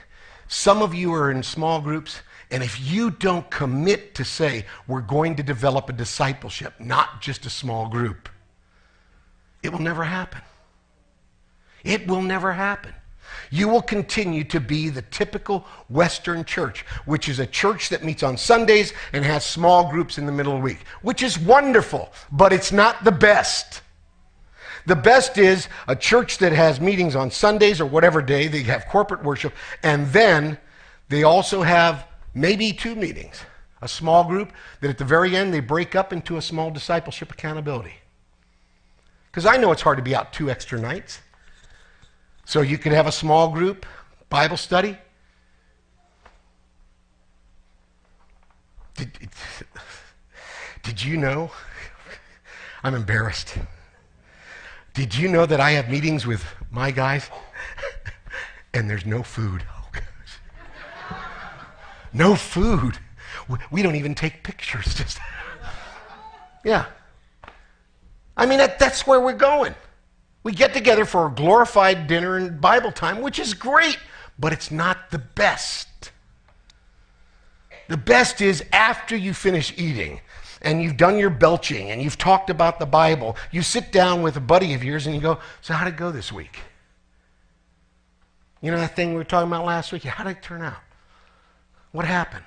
Some 0.49 0.83
of 0.83 0.95
you 0.95 1.15
are 1.15 1.31
in 1.31 1.43
small 1.43 1.81
groups, 1.81 2.21
and 2.53 2.63
if 2.63 2.79
you 2.79 3.11
don't 3.11 3.51
commit 3.51 4.15
to 4.17 4.25
say, 4.25 4.67
we're 4.87 5.01
going 5.01 5.37
to 5.37 5.43
develop 5.43 5.89
a 5.89 5.93
discipleship, 5.95 6.75
not 6.79 7.23
just 7.23 7.47
a 7.47 7.51
small 7.51 7.89
group, 7.89 8.29
it 9.63 9.73
will 9.73 9.81
never 9.81 10.05
happen. 10.05 10.43
It 11.83 12.07
will 12.07 12.21
never 12.21 12.53
happen. 12.53 12.95
You 13.51 13.69
will 13.69 13.81
continue 13.81 14.45
to 14.45 14.61
be 14.61 14.91
the 14.91 15.01
typical 15.01 15.67
Western 15.89 16.45
church, 16.45 16.85
which 17.07 17.27
is 17.27 17.39
a 17.39 17.47
church 17.47 17.89
that 17.89 18.05
meets 18.05 18.23
on 18.23 18.37
Sundays 18.37 18.93
and 19.15 19.25
has 19.25 19.47
small 19.47 19.91
groups 19.91 20.19
in 20.19 20.27
the 20.27 20.33
middle 20.33 20.53
of 20.53 20.59
the 20.59 20.65
week, 20.65 20.85
which 21.01 21.23
is 21.23 21.39
wonderful, 21.39 22.13
but 22.31 22.53
it's 22.53 22.71
not 22.71 23.03
the 23.03 23.13
best. 23.13 23.81
The 24.85 24.97
best 24.97 25.39
is 25.39 25.69
a 25.89 25.97
church 25.97 26.37
that 26.39 26.53
has 26.53 26.83
meetings 26.83 27.17
on 27.17 27.31
Sundays 27.31 27.81
or 27.81 27.87
whatever 27.87 28.21
day, 28.21 28.47
they 28.47 28.63
have 28.65 28.89
corporate 28.89 29.25
worship, 29.25 29.55
and 29.83 30.07
then 30.09 30.59
they 31.09 31.23
also 31.23 31.63
have 31.63 32.07
maybe 32.35 32.73
two 32.73 32.95
meetings. 32.95 33.43
A 33.81 33.89
small 33.89 34.25
group 34.25 34.53
that 34.81 34.91
at 34.91 34.99
the 34.99 35.05
very 35.05 35.37
end 35.37 35.53
they 35.53 35.61
break 35.61 35.95
up 35.97 36.13
into 36.13 36.37
a 36.37 36.43
small 36.43 36.71
discipleship 36.71 37.33
accountability. 37.33 37.95
Because 39.31 39.47
I 39.47 39.57
know 39.57 39.73
it's 39.73 39.83
hard 39.83 39.97
to 39.99 40.05
be 40.05 40.15
out 40.15 40.33
two 40.33 40.51
extra 40.51 40.79
nights. 40.79 41.21
So 42.45 42.61
you 42.61 42.79
could 42.79 42.93
have 42.93 43.07
a 43.07 43.13
small 43.13 43.49
group 43.51 43.87
Bible 44.29 44.57
study. 44.57 44.97
Did, 48.95 49.11
did 50.83 51.03
you 51.05 51.17
know? 51.17 51.51
I'm 52.85 52.95
embarrassed. 52.95 53.57
Did 54.95 55.15
you 55.15 55.29
know 55.29 55.47
that 55.47 55.61
I 55.61 55.73
have 55.73 55.89
meetings 55.89 56.27
with 56.27 56.45
my 56.71 56.91
guys 56.91 57.31
and 58.75 58.91
there's 58.91 59.07
no 59.07 59.23
food? 59.23 59.63
No 62.13 62.35
food. 62.35 62.99
We 63.71 63.83
don't 63.83 63.97
even 63.97 64.15
take 64.15 64.43
pictures. 64.43 64.95
Just 64.95 65.19
yeah. 66.65 66.87
I 68.37 68.47
mean, 68.47 68.59
that, 68.59 68.79
that's 68.79 69.07
where 69.07 69.21
we're 69.21 69.33
going. 69.33 69.75
We 70.43 70.53
get 70.53 70.73
together 70.73 71.05
for 71.05 71.27
a 71.27 71.31
glorified 71.31 72.07
dinner 72.07 72.37
and 72.37 72.61
Bible 72.61 72.93
time, 72.93 73.21
which 73.21 73.39
is 73.39 73.55
great, 73.55 73.99
but 74.39 74.53
it's 74.53 74.71
not 74.71 75.11
the 75.11 75.19
best. 75.19 75.89
The 77.89 77.97
best 77.97 78.41
is 78.41 78.65
after 78.73 79.17
you 79.17 79.35
finish 79.35 79.73
eating 79.77 80.21
and 80.63 80.83
you've 80.83 80.97
done 80.97 81.19
your 81.19 81.31
belching 81.31 81.91
and 81.91 82.01
you've 82.01 82.19
talked 82.19 82.49
about 82.49 82.79
the 82.79 82.87
Bible, 82.87 83.37
you 83.51 83.63
sit 83.63 83.93
down 83.93 84.23
with 84.23 84.37
a 84.37 84.41
buddy 84.41 84.75
of 84.75 84.83
yours 84.83 85.07
and 85.07 85.15
you 85.15 85.21
go, 85.21 85.39
So, 85.61 85.75
how 85.75 85.85
did 85.85 85.95
it 85.95 85.97
go 85.97 86.11
this 86.11 86.33
week? 86.33 86.59
You 88.61 88.71
know 88.71 88.79
that 88.79 88.97
thing 88.97 89.11
we 89.11 89.17
were 89.17 89.25
talking 89.25 89.49
about 89.49 89.65
last 89.65 89.93
week? 89.93 90.05
How 90.05 90.25
did 90.25 90.39
it 90.39 90.43
turn 90.43 90.63
out? 90.63 90.79
What 91.93 92.07
happened? 92.07 92.45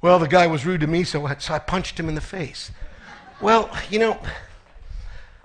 Well, 0.00 0.18
the 0.18 0.28
guy 0.28 0.46
was 0.46 0.64
rude 0.64 0.80
to 0.80 0.86
me, 0.86 1.04
so 1.04 1.26
I 1.26 1.58
punched 1.58 1.98
him 1.98 2.08
in 2.08 2.14
the 2.14 2.20
face. 2.20 2.70
Well, 3.40 3.70
you 3.90 3.98
know, 3.98 4.18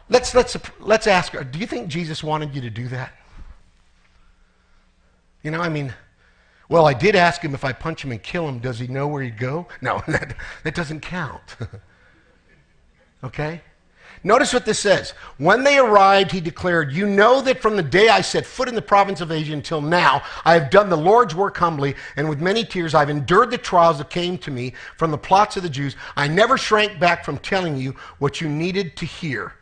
let's, 0.09 0.33
let's, 0.33 0.55
let's 0.79 1.07
ask 1.07 1.33
her 1.33 1.43
do 1.43 1.59
you 1.59 1.67
think 1.67 1.87
Jesus 1.87 2.23
wanted 2.23 2.55
you 2.55 2.61
to 2.61 2.69
do 2.69 2.87
that? 2.89 3.13
You 5.41 5.51
know, 5.51 5.59
I 5.59 5.69
mean, 5.69 5.93
well, 6.69 6.85
I 6.85 6.93
did 6.93 7.15
ask 7.15 7.41
him 7.41 7.53
if 7.53 7.65
I 7.65 7.73
punch 7.73 8.03
him 8.03 8.11
and 8.11 8.21
kill 8.21 8.47
him, 8.47 8.59
does 8.59 8.79
he 8.79 8.87
know 8.87 9.07
where 9.07 9.21
he'd 9.21 9.37
go? 9.37 9.67
No, 9.81 10.01
that, 10.07 10.35
that 10.63 10.75
doesn't 10.75 11.01
count. 11.01 11.57
okay? 13.23 13.61
Notice 14.25 14.53
what 14.53 14.65
this 14.65 14.79
says. 14.79 15.11
When 15.37 15.63
they 15.63 15.77
arrived, 15.77 16.31
he 16.31 16.39
declared, 16.39 16.93
You 16.93 17.07
know 17.07 17.41
that 17.41 17.61
from 17.61 17.75
the 17.75 17.83
day 17.83 18.07
I 18.07 18.21
set 18.21 18.45
foot 18.45 18.69
in 18.69 18.75
the 18.75 18.81
province 18.81 19.19
of 19.19 19.31
Asia 19.31 19.53
until 19.53 19.81
now, 19.81 20.23
I 20.45 20.53
have 20.53 20.69
done 20.69 20.89
the 20.89 20.95
Lord's 20.95 21.35
work 21.35 21.57
humbly, 21.57 21.95
and 22.15 22.29
with 22.29 22.39
many 22.39 22.63
tears 22.63 22.95
I've 22.95 23.09
endured 23.09 23.51
the 23.51 23.57
trials 23.57 23.97
that 23.97 24.09
came 24.09 24.37
to 24.39 24.51
me 24.51 24.73
from 24.97 25.11
the 25.11 25.17
plots 25.17 25.57
of 25.57 25.63
the 25.63 25.69
Jews. 25.69 25.97
I 26.15 26.29
never 26.29 26.57
shrank 26.57 26.99
back 26.99 27.25
from 27.25 27.37
telling 27.37 27.75
you 27.75 27.95
what 28.19 28.39
you 28.39 28.47
needed 28.47 28.95
to 28.97 29.05
hear 29.05 29.55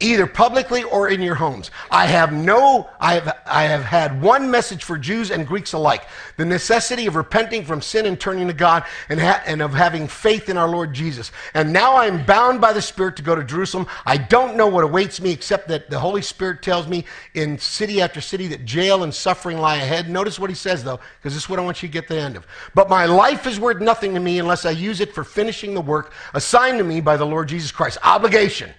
either 0.00 0.26
publicly 0.26 0.82
or 0.82 1.08
in 1.08 1.20
your 1.20 1.34
homes. 1.34 1.70
I 1.90 2.06
have 2.06 2.32
no, 2.32 2.88
I 2.98 3.14
have, 3.14 3.38
I 3.46 3.62
have 3.64 3.84
had 3.84 4.20
one 4.20 4.50
message 4.50 4.82
for 4.82 4.96
Jews 4.98 5.30
and 5.30 5.46
Greeks 5.46 5.74
alike 5.74 6.06
the 6.38 6.44
necessity 6.46 7.06
of 7.06 7.16
repenting 7.16 7.64
from 7.64 7.82
sin 7.82 8.06
and 8.06 8.18
turning 8.18 8.46
to 8.46 8.54
God 8.54 8.84
and, 9.10 9.20
ha- 9.20 9.42
and 9.46 9.60
of 9.60 9.74
having 9.74 10.08
faith 10.08 10.48
in 10.48 10.56
our 10.56 10.68
Lord 10.68 10.94
Jesus. 10.94 11.30
And 11.52 11.72
now 11.72 11.96
I'm 11.96 12.24
bound 12.24 12.60
by 12.60 12.72
the 12.72 12.80
Spirit 12.80 13.16
to 13.16 13.22
go 13.22 13.34
to 13.34 13.44
Jerusalem. 13.44 13.86
I 14.06 14.16
don't 14.16 14.56
know 14.56 14.66
what 14.66 14.84
awaits 14.84 15.20
me 15.20 15.30
except 15.30 15.68
that 15.68 15.90
the 15.90 15.98
Holy 15.98 16.22
Spirit 16.22 16.62
tells 16.62 16.88
me 16.88 17.04
in 17.34 17.58
city 17.58 18.00
after 18.00 18.22
city 18.22 18.46
that 18.48 18.64
jail 18.64 19.02
and 19.02 19.14
suffering 19.14 19.58
lie 19.58 19.76
ahead. 19.76 20.08
Notice 20.08 20.38
what 20.38 20.50
he 20.50 20.56
says 20.56 20.82
though, 20.82 20.98
because 21.18 21.34
this 21.34 21.44
is 21.44 21.48
what 21.48 21.58
I 21.58 21.62
want 21.62 21.82
you 21.82 21.88
to 21.88 21.92
get 21.92 22.08
the 22.08 22.18
end 22.18 22.36
of. 22.36 22.46
But 22.74 22.88
my 22.88 23.04
life 23.04 23.46
is 23.46 23.60
worth 23.60 23.82
nothing 23.82 24.14
to 24.14 24.20
me 24.20 24.38
unless 24.38 24.64
I 24.64 24.70
use 24.70 25.00
it 25.00 25.14
for 25.14 25.24
finishing 25.24 25.74
the 25.74 25.80
work 25.82 26.12
assigned 26.32 26.78
to 26.78 26.84
me 26.84 27.02
by 27.02 27.18
the 27.18 27.26
Lord 27.26 27.48
Jesus 27.48 27.70
Christ. 27.70 27.98
Obligation 28.02 28.72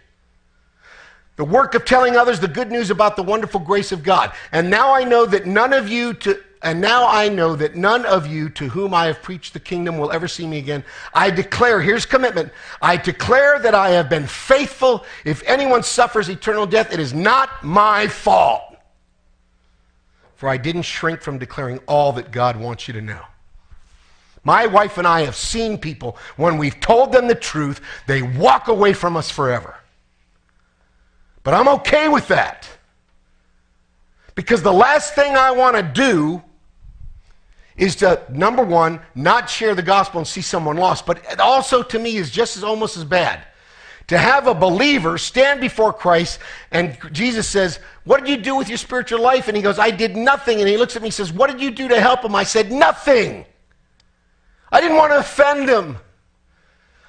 the 1.42 1.46
work 1.46 1.74
of 1.74 1.84
telling 1.86 2.16
others 2.16 2.39
the 2.39 2.48
good 2.48 2.72
news 2.72 2.92
about 2.92 3.16
the 3.16 3.24
wonderful 3.24 3.60
grace 3.60 3.92
of 3.92 4.04
God. 4.04 4.32
And 4.52 4.70
now 4.70 4.94
I 4.94 5.04
know 5.04 5.26
that 5.26 5.48
none 5.48 5.74
of 5.74 5.89
you 5.89 6.14
to 6.14 6.39
and 6.62 6.80
now 6.80 7.08
I 7.08 7.30
know 7.30 7.56
that 7.56 7.76
none 7.76 8.06
of 8.06 8.28
you 8.28 8.48
to 8.50 8.70
whom 8.70 8.94
I 8.94 9.08
have 9.08 9.24
preached 9.24 9.54
the 9.54 9.60
kingdom 9.60 9.98
will 9.98 10.12
ever 10.12 10.28
see 10.28 10.46
me 10.46 10.60
again. 10.60 10.84
I 11.16 11.32
declare, 11.32 11.82
here's 11.82 12.06
commitment. 12.06 12.52
I 12.80 12.96
declare 12.96 13.58
that 13.58 13.74
I 13.74 13.89
have 13.89 14.08
been 14.08 14.28
faithful. 14.28 15.04
If 15.26 15.42
anyone 15.48 15.82
suffers 15.82 16.30
eternal 16.30 16.68
death, 16.68 16.94
it 16.94 17.00
is 17.00 17.12
not 17.12 17.64
my 17.64 18.08
fault. 18.08 18.78
For 20.36 20.48
I 20.48 20.58
didn't 20.58 20.84
shrink 20.84 21.24
from 21.24 21.39
declaring 21.39 21.80
all 21.88 22.12
that 22.12 22.30
God 22.30 22.56
wants 22.56 22.88
you 22.88 22.94
to 22.94 23.02
know. 23.02 23.22
My 24.44 24.68
wife 24.68 25.00
and 25.00 25.08
I 25.08 25.22
have 25.22 25.36
seen 25.36 25.80
people, 25.80 26.18
when 26.38 26.60
we've 26.60 26.80
told 26.80 27.12
them 27.12 27.28
the 27.28 27.34
truth, 27.34 27.82
they 28.06 28.22
walk 28.22 28.68
away 28.68 28.94
from 28.94 29.18
us 29.18 29.32
forever. 29.32 29.78
But 31.44 31.54
I'm 31.54 31.68
okay 31.68 32.08
with 32.08 32.28
that. 32.28 32.70
Because 34.36 34.62
the 34.62 34.74
last 34.74 35.16
thing 35.16 35.36
I 35.36 35.52
want 35.52 35.76
to 35.76 35.84
do 35.84 36.42
is 37.76 37.96
to, 37.98 38.22
number 38.30 38.64
one, 38.64 39.00
not 39.16 39.50
share 39.50 39.76
the 39.76 39.82
gospel 39.82 40.20
and 40.20 40.28
see 40.28 40.42
someone 40.42 40.78
lost. 40.78 41.06
But 41.06 41.24
it 41.30 41.39
also, 41.39 41.84
to 41.84 42.00
me, 42.00 42.18
is 42.18 42.30
just 42.30 42.58
as 42.58 42.64
almost 42.64 42.98
as 42.98 43.04
bad. 43.04 43.44
To 44.08 44.18
have 44.18 44.48
a 44.48 44.54
believer 44.54 45.18
stand 45.18 45.62
before 45.62 45.94
Christ 45.94 46.39
and 46.72 46.98
Jesus 47.14 47.48
says, 47.48 47.80
What 48.04 48.20
did 48.20 48.30
you 48.30 48.38
do 48.38 48.56
with 48.56 48.68
your 48.68 48.78
spiritual 48.78 49.22
life? 49.22 49.48
And 49.48 49.56
he 49.56 49.64
goes, 49.64 49.80
I 49.80 49.89
did 49.89 50.18
nothing. 50.18 50.60
And 50.60 50.68
he 50.68 50.76
looks 50.76 50.96
at 50.96 51.02
me 51.02 51.08
and 51.08 51.14
says, 51.14 51.32
What 51.32 51.50
did 51.50 51.62
you 51.62 51.72
do 51.72 51.88
to 51.88 52.00
help 52.00 52.26
him? 52.26 52.36
I 52.36 52.44
said, 52.44 52.72
Nothing. 52.72 53.46
I 54.70 54.82
didn't 54.82 54.98
want 54.98 55.12
to 55.12 55.20
offend 55.20 55.70
him. 55.70 55.98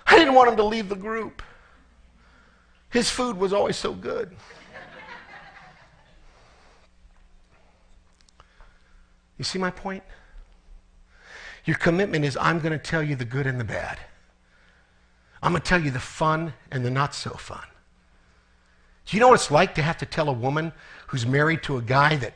I 0.06 0.16
didn't 0.16 0.34
want 0.34 0.50
him 0.50 0.56
to 0.56 0.64
leave 0.64 0.88
the 0.88 0.96
group. 0.96 1.42
His 2.92 3.08
food 3.10 3.38
was 3.38 3.52
always 3.52 3.76
so 3.76 3.94
good. 3.94 4.36
You 9.38 9.44
see 9.44 9.58
my 9.58 9.70
point? 9.70 10.04
Your 11.64 11.76
commitment 11.76 12.24
is 12.24 12.36
I'm 12.36 12.60
going 12.60 12.72
to 12.72 12.78
tell 12.78 13.02
you 13.02 13.16
the 13.16 13.24
good 13.24 13.46
and 13.46 13.58
the 13.58 13.64
bad. 13.64 13.98
I'm 15.42 15.52
going 15.52 15.62
to 15.62 15.68
tell 15.68 15.80
you 15.80 15.90
the 15.90 15.98
fun 15.98 16.52
and 16.70 16.84
the 16.84 16.90
not 16.90 17.14
so 17.14 17.30
fun. 17.30 17.64
Do 19.06 19.16
you 19.16 19.20
know 19.20 19.28
what 19.28 19.34
it's 19.34 19.50
like 19.50 19.74
to 19.76 19.82
have 19.82 19.98
to 19.98 20.06
tell 20.06 20.28
a 20.28 20.32
woman 20.32 20.72
who's 21.08 21.26
married 21.26 21.62
to 21.64 21.78
a 21.78 21.82
guy 21.82 22.16
that, 22.16 22.34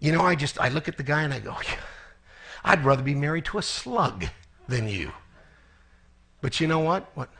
you 0.00 0.10
know, 0.12 0.22
I 0.22 0.34
just, 0.34 0.60
I 0.60 0.68
look 0.68 0.88
at 0.88 0.96
the 0.96 1.02
guy 1.02 1.22
and 1.22 1.32
I 1.32 1.38
go, 1.38 1.56
I'd 2.64 2.84
rather 2.84 3.02
be 3.02 3.14
married 3.14 3.44
to 3.46 3.58
a 3.58 3.62
slug 3.62 4.26
than 4.68 4.88
you. 4.88 5.12
But 6.40 6.60
you 6.60 6.66
know 6.66 6.80
what? 6.80 7.08
What? 7.14 7.30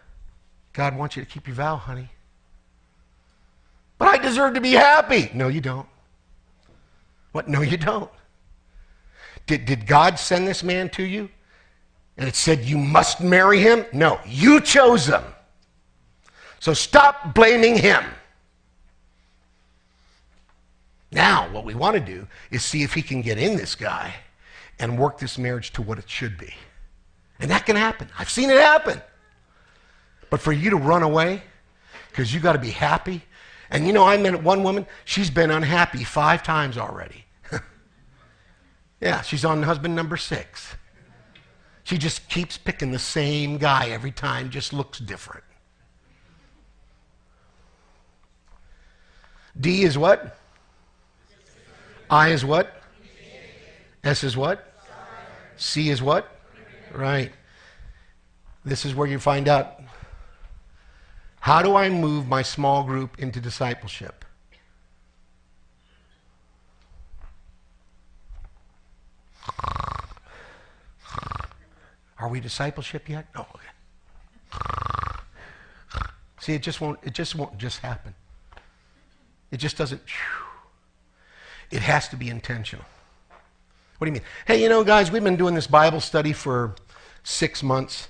God 0.73 0.97
wants 0.97 1.17
you 1.17 1.25
to 1.25 1.29
keep 1.29 1.49
your 1.49 1.57
vow, 1.57 1.77
honey. 1.77 2.11
But 4.01 4.09
I 4.09 4.17
deserve 4.17 4.55
to 4.55 4.63
be 4.63 4.73
happy. 4.73 5.31
No, 5.35 5.49
you 5.49 5.61
don't. 5.61 5.87
What? 7.33 7.49
No, 7.49 7.61
you 7.61 7.77
don't. 7.77 8.11
Did, 9.47 9.67
did 9.67 9.87
God 9.87 10.19
send 10.19 10.49
this 10.49 10.65
man 10.65 10.89
to 10.91 11.03
you? 11.03 11.29
And 12.17 12.27
it 12.27 12.35
said 12.35 12.65
you 12.65 12.79
must 12.79 13.21
marry 13.21 13.61
him? 13.61 13.85
No, 13.93 14.19
you 14.27 14.63
chose 14.63 15.07
him. 15.07 15.23
So 16.61 16.73
stop 16.73 17.35
blaming 17.35 17.77
him. 17.77 18.03
Now, 21.13 21.53
what 21.53 21.67
we 21.67 21.75
want 21.75 21.93
to 21.95 22.01
do 22.01 22.27
is 22.51 22.65
see 22.65 22.83
if 22.83 22.95
he 22.95 23.03
can 23.03 23.21
get 23.21 23.37
in 23.37 23.55
this 23.55 23.75
guy 23.75 24.15
and 24.79 24.99
work 24.99 25.19
this 25.19 25.37
marriage 25.37 25.75
to 25.75 25.83
what 25.83 25.99
it 25.99 26.09
should 26.09 26.39
be. 26.39 26.55
And 27.39 27.51
that 27.51 27.67
can 27.67 27.77
happen. 27.77 28.09
I've 28.19 28.31
seen 28.31 28.49
it 28.49 28.59
happen. 28.59 29.03
But 30.31 30.41
for 30.41 30.53
you 30.53 30.71
to 30.71 30.77
run 30.77 31.03
away 31.03 31.43
because 32.09 32.33
you 32.33 32.41
got 32.41 32.55
to 32.55 32.59
be 32.59 32.71
happy 32.71 33.25
and 33.71 33.87
you 33.87 33.93
know, 33.93 34.05
I 34.05 34.17
met 34.17 34.43
one 34.43 34.63
woman, 34.63 34.87
she's 35.05 35.31
been 35.31 35.51
unhappy 35.51 36.03
five 36.03 36.43
times 36.43 36.77
already. 36.77 37.25
yeah, 39.01 39.23
she's 39.23 39.45
on 39.45 39.63
husband 39.63 39.95
number 39.95 40.17
six. 40.17 40.75
She 41.85 41.97
just 41.97 42.29
keeps 42.29 42.59
picking 42.59 42.91
the 42.91 42.99
same 42.99 43.59
guy 43.59 43.89
every 43.91 44.11
time, 44.11 44.51
just 44.51 44.73
looks 44.73 44.99
different. 44.99 45.45
D 49.59 49.83
is 49.83 49.97
what? 49.97 50.37
I 52.09 52.29
is 52.29 52.45
what? 52.45 52.83
S 54.03 54.25
is 54.25 54.37
what? 54.37 54.73
C 55.57 55.91
is 55.91 56.03
what? 56.03 56.31
Right. 56.93 57.33
This 58.65 58.85
is 58.85 58.95
where 58.95 59.07
you 59.07 59.19
find 59.19 59.49
out 59.49 59.80
how 61.41 61.63
do 61.63 61.75
I 61.75 61.89
move 61.89 62.29
my 62.29 62.43
small 62.43 62.85
group 62.85 63.19
into 63.19 63.41
discipleship? 63.41 64.25
Are 72.19 72.29
we 72.29 72.41
discipleship 72.41 73.09
yet? 73.09 73.27
No. 73.35 73.47
See, 76.41 76.55
it 76.55 76.63
just 76.63 76.81
won't. 76.81 76.99
It 77.03 77.15
just 77.15 77.35
won't 77.35 77.57
just 77.57 77.79
happen. 77.79 78.15
It 79.51 79.57
just 79.57 79.79
doesn't. 79.79 80.03
It 81.71 81.81
has 81.81 82.09
to 82.09 82.17
be 82.17 82.29
intentional. 82.29 82.85
What 83.99 84.07
do 84.07 84.11
you 84.11 84.15
mean? 84.15 84.23
Hey, 84.47 84.63
you 84.63 84.69
know, 84.69 84.85
guys, 84.85 85.11
we've 85.11 85.25
been 85.25 85.37
doing 85.37 85.55
this 85.55 85.67
Bible 85.67 86.01
study 86.01 86.33
for 86.33 86.75
six 87.23 87.63
months, 87.63 88.09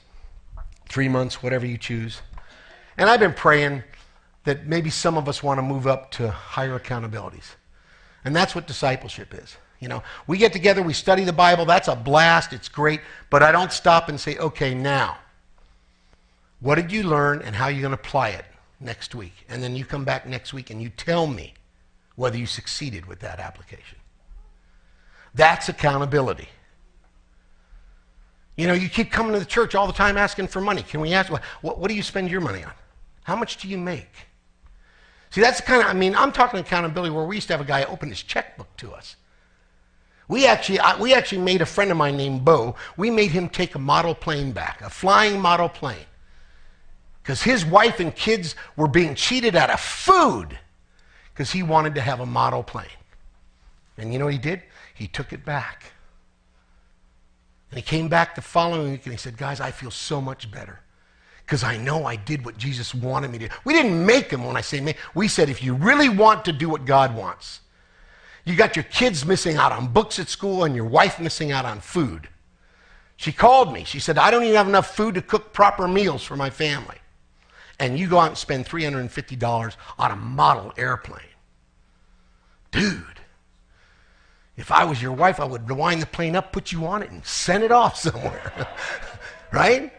three 0.88 1.08
months, 1.08 1.42
whatever 1.42 1.66
you 1.66 1.76
choose. 1.78 2.22
And 2.96 3.08
I've 3.08 3.20
been 3.20 3.34
praying 3.34 3.82
that 4.44 4.66
maybe 4.66 4.90
some 4.90 5.16
of 5.16 5.28
us 5.28 5.42
want 5.42 5.58
to 5.58 5.62
move 5.62 5.86
up 5.86 6.10
to 6.12 6.30
higher 6.30 6.78
accountabilities. 6.78 7.54
And 8.24 8.34
that's 8.34 8.54
what 8.54 8.66
discipleship 8.66 9.34
is. 9.34 9.56
You 9.80 9.88
know, 9.88 10.02
we 10.26 10.36
get 10.36 10.52
together, 10.52 10.82
we 10.82 10.92
study 10.92 11.24
the 11.24 11.32
Bible, 11.32 11.64
that's 11.64 11.88
a 11.88 11.96
blast, 11.96 12.52
it's 12.52 12.68
great, 12.68 13.00
but 13.30 13.42
I 13.42 13.50
don't 13.50 13.72
stop 13.72 14.10
and 14.10 14.20
say, 14.20 14.36
okay, 14.36 14.74
now, 14.74 15.18
what 16.60 16.74
did 16.74 16.92
you 16.92 17.02
learn 17.02 17.40
and 17.40 17.56
how 17.56 17.64
are 17.64 17.70
you 17.70 17.80
going 17.80 17.96
to 17.96 18.00
apply 18.00 18.30
it 18.30 18.44
next 18.78 19.14
week? 19.14 19.32
And 19.48 19.62
then 19.62 19.74
you 19.74 19.86
come 19.86 20.04
back 20.04 20.26
next 20.26 20.52
week 20.52 20.68
and 20.68 20.82
you 20.82 20.90
tell 20.90 21.26
me 21.26 21.54
whether 22.16 22.36
you 22.36 22.44
succeeded 22.44 23.06
with 23.06 23.20
that 23.20 23.40
application. 23.40 23.98
That's 25.34 25.70
accountability. 25.70 26.48
You 28.56 28.66
know, 28.66 28.74
you 28.74 28.88
keep 28.88 29.10
coming 29.10 29.32
to 29.32 29.38
the 29.38 29.44
church 29.44 29.74
all 29.74 29.86
the 29.86 29.92
time 29.92 30.16
asking 30.16 30.48
for 30.48 30.60
money. 30.60 30.82
Can 30.82 31.00
we 31.00 31.12
ask, 31.14 31.30
what, 31.30 31.78
what 31.78 31.88
do 31.88 31.94
you 31.94 32.02
spend 32.02 32.30
your 32.30 32.40
money 32.40 32.62
on? 32.62 32.72
How 33.22 33.36
much 33.36 33.56
do 33.58 33.68
you 33.68 33.78
make? 33.78 34.10
See, 35.30 35.40
that's 35.40 35.60
the 35.60 35.66
kind 35.66 35.82
of, 35.82 35.88
I 35.88 35.92
mean, 35.92 36.14
I'm 36.14 36.32
talking 36.32 36.58
accountability 36.60 37.14
where 37.14 37.24
we 37.24 37.36
used 37.36 37.46
to 37.48 37.54
have 37.54 37.60
a 37.60 37.64
guy 37.64 37.84
open 37.84 38.08
his 38.08 38.22
checkbook 38.22 38.76
to 38.78 38.92
us. 38.92 39.16
We 40.26 40.46
actually, 40.46 40.78
we 41.00 41.14
actually 41.14 41.42
made 41.42 41.60
a 41.60 41.66
friend 41.66 41.90
of 41.90 41.96
mine 41.96 42.16
named 42.16 42.44
Bo, 42.44 42.76
we 42.96 43.10
made 43.10 43.30
him 43.30 43.48
take 43.48 43.74
a 43.74 43.78
model 43.78 44.14
plane 44.14 44.52
back, 44.52 44.80
a 44.80 44.90
flying 44.90 45.40
model 45.40 45.68
plane. 45.68 46.06
Because 47.22 47.42
his 47.42 47.64
wife 47.64 48.00
and 48.00 48.14
kids 48.14 48.54
were 48.76 48.88
being 48.88 49.14
cheated 49.14 49.54
out 49.54 49.70
of 49.70 49.80
food 49.80 50.58
because 51.32 51.52
he 51.52 51.62
wanted 51.62 51.94
to 51.94 52.00
have 52.00 52.20
a 52.20 52.26
model 52.26 52.62
plane. 52.62 52.86
And 53.98 54.12
you 54.12 54.18
know 54.18 54.26
what 54.26 54.34
he 54.34 54.38
did? 54.38 54.62
He 54.94 55.06
took 55.06 55.32
it 55.32 55.44
back. 55.44 55.92
And 57.70 57.78
he 57.78 57.82
came 57.82 58.08
back 58.08 58.34
the 58.34 58.42
following 58.42 58.90
week 58.90 59.04
and 59.04 59.12
he 59.12 59.18
said, 59.18 59.36
Guys, 59.36 59.60
I 59.60 59.70
feel 59.70 59.90
so 59.90 60.20
much 60.20 60.50
better 60.50 60.80
because 61.50 61.64
I 61.64 61.76
know 61.76 62.04
I 62.04 62.14
did 62.14 62.44
what 62.44 62.56
Jesus 62.56 62.94
wanted 62.94 63.32
me 63.32 63.38
to. 63.38 63.48
We 63.64 63.72
didn't 63.72 64.06
make 64.06 64.30
him 64.30 64.44
when 64.44 64.56
I 64.56 64.60
say 64.60 64.80
make. 64.80 64.96
We 65.16 65.26
said, 65.26 65.48
if 65.48 65.64
you 65.64 65.74
really 65.74 66.08
want 66.08 66.44
to 66.44 66.52
do 66.52 66.68
what 66.68 66.84
God 66.84 67.16
wants, 67.16 67.58
you 68.44 68.54
got 68.54 68.76
your 68.76 68.84
kids 68.84 69.26
missing 69.26 69.56
out 69.56 69.72
on 69.72 69.88
books 69.88 70.20
at 70.20 70.28
school 70.28 70.62
and 70.62 70.76
your 70.76 70.84
wife 70.84 71.18
missing 71.18 71.50
out 71.50 71.64
on 71.64 71.80
food. 71.80 72.28
She 73.16 73.32
called 73.32 73.72
me. 73.72 73.82
She 73.82 73.98
said, 73.98 74.16
I 74.16 74.30
don't 74.30 74.44
even 74.44 74.54
have 74.54 74.68
enough 74.68 74.94
food 74.94 75.16
to 75.16 75.22
cook 75.22 75.52
proper 75.52 75.88
meals 75.88 76.22
for 76.22 76.36
my 76.36 76.50
family. 76.50 76.98
And 77.80 77.98
you 77.98 78.06
go 78.08 78.18
out 78.20 78.28
and 78.28 78.38
spend 78.38 78.66
$350 78.66 79.76
on 79.98 80.10
a 80.10 80.16
model 80.16 80.72
airplane. 80.76 81.24
Dude, 82.70 83.19
if 84.60 84.70
I 84.70 84.84
was 84.84 85.00
your 85.00 85.12
wife, 85.12 85.40
I 85.40 85.46
would 85.46 85.70
wind 85.70 86.02
the 86.02 86.06
plane 86.06 86.36
up, 86.36 86.52
put 86.52 86.70
you 86.70 86.86
on 86.86 87.02
it, 87.02 87.10
and 87.10 87.24
send 87.24 87.64
it 87.64 87.72
off 87.72 87.96
somewhere. 88.08 88.68
right? 89.50 89.90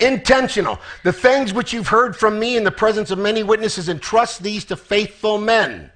Intentional. 0.00 0.80
The 1.04 1.12
things 1.12 1.52
which 1.52 1.72
you've 1.72 1.88
heard 1.88 2.16
from 2.16 2.40
me 2.40 2.56
in 2.56 2.64
the 2.64 2.72
presence 2.72 3.12
of 3.12 3.18
many 3.18 3.44
witnesses, 3.44 3.88
entrust 3.88 4.42
these 4.42 4.64
to 4.66 4.76
faithful 4.76 5.38
men 5.38 5.92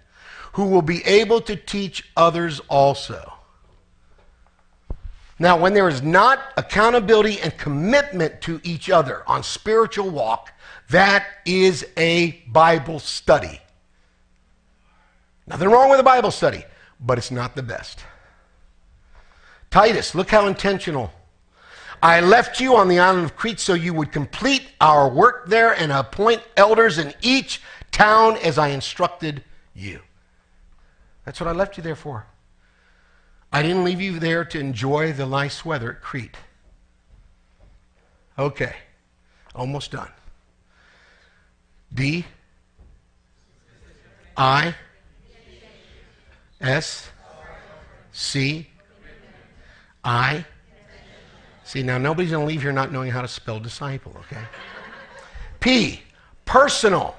who 0.52 0.66
will 0.66 0.82
be 0.82 1.04
able 1.04 1.40
to 1.42 1.56
teach 1.56 2.08
others 2.16 2.60
also. 2.68 3.32
Now, 5.38 5.58
when 5.58 5.74
there 5.74 5.88
is 5.88 6.02
not 6.02 6.38
accountability 6.56 7.40
and 7.40 7.58
commitment 7.58 8.40
to 8.42 8.60
each 8.62 8.88
other 8.88 9.22
on 9.26 9.42
spiritual 9.42 10.08
walk, 10.08 10.52
that 10.90 11.26
is 11.44 11.84
a 11.96 12.42
Bible 12.46 13.00
study. 13.00 13.60
Nothing 15.48 15.68
wrong 15.68 15.90
with 15.90 16.00
a 16.00 16.04
Bible 16.04 16.30
study, 16.30 16.64
but 17.00 17.18
it's 17.18 17.30
not 17.30 17.54
the 17.54 17.62
best. 17.62 18.04
Titus, 19.70 20.14
look 20.14 20.30
how 20.30 20.46
intentional. 20.46 21.12
I 22.02 22.20
left 22.20 22.60
you 22.60 22.76
on 22.76 22.88
the 22.88 22.98
island 22.98 23.24
of 23.24 23.36
Crete 23.36 23.60
so 23.60 23.74
you 23.74 23.94
would 23.94 24.12
complete 24.12 24.68
our 24.80 25.08
work 25.08 25.48
there 25.48 25.72
and 25.72 25.90
appoint 25.90 26.42
elders 26.56 26.98
in 26.98 27.14
each 27.22 27.62
town 27.90 28.36
as 28.38 28.58
I 28.58 28.68
instructed 28.68 29.42
you. 29.74 30.00
That's 31.24 31.40
what 31.40 31.48
I 31.48 31.52
left 31.52 31.76
you 31.76 31.82
there 31.82 31.96
for. 31.96 32.26
I 33.52 33.62
didn't 33.62 33.84
leave 33.84 34.00
you 34.00 34.18
there 34.18 34.44
to 34.44 34.58
enjoy 34.60 35.12
the 35.12 35.26
nice 35.26 35.64
weather 35.64 35.92
at 35.92 36.02
Crete. 36.02 36.36
Okay, 38.38 38.74
almost 39.54 39.92
done. 39.92 40.10
D, 41.94 42.26
I, 44.36 44.74
S, 46.60 47.10
C, 48.12 48.68
I. 50.04 50.44
See, 51.64 51.82
now 51.82 51.98
nobody's 51.98 52.30
going 52.30 52.46
to 52.46 52.46
leave 52.46 52.62
here 52.62 52.72
not 52.72 52.92
knowing 52.92 53.10
how 53.10 53.22
to 53.22 53.28
spell 53.28 53.58
disciple, 53.58 54.16
okay? 54.20 54.44
P, 55.60 56.00
personal. 56.44 57.16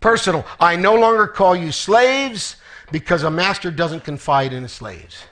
Personal. 0.00 0.44
I 0.60 0.76
no 0.76 0.94
longer 0.94 1.26
call 1.26 1.56
you 1.56 1.72
slaves 1.72 2.56
because 2.92 3.22
a 3.22 3.30
master 3.30 3.70
doesn't 3.70 4.04
confide 4.04 4.52
in 4.52 4.62
his 4.62 4.72
slaves. 4.72 5.24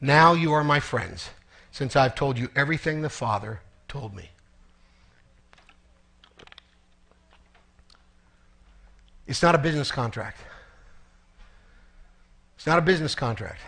Now 0.00 0.32
you 0.32 0.52
are 0.52 0.64
my 0.64 0.80
friends, 0.80 1.30
since 1.70 1.94
I've 1.94 2.14
told 2.14 2.38
you 2.38 2.48
everything 2.56 3.02
the 3.02 3.10
Father 3.10 3.60
told 3.86 4.14
me. 4.14 4.30
It's 9.26 9.42
not 9.42 9.54
a 9.54 9.58
business 9.58 9.90
contract. 9.90 10.38
It's 12.64 12.66
not 12.66 12.78
a 12.78 12.80
business 12.80 13.14
contract. 13.14 13.60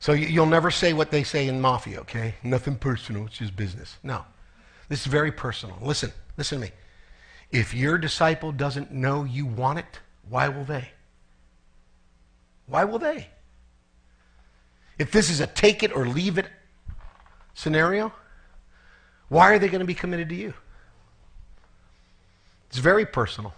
So 0.00 0.14
you'll 0.14 0.46
never 0.46 0.72
say 0.72 0.94
what 0.94 1.12
they 1.12 1.22
say 1.22 1.46
in 1.46 1.60
mafia, 1.60 2.00
okay? 2.00 2.34
Nothing 2.42 2.74
personal, 2.74 3.26
it's 3.26 3.38
just 3.38 3.54
business. 3.54 3.98
No. 4.02 4.24
This 4.88 5.02
is 5.02 5.06
very 5.06 5.30
personal. 5.30 5.78
Listen, 5.80 6.10
listen 6.36 6.58
to 6.58 6.66
me. 6.66 6.72
If 7.52 7.72
your 7.72 7.98
disciple 7.98 8.50
doesn't 8.50 8.90
know 8.90 9.22
you 9.22 9.46
want 9.46 9.78
it, 9.78 10.00
why 10.28 10.48
will 10.48 10.64
they? 10.64 10.88
Why 12.66 12.82
will 12.82 12.98
they? 12.98 13.28
If 14.98 15.12
this 15.12 15.30
is 15.30 15.38
a 15.38 15.46
take 15.46 15.84
it 15.84 15.94
or 15.94 16.04
leave 16.04 16.38
it 16.38 16.46
scenario, 17.54 18.12
why 19.28 19.52
are 19.52 19.60
they 19.60 19.68
going 19.68 19.78
to 19.78 19.86
be 19.86 19.94
committed 19.94 20.28
to 20.30 20.34
you? 20.34 20.52
It's 22.70 22.78
very 22.78 23.06
personal. 23.06 23.54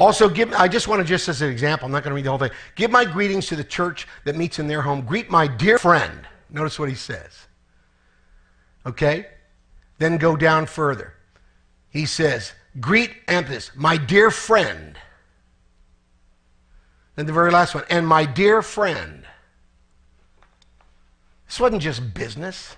Also, 0.00 0.30
give, 0.30 0.50
I 0.54 0.66
just 0.66 0.88
want 0.88 1.02
to 1.02 1.06
just 1.06 1.28
as 1.28 1.42
an 1.42 1.50
example, 1.50 1.84
I'm 1.84 1.92
not 1.92 2.02
going 2.02 2.12
to 2.12 2.14
read 2.14 2.24
the 2.24 2.30
whole 2.30 2.38
thing. 2.38 2.50
Give 2.74 2.90
my 2.90 3.04
greetings 3.04 3.48
to 3.48 3.56
the 3.56 3.62
church 3.62 4.08
that 4.24 4.34
meets 4.34 4.58
in 4.58 4.66
their 4.66 4.80
home. 4.80 5.02
Greet 5.02 5.30
my 5.30 5.46
dear 5.46 5.78
friend. 5.78 6.26
Notice 6.48 6.78
what 6.78 6.88
he 6.88 6.94
says. 6.94 7.46
Okay? 8.86 9.26
Then 9.98 10.16
go 10.16 10.36
down 10.36 10.64
further. 10.64 11.12
He 11.90 12.06
says, 12.06 12.54
Greet 12.80 13.10
Anthus, 13.28 13.72
my 13.76 13.98
dear 13.98 14.30
friend. 14.30 14.96
And 17.18 17.28
the 17.28 17.34
very 17.34 17.50
last 17.50 17.74
one, 17.74 17.84
and 17.90 18.08
my 18.08 18.24
dear 18.24 18.62
friend. 18.62 19.26
This 21.44 21.60
wasn't 21.60 21.82
just 21.82 22.14
business. 22.14 22.74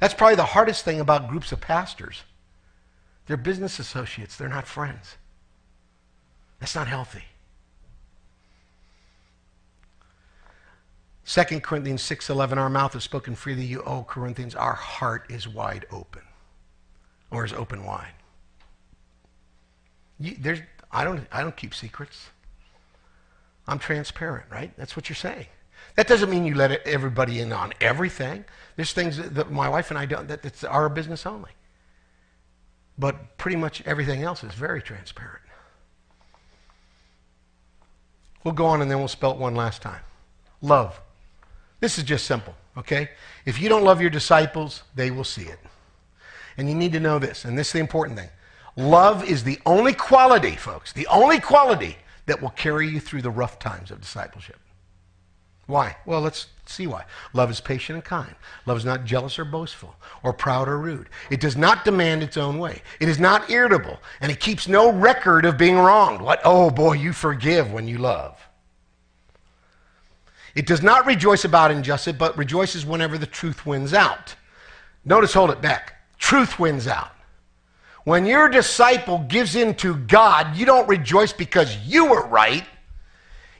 That's 0.00 0.14
probably 0.14 0.36
the 0.36 0.44
hardest 0.44 0.86
thing 0.86 1.00
about 1.00 1.28
groups 1.28 1.52
of 1.52 1.60
pastors. 1.60 2.22
They're 3.26 3.36
business 3.36 3.78
associates, 3.78 4.36
they're 4.36 4.48
not 4.48 4.66
friends. 4.66 5.17
That's 6.60 6.74
not 6.74 6.88
healthy. 6.88 7.24
2 11.24 11.60
Corinthians 11.60 12.02
6:11 12.02 12.56
our 12.56 12.70
mouth 12.70 12.94
has 12.94 13.04
spoken 13.04 13.34
freely 13.34 13.64
you 13.64 13.82
oh 13.84 14.02
Corinthians 14.02 14.54
our 14.54 14.72
heart 14.72 15.26
is 15.28 15.46
wide 15.46 15.84
open 15.92 16.22
or 17.30 17.44
is 17.44 17.52
open 17.52 17.84
wide. 17.84 18.14
You, 20.18 20.36
there's, 20.38 20.60
I, 20.90 21.04
don't, 21.04 21.26
I 21.30 21.42
don't 21.42 21.56
keep 21.56 21.74
secrets. 21.74 22.28
I'm 23.66 23.78
transparent, 23.78 24.46
right? 24.50 24.72
That's 24.76 24.96
what 24.96 25.08
you're 25.08 25.16
saying. 25.16 25.46
That 25.96 26.08
doesn't 26.08 26.30
mean 26.30 26.44
you 26.44 26.54
let 26.54 26.72
everybody 26.86 27.40
in 27.40 27.52
on 27.52 27.72
everything. 27.80 28.44
There's 28.76 28.92
things 28.92 29.18
that, 29.18 29.50
my 29.50 29.68
wife 29.68 29.90
and 29.90 29.98
I 29.98 30.06
don't, 30.06 30.28
that, 30.28 30.42
that's 30.42 30.64
our 30.64 30.88
business 30.88 31.26
only. 31.26 31.50
But 32.98 33.36
pretty 33.36 33.56
much 33.56 33.82
everything 33.86 34.22
else 34.22 34.42
is 34.42 34.54
very 34.54 34.82
transparent. 34.82 35.42
We'll 38.44 38.54
go 38.54 38.66
on 38.66 38.82
and 38.82 38.90
then 38.90 38.98
we'll 38.98 39.08
spell 39.08 39.32
it 39.32 39.38
one 39.38 39.54
last 39.54 39.82
time. 39.82 40.00
Love. 40.60 41.00
This 41.80 41.98
is 41.98 42.04
just 42.04 42.26
simple, 42.26 42.54
okay? 42.76 43.10
If 43.44 43.60
you 43.60 43.68
don't 43.68 43.84
love 43.84 44.00
your 44.00 44.10
disciples, 44.10 44.82
they 44.94 45.10
will 45.10 45.24
see 45.24 45.42
it. 45.42 45.58
And 46.56 46.68
you 46.68 46.74
need 46.74 46.92
to 46.92 47.00
know 47.00 47.18
this, 47.18 47.44
and 47.44 47.56
this 47.56 47.68
is 47.68 47.72
the 47.74 47.78
important 47.78 48.18
thing. 48.18 48.28
Love 48.76 49.28
is 49.28 49.44
the 49.44 49.60
only 49.64 49.92
quality, 49.92 50.56
folks, 50.56 50.92
the 50.92 51.06
only 51.06 51.40
quality 51.40 51.96
that 52.26 52.42
will 52.42 52.50
carry 52.50 52.88
you 52.88 53.00
through 53.00 53.22
the 53.22 53.30
rough 53.30 53.58
times 53.58 53.90
of 53.90 54.00
discipleship. 54.00 54.58
Why? 55.68 55.96
Well, 56.06 56.22
let's 56.22 56.46
see 56.64 56.86
why. 56.86 57.04
Love 57.34 57.50
is 57.50 57.60
patient 57.60 57.96
and 57.96 58.04
kind. 58.04 58.34
Love 58.64 58.78
is 58.78 58.86
not 58.86 59.04
jealous 59.04 59.38
or 59.38 59.44
boastful 59.44 59.94
or 60.22 60.32
proud 60.32 60.66
or 60.66 60.78
rude. 60.78 61.10
It 61.30 61.40
does 61.40 61.58
not 61.58 61.84
demand 61.84 62.22
its 62.22 62.38
own 62.38 62.58
way. 62.58 62.80
It 63.00 63.08
is 63.08 63.18
not 63.18 63.50
irritable, 63.50 63.98
and 64.22 64.32
it 64.32 64.40
keeps 64.40 64.66
no 64.66 64.90
record 64.90 65.44
of 65.44 65.58
being 65.58 65.76
wronged. 65.76 66.22
What? 66.22 66.40
Oh 66.42 66.70
boy, 66.70 66.94
you 66.94 67.12
forgive 67.12 67.70
when 67.70 67.86
you 67.86 67.98
love. 67.98 68.40
It 70.54 70.66
does 70.66 70.82
not 70.82 71.04
rejoice 71.04 71.44
about 71.44 71.70
injustice, 71.70 72.16
but 72.16 72.38
rejoices 72.38 72.86
whenever 72.86 73.18
the 73.18 73.26
truth 73.26 73.66
wins 73.66 73.92
out. 73.92 74.34
Notice, 75.04 75.34
hold 75.34 75.50
it 75.50 75.60
back. 75.60 76.00
Truth 76.18 76.58
wins 76.58 76.86
out. 76.86 77.12
When 78.04 78.24
your 78.24 78.48
disciple 78.48 79.18
gives 79.28 79.54
in 79.54 79.74
to 79.76 79.96
God, 79.96 80.56
you 80.56 80.64
don't 80.64 80.88
rejoice 80.88 81.34
because 81.34 81.76
you 81.86 82.06
were 82.06 82.26
right. 82.26 82.64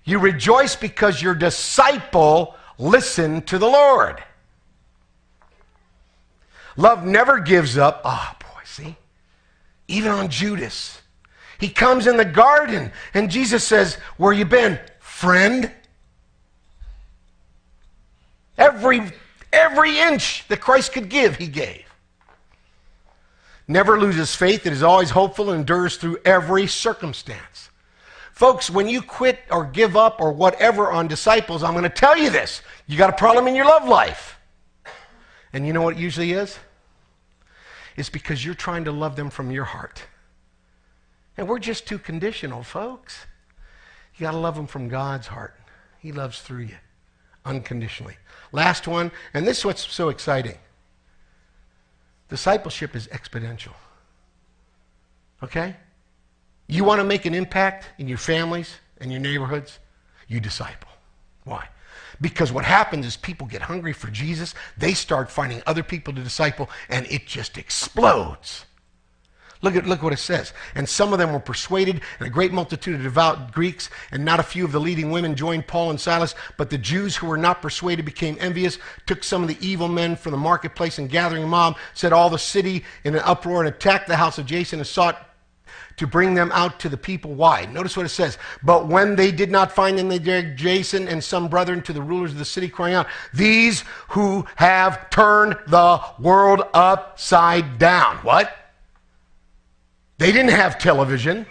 You 0.08 0.18
rejoice 0.18 0.74
because 0.74 1.20
your 1.20 1.34
disciple 1.34 2.56
listened 2.78 3.46
to 3.48 3.58
the 3.58 3.66
Lord. 3.66 4.24
Love 6.78 7.04
never 7.04 7.40
gives 7.40 7.76
up. 7.76 8.00
Oh, 8.06 8.32
boy, 8.40 8.62
see? 8.64 8.96
Even 9.86 10.10
on 10.10 10.30
Judas. 10.30 11.02
He 11.60 11.68
comes 11.68 12.06
in 12.06 12.16
the 12.16 12.24
garden 12.24 12.90
and 13.12 13.30
Jesus 13.30 13.64
says, 13.64 13.96
Where 14.16 14.32
you 14.32 14.46
been, 14.46 14.80
friend? 14.98 15.70
Every, 18.56 19.02
every 19.52 19.98
inch 19.98 20.48
that 20.48 20.62
Christ 20.62 20.94
could 20.94 21.10
give, 21.10 21.36
he 21.36 21.48
gave. 21.48 21.84
Never 23.66 24.00
loses 24.00 24.34
faith. 24.34 24.64
It 24.64 24.72
is 24.72 24.82
always 24.82 25.10
hopeful 25.10 25.50
and 25.50 25.60
endures 25.60 25.98
through 25.98 26.16
every 26.24 26.66
circumstance. 26.66 27.67
Folks, 28.38 28.70
when 28.70 28.88
you 28.88 29.02
quit 29.02 29.40
or 29.50 29.64
give 29.64 29.96
up 29.96 30.20
or 30.20 30.30
whatever 30.30 30.92
on 30.92 31.08
disciples, 31.08 31.64
I'm 31.64 31.72
going 31.72 31.82
to 31.82 31.88
tell 31.88 32.16
you 32.16 32.30
this. 32.30 32.62
You 32.86 32.96
got 32.96 33.10
a 33.10 33.16
problem 33.16 33.48
in 33.48 33.56
your 33.56 33.64
love 33.64 33.88
life. 33.88 34.38
And 35.52 35.66
you 35.66 35.72
know 35.72 35.82
what 35.82 35.96
it 35.96 35.98
usually 35.98 36.30
is? 36.30 36.56
It's 37.96 38.08
because 38.08 38.44
you're 38.44 38.54
trying 38.54 38.84
to 38.84 38.92
love 38.92 39.16
them 39.16 39.28
from 39.28 39.50
your 39.50 39.64
heart. 39.64 40.04
And 41.36 41.48
we're 41.48 41.58
just 41.58 41.88
too 41.88 41.98
conditional, 41.98 42.62
folks. 42.62 43.26
You 44.14 44.20
got 44.20 44.30
to 44.30 44.38
love 44.38 44.54
them 44.54 44.68
from 44.68 44.86
God's 44.86 45.26
heart. 45.26 45.56
He 45.98 46.12
loves 46.12 46.40
through 46.40 46.66
you 46.66 46.76
unconditionally. 47.44 48.18
Last 48.52 48.86
one, 48.86 49.10
and 49.34 49.48
this 49.48 49.58
is 49.58 49.64
what's 49.64 49.92
so 49.92 50.10
exciting. 50.10 50.58
Discipleship 52.28 52.94
is 52.94 53.08
exponential. 53.08 53.74
Okay? 55.42 55.74
You 56.68 56.84
want 56.84 57.00
to 57.00 57.04
make 57.04 57.24
an 57.24 57.34
impact 57.34 57.88
in 57.98 58.08
your 58.08 58.18
families 58.18 58.76
and 59.00 59.10
your 59.10 59.20
neighborhoods? 59.20 59.78
You 60.28 60.38
disciple. 60.38 60.90
Why? 61.44 61.68
Because 62.20 62.52
what 62.52 62.64
happens 62.64 63.06
is 63.06 63.16
people 63.16 63.46
get 63.46 63.62
hungry 63.62 63.94
for 63.94 64.08
Jesus, 64.08 64.54
they 64.76 64.92
start 64.92 65.30
finding 65.30 65.62
other 65.66 65.82
people 65.82 66.12
to 66.14 66.22
disciple, 66.22 66.68
and 66.88 67.06
it 67.10 67.26
just 67.26 67.56
explodes. 67.56 68.66
Look 69.60 69.74
at 69.74 69.86
look 69.86 70.02
what 70.02 70.12
it 70.12 70.18
says. 70.18 70.52
And 70.74 70.88
some 70.88 71.12
of 71.12 71.18
them 71.18 71.32
were 71.32 71.40
persuaded, 71.40 72.00
and 72.18 72.26
a 72.26 72.30
great 72.30 72.52
multitude 72.52 72.96
of 72.96 73.02
devout 73.02 73.52
Greeks, 73.52 73.90
and 74.12 74.24
not 74.24 74.38
a 74.38 74.44
few 74.44 74.64
of 74.64 74.72
the 74.72 74.80
leading 74.80 75.10
women 75.10 75.34
joined 75.34 75.66
Paul 75.66 75.90
and 75.90 76.00
Silas. 76.00 76.34
But 76.56 76.70
the 76.70 76.78
Jews 76.78 77.16
who 77.16 77.26
were 77.26 77.38
not 77.38 77.62
persuaded 77.62 78.04
became 78.04 78.36
envious, 78.40 78.78
took 79.06 79.24
some 79.24 79.42
of 79.42 79.48
the 79.48 79.58
evil 79.66 79.88
men 79.88 80.16
from 80.16 80.32
the 80.32 80.38
marketplace, 80.38 80.98
and 80.98 81.10
gathering 81.10 81.44
a 81.44 81.46
mob, 81.46 81.76
set 81.94 82.12
all 82.12 82.30
the 82.30 82.38
city 82.38 82.84
in 83.04 83.14
an 83.14 83.22
uproar 83.24 83.64
and 83.64 83.74
attacked 83.74 84.06
the 84.06 84.16
house 84.16 84.38
of 84.38 84.46
Jason 84.46 84.78
and 84.78 84.86
sought 84.86 85.27
to 85.98 86.06
bring 86.06 86.34
them 86.34 86.50
out 86.52 86.80
to 86.80 86.88
the 86.88 86.96
people. 86.96 87.34
Why? 87.34 87.66
Notice 87.66 87.96
what 87.96 88.06
it 88.06 88.10
says. 88.10 88.38
But 88.62 88.88
when 88.88 89.16
they 89.16 89.30
did 89.30 89.50
not 89.50 89.72
find 89.72 89.98
them, 89.98 90.08
they 90.08 90.18
dragged 90.18 90.58
Jason 90.58 91.08
and 91.08 91.22
some 91.22 91.48
brethren 91.48 91.82
to 91.82 91.92
the 91.92 92.02
rulers 92.02 92.32
of 92.32 92.38
the 92.38 92.44
city, 92.44 92.68
crying 92.68 92.94
out, 92.94 93.06
These 93.34 93.84
who 94.08 94.46
have 94.56 95.10
turned 95.10 95.56
the 95.66 96.00
world 96.18 96.62
upside 96.72 97.78
down. 97.78 98.16
What? 98.18 98.54
They 100.18 100.32
didn't 100.32 100.50
have 100.50 100.78
television. 100.78 101.46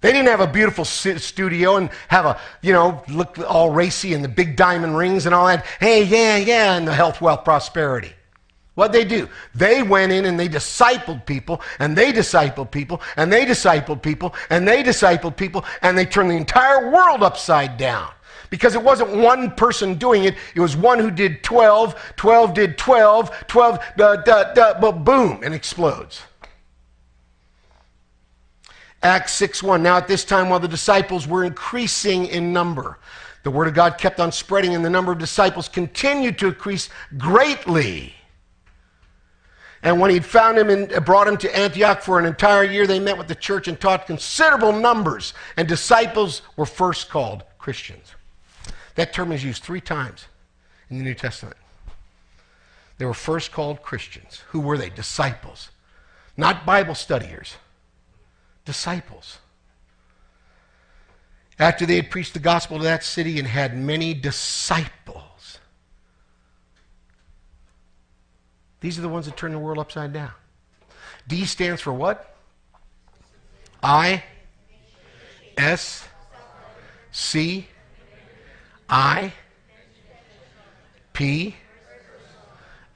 They 0.00 0.12
didn't 0.12 0.28
have 0.28 0.40
a 0.40 0.46
beautiful 0.46 0.84
studio 0.84 1.76
and 1.76 1.90
have 2.08 2.26
a, 2.26 2.40
you 2.62 2.72
know, 2.72 3.02
look 3.08 3.38
all 3.40 3.70
racy 3.70 4.14
and 4.14 4.22
the 4.22 4.28
big 4.28 4.56
diamond 4.56 4.96
rings 4.96 5.26
and 5.26 5.34
all 5.34 5.46
that. 5.46 5.66
Hey, 5.80 6.04
yeah, 6.04 6.36
yeah, 6.36 6.76
and 6.76 6.86
the 6.86 6.94
health, 6.94 7.20
wealth, 7.20 7.44
prosperity. 7.44 8.12
What 8.76 8.92
they 8.92 9.04
do? 9.04 9.26
They 9.54 9.82
went 9.82 10.12
in 10.12 10.26
and 10.26 10.38
they 10.38 10.48
discipled 10.48 11.24
people, 11.24 11.62
and 11.78 11.96
they 11.96 12.12
discipled 12.12 12.70
people, 12.70 13.00
and 13.16 13.32
they 13.32 13.46
discipled 13.46 14.02
people, 14.02 14.34
and 14.50 14.68
they 14.68 14.82
discipled 14.82 15.34
people, 15.34 15.64
and 15.80 15.96
they 15.96 16.04
turned 16.04 16.30
the 16.30 16.36
entire 16.36 16.90
world 16.90 17.22
upside 17.22 17.78
down. 17.78 18.10
Because 18.50 18.74
it 18.74 18.82
wasn't 18.82 19.16
one 19.16 19.50
person 19.52 19.94
doing 19.94 20.24
it, 20.24 20.36
it 20.54 20.60
was 20.60 20.76
one 20.76 20.98
who 20.98 21.10
did 21.10 21.42
12, 21.42 22.14
12 22.16 22.52
did 22.52 22.76
12, 22.76 23.46
12, 23.46 23.78
da, 23.96 24.16
da, 24.16 24.52
da, 24.52 24.78
but 24.78 25.04
boom, 25.04 25.40
and 25.42 25.54
explodes. 25.54 26.20
Acts 29.02 29.32
6 29.32 29.62
1. 29.62 29.82
Now, 29.82 29.96
at 29.96 30.06
this 30.06 30.22
time, 30.22 30.50
while 30.50 30.60
the 30.60 30.68
disciples 30.68 31.26
were 31.26 31.44
increasing 31.44 32.26
in 32.26 32.52
number, 32.52 32.98
the 33.42 33.50
word 33.50 33.68
of 33.68 33.74
God 33.74 33.96
kept 33.96 34.20
on 34.20 34.30
spreading, 34.32 34.74
and 34.74 34.84
the 34.84 34.90
number 34.90 35.12
of 35.12 35.18
disciples 35.18 35.66
continued 35.66 36.38
to 36.40 36.48
increase 36.48 36.90
greatly. 37.16 38.12
And 39.86 40.00
when 40.00 40.10
he'd 40.10 40.24
found 40.24 40.58
him 40.58 40.68
and 40.68 41.04
brought 41.04 41.28
him 41.28 41.36
to 41.36 41.56
Antioch 41.56 42.02
for 42.02 42.18
an 42.18 42.26
entire 42.26 42.64
year, 42.64 42.88
they 42.88 42.98
met 42.98 43.16
with 43.16 43.28
the 43.28 43.36
church 43.36 43.68
and 43.68 43.78
taught 43.78 44.08
considerable 44.08 44.72
numbers, 44.72 45.32
and 45.56 45.68
disciples 45.68 46.42
were 46.56 46.66
first 46.66 47.08
called 47.08 47.44
Christians. 47.56 48.16
That 48.96 49.12
term 49.12 49.30
is 49.30 49.44
used 49.44 49.62
three 49.62 49.80
times 49.80 50.24
in 50.90 50.98
the 50.98 51.04
New 51.04 51.14
Testament. 51.14 51.56
They 52.98 53.04
were 53.04 53.14
first 53.14 53.52
called 53.52 53.80
Christians. 53.80 54.42
Who 54.48 54.58
were 54.58 54.76
they? 54.76 54.90
Disciples, 54.90 55.70
not 56.36 56.66
Bible 56.66 56.96
studiers 56.96 57.54
disciples. 58.64 59.38
After 61.60 61.86
they 61.86 61.94
had 61.94 62.10
preached 62.10 62.34
the 62.34 62.40
gospel 62.40 62.78
to 62.78 62.84
that 62.84 63.04
city 63.04 63.38
and 63.38 63.46
had 63.46 63.78
many 63.78 64.14
disciples, 64.14 65.22
these 68.80 68.98
are 68.98 69.02
the 69.02 69.08
ones 69.08 69.26
that 69.26 69.36
turn 69.36 69.52
the 69.52 69.58
world 69.58 69.78
upside 69.78 70.12
down. 70.12 70.32
D 71.26 71.44
stands 71.44 71.80
for 71.80 71.92
what? 71.92 72.36
I 73.82 74.22
S 75.56 76.06
C 77.10 77.66
I 78.88 79.32
P 81.12 81.56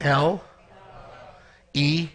L 0.00 0.42
E 1.74 2.10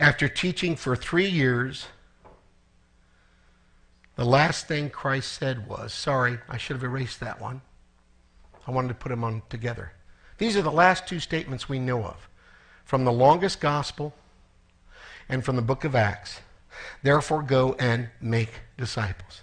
After 0.00 0.28
teaching 0.28 0.76
for 0.76 0.96
three 0.96 1.28
years, 1.28 1.86
the 4.16 4.24
last 4.24 4.66
thing 4.66 4.88
Christ 4.88 5.30
said 5.30 5.68
was, 5.68 5.92
Sorry, 5.92 6.38
I 6.48 6.56
should 6.56 6.76
have 6.76 6.84
erased 6.84 7.20
that 7.20 7.38
one. 7.38 7.60
I 8.66 8.70
wanted 8.70 8.88
to 8.88 8.94
put 8.94 9.08
them 9.08 9.24
on 9.24 9.42
together. 9.48 9.92
These 10.38 10.56
are 10.56 10.62
the 10.62 10.70
last 10.70 11.06
two 11.06 11.20
statements 11.20 11.68
we 11.68 11.78
know 11.78 12.04
of 12.04 12.28
from 12.84 13.04
the 13.04 13.12
longest 13.12 13.60
gospel 13.60 14.14
and 15.28 15.44
from 15.44 15.56
the 15.56 15.62
book 15.62 15.84
of 15.84 15.94
Acts. 15.94 16.40
Therefore, 17.02 17.42
go 17.42 17.76
and 17.78 18.08
make 18.20 18.50
disciples. 18.76 19.42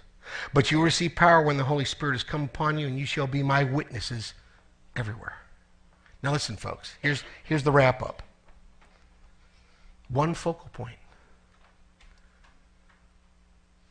But 0.52 0.70
you 0.70 0.78
will 0.78 0.84
receive 0.84 1.14
power 1.14 1.42
when 1.42 1.56
the 1.56 1.64
Holy 1.64 1.84
Spirit 1.84 2.12
has 2.12 2.22
come 2.22 2.44
upon 2.44 2.78
you, 2.78 2.86
and 2.86 2.98
you 2.98 3.06
shall 3.06 3.26
be 3.26 3.42
my 3.42 3.64
witnesses 3.64 4.34
everywhere. 4.96 5.38
Now, 6.22 6.32
listen, 6.32 6.56
folks. 6.56 6.94
Here's, 7.00 7.22
here's 7.44 7.62
the 7.62 7.72
wrap 7.72 8.02
up. 8.02 8.22
One 10.08 10.34
focal 10.34 10.68
point. 10.72 10.98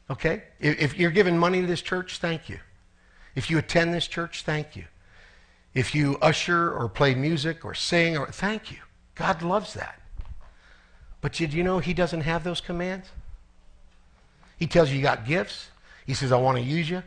Okay? 0.09 0.43
If 0.59 0.97
you're 0.97 1.11
giving 1.11 1.37
money 1.37 1.61
to 1.61 1.67
this 1.67 1.81
church, 1.81 2.17
thank 2.17 2.49
you. 2.49 2.59
If 3.35 3.49
you 3.49 3.57
attend 3.57 3.93
this 3.93 4.07
church, 4.07 4.43
thank 4.43 4.75
you. 4.75 4.85
If 5.77 5.93
you 5.93 6.17
usher 6.23 6.73
or 6.73 6.89
play 6.89 7.13
music 7.13 7.63
or 7.63 7.75
sing, 7.75 8.17
or 8.17 8.25
thank 8.31 8.71
you. 8.71 8.79
God 9.13 9.43
loves 9.43 9.75
that. 9.75 10.01
But 11.21 11.33
did 11.33 11.53
you 11.53 11.63
know 11.63 11.77
He 11.77 11.93
doesn't 11.93 12.21
have 12.21 12.43
those 12.43 12.59
commands? 12.59 13.09
He 14.57 14.65
tells 14.65 14.89
you 14.89 14.95
you 14.95 15.03
got 15.03 15.27
gifts. 15.27 15.69
He 16.07 16.15
says, 16.15 16.31
I 16.31 16.37
want 16.37 16.57
to 16.57 16.63
use 16.63 16.89
you. 16.89 17.03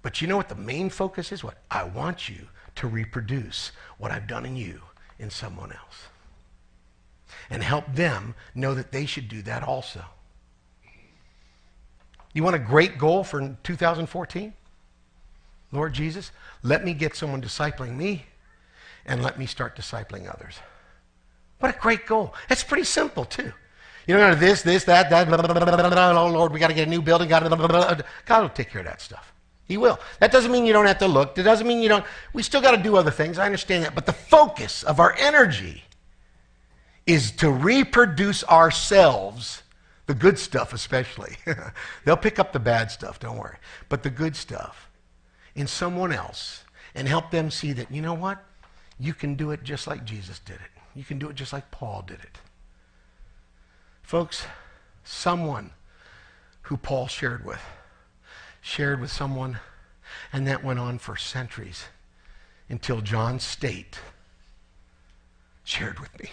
But 0.00 0.22
you 0.22 0.28
know 0.28 0.38
what 0.38 0.48
the 0.48 0.54
main 0.54 0.88
focus 0.88 1.30
is? 1.30 1.44
What? 1.44 1.58
I 1.70 1.84
want 1.84 2.26
you 2.26 2.48
to 2.76 2.86
reproduce 2.86 3.70
what 3.98 4.10
I've 4.10 4.26
done 4.26 4.46
in 4.46 4.56
you 4.56 4.80
in 5.18 5.28
someone 5.28 5.70
else. 5.70 6.06
And 7.50 7.62
help 7.62 7.84
them 7.94 8.34
know 8.54 8.72
that 8.72 8.92
they 8.92 9.04
should 9.04 9.28
do 9.28 9.42
that 9.42 9.62
also. 9.62 10.02
You 12.32 12.44
want 12.44 12.56
a 12.56 12.60
great 12.60 12.96
goal 12.96 13.24
for 13.24 13.58
2014? 13.62 14.54
Lord 15.72 15.92
Jesus, 15.92 16.32
let 16.62 16.84
me 16.84 16.94
get 16.94 17.14
someone 17.14 17.40
discipling 17.40 17.96
me 17.96 18.26
and 19.06 19.22
let 19.22 19.38
me 19.38 19.46
start 19.46 19.76
discipling 19.76 20.32
others. 20.32 20.58
What 21.60 21.74
a 21.74 21.78
great 21.78 22.06
goal. 22.06 22.34
It's 22.48 22.64
pretty 22.64 22.84
simple, 22.84 23.24
too. 23.24 23.52
You 24.06 24.16
know, 24.16 24.34
this, 24.34 24.62
this, 24.62 24.84
that, 24.84 25.10
that, 25.10 25.28
blah, 25.28 25.36
blah, 25.36 25.52
blah, 25.52 26.22
oh 26.22 26.26
Lord, 26.28 26.52
we 26.52 26.58
got 26.58 26.68
to 26.68 26.74
get 26.74 26.88
a 26.88 26.90
new 26.90 27.02
building. 27.02 27.28
God, 27.28 28.04
God 28.26 28.42
will 28.42 28.48
take 28.48 28.70
care 28.70 28.80
of 28.80 28.86
that 28.86 29.00
stuff. 29.00 29.32
He 29.66 29.76
will. 29.76 30.00
That 30.18 30.32
doesn't 30.32 30.50
mean 30.50 30.66
you 30.66 30.72
don't 30.72 30.86
have 30.86 30.98
to 30.98 31.06
look. 31.06 31.36
That 31.36 31.44
doesn't 31.44 31.66
mean 31.66 31.80
you 31.80 31.88
don't. 31.88 32.04
We 32.32 32.42
still 32.42 32.60
got 32.60 32.72
to 32.72 32.82
do 32.82 32.96
other 32.96 33.12
things. 33.12 33.38
I 33.38 33.46
understand 33.46 33.84
that. 33.84 33.94
But 33.94 34.06
the 34.06 34.12
focus 34.12 34.82
of 34.82 34.98
our 34.98 35.14
energy 35.16 35.84
is 37.06 37.30
to 37.32 37.50
reproduce 37.52 38.42
ourselves, 38.44 39.62
the 40.06 40.14
good 40.14 40.40
stuff 40.40 40.72
especially. 40.72 41.36
They'll 42.04 42.16
pick 42.16 42.40
up 42.40 42.52
the 42.52 42.58
bad 42.58 42.90
stuff, 42.90 43.20
don't 43.20 43.38
worry. 43.38 43.58
But 43.88 44.02
the 44.02 44.10
good 44.10 44.34
stuff 44.34 44.89
in 45.54 45.66
someone 45.66 46.12
else 46.12 46.64
and 46.94 47.08
help 47.08 47.30
them 47.30 47.50
see 47.50 47.72
that, 47.72 47.90
you 47.90 48.02
know 48.02 48.14
what? 48.14 48.44
You 48.98 49.14
can 49.14 49.34
do 49.34 49.50
it 49.50 49.62
just 49.62 49.86
like 49.86 50.04
Jesus 50.04 50.38
did 50.38 50.56
it. 50.56 50.70
You 50.94 51.04
can 51.04 51.18
do 51.18 51.28
it 51.28 51.36
just 51.36 51.52
like 51.52 51.70
Paul 51.70 52.04
did 52.06 52.20
it. 52.20 52.38
Folks, 54.02 54.44
someone 55.04 55.70
who 56.62 56.76
Paul 56.76 57.06
shared 57.06 57.44
with, 57.44 57.62
shared 58.60 59.00
with 59.00 59.10
someone, 59.10 59.58
and 60.32 60.46
that 60.46 60.64
went 60.64 60.78
on 60.78 60.98
for 60.98 61.16
centuries 61.16 61.84
until 62.68 63.00
John 63.00 63.40
State 63.40 63.98
shared 65.64 65.98
with 66.00 66.18
me. 66.20 66.28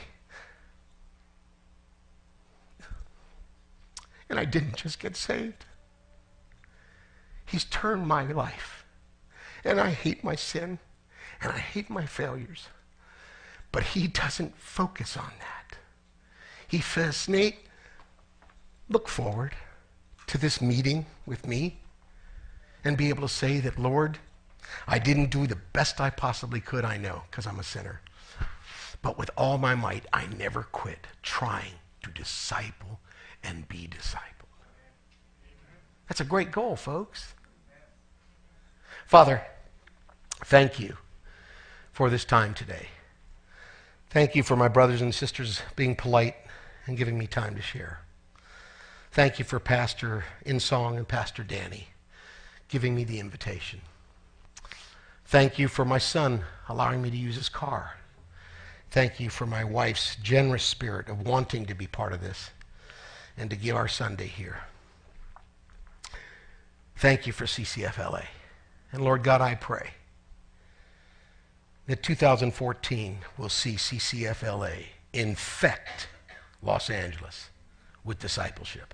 And 4.30 4.40
I 4.40 4.46
didn't 4.46 4.76
just 4.76 5.00
get 5.00 5.16
saved. 5.16 5.66
He's 7.46 7.64
turned 7.64 8.08
my 8.08 8.24
life. 8.24 8.77
And 9.68 9.82
I 9.82 9.90
hate 9.90 10.24
my 10.24 10.36
sin 10.36 10.80
and 11.42 11.52
I 11.52 11.58
hate 11.58 11.90
my 11.90 12.06
failures. 12.06 12.70
But 13.74 13.84
he 13.84 14.08
doesn't 14.08 14.58
focus 14.58 15.18
on 15.18 15.32
that. 15.40 15.78
He 16.70 16.80
says, 16.80 17.28
Nate, 17.28 17.60
look 18.88 19.10
forward 19.10 19.54
to 20.28 20.38
this 20.38 20.62
meeting 20.62 21.06
with 21.26 21.46
me 21.46 21.80
and 22.86 22.96
be 22.96 23.10
able 23.10 23.28
to 23.28 23.34
say 23.34 23.60
that, 23.60 23.78
Lord, 23.78 24.18
I 24.88 25.00
didn't 25.00 25.32
do 25.32 25.46
the 25.46 25.58
best 25.74 26.00
I 26.00 26.12
possibly 26.12 26.62
could, 26.62 26.86
I 26.86 26.96
know, 26.96 27.24
because 27.30 27.46
I'm 27.46 27.60
a 27.60 27.64
sinner. 27.64 28.00
But 29.02 29.18
with 29.18 29.30
all 29.36 29.58
my 29.58 29.76
might, 29.76 30.06
I 30.14 30.28
never 30.28 30.64
quit 30.64 31.08
trying 31.24 31.74
to 32.04 32.10
disciple 32.12 33.02
and 33.44 33.68
be 33.68 33.90
discipled. 33.90 34.22
That's 36.08 36.22
a 36.22 36.26
great 36.26 36.54
goal, 36.54 36.78
folks. 36.78 37.34
Father, 39.06 39.42
thank 40.46 40.80
you 40.80 40.98
for 41.92 42.10
this 42.10 42.26
time 42.26 42.54
today. 42.54 42.88
Thank 44.10 44.36
you 44.36 44.44
for 44.44 44.56
my 44.56 44.68
brothers 44.68 45.02
and 45.02 45.14
sisters 45.14 45.62
being 45.76 45.96
polite 45.96 46.36
and 46.86 46.98
giving 46.98 47.18
me 47.18 47.28
time 47.28 47.56
to 47.56 47.62
share. 47.62 48.02
Thank 49.12 49.40
you 49.40 49.46
for 49.46 49.60
Pastor 49.60 50.24
Insong 50.46 50.96
and 50.96 51.08
Pastor 51.08 51.44
Danny 51.44 51.88
giving 52.70 52.96
me 52.96 53.04
the 53.04 53.20
invitation. 53.20 53.82
Thank 55.26 55.58
you 55.58 55.68
for 55.68 55.86
my 55.86 55.98
son 55.98 56.44
allowing 56.70 57.02
me 57.02 57.10
to 57.10 57.18
use 57.18 57.36
his 57.36 57.50
car. 57.50 57.96
Thank 58.92 59.20
you 59.20 59.30
for 59.30 59.46
my 59.46 59.64
wife's 59.64 60.16
generous 60.18 60.64
spirit 60.64 61.10
of 61.10 61.26
wanting 61.26 61.66
to 61.66 61.74
be 61.74 61.88
part 61.88 62.14
of 62.14 62.22
this 62.22 62.52
and 63.38 63.50
to 63.50 63.56
give 63.56 63.76
our 63.76 63.88
Sunday 63.88 64.28
here. 64.28 64.62
Thank 66.96 67.28
you 67.28 67.34
for 67.34 67.46
CCFLA. 67.46 68.26
And 68.92 69.04
Lord 69.04 69.24
God, 69.24 69.42
I 69.42 69.56
pray 69.56 69.92
that 71.88 72.04
2014 72.04 73.18
will 73.38 73.50
see 73.50 73.74
CCFLA 73.74 74.86
infect 75.14 76.08
Los 76.62 76.90
Angeles 76.90 77.50
with 78.04 78.20
discipleship. 78.20 78.94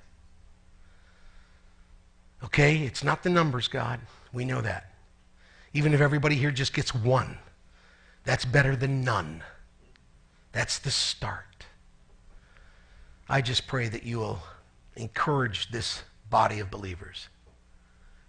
Okay? 2.44 2.78
It's 2.78 3.04
not 3.04 3.24
the 3.24 3.30
numbers, 3.30 3.68
God. 3.68 4.00
We 4.32 4.46
know 4.46 4.62
that. 4.62 4.92
Even 5.74 5.94
if 5.94 6.02
everybody 6.02 6.36
here 6.36 6.52
just 6.52 6.74
gets 6.74 6.94
one, 6.94 7.38
that's 8.26 8.46
better 8.46 8.76
than 8.76 9.04
none. 9.04 9.44
That's 10.52 10.78
the 10.78 10.92
start. 10.92 11.66
I 13.28 13.42
just 13.42 13.66
pray 13.66 13.88
that 13.88 14.04
you 14.04 14.20
will 14.20 14.40
encourage 14.96 15.72
this 15.72 16.04
body 16.30 16.60
of 16.60 16.70
believers 16.70 17.30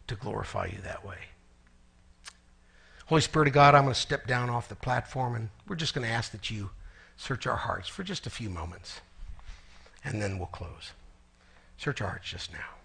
to 0.06 0.14
glorify 0.14 0.66
you 0.66 0.78
that 0.84 1.04
way. 1.04 1.18
Holy 3.06 3.20
Spirit 3.20 3.48
of 3.48 3.54
God, 3.54 3.74
I'm 3.74 3.82
going 3.82 3.94
to 3.94 4.00
step 4.00 4.26
down 4.26 4.48
off 4.48 4.68
the 4.68 4.74
platform 4.74 5.34
and 5.34 5.50
we're 5.68 5.76
just 5.76 5.94
going 5.94 6.06
to 6.06 6.12
ask 6.12 6.32
that 6.32 6.50
you 6.50 6.70
search 7.16 7.46
our 7.46 7.56
hearts 7.56 7.88
for 7.88 8.02
just 8.02 8.26
a 8.26 8.30
few 8.30 8.48
moments 8.48 9.00
and 10.04 10.22
then 10.22 10.38
we'll 10.38 10.46
close. 10.46 10.92
Search 11.76 12.00
our 12.00 12.08
hearts 12.08 12.30
just 12.30 12.52
now. 12.52 12.83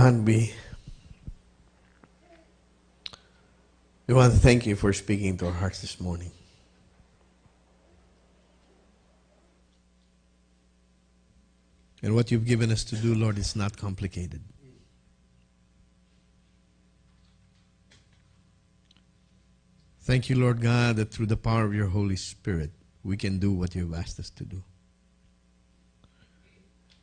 We 0.00 0.54
want 4.08 4.32
to 4.32 4.38
thank 4.38 4.64
you 4.64 4.74
for 4.74 4.94
speaking 4.94 5.36
to 5.36 5.46
our 5.46 5.52
hearts 5.52 5.82
this 5.82 6.00
morning. 6.00 6.30
And 12.02 12.14
what 12.14 12.30
you've 12.30 12.46
given 12.46 12.72
us 12.72 12.82
to 12.84 12.96
do, 12.96 13.14
Lord, 13.14 13.36
is 13.36 13.54
not 13.54 13.76
complicated. 13.76 14.40
Thank 20.00 20.30
you, 20.30 20.36
Lord 20.40 20.62
God, 20.62 20.96
that 20.96 21.10
through 21.10 21.26
the 21.26 21.36
power 21.36 21.66
of 21.66 21.74
your 21.74 21.88
Holy 21.88 22.16
Spirit, 22.16 22.70
we 23.04 23.18
can 23.18 23.38
do 23.38 23.52
what 23.52 23.74
you've 23.74 23.92
asked 23.92 24.18
us 24.18 24.30
to 24.30 24.44
do. 24.44 24.62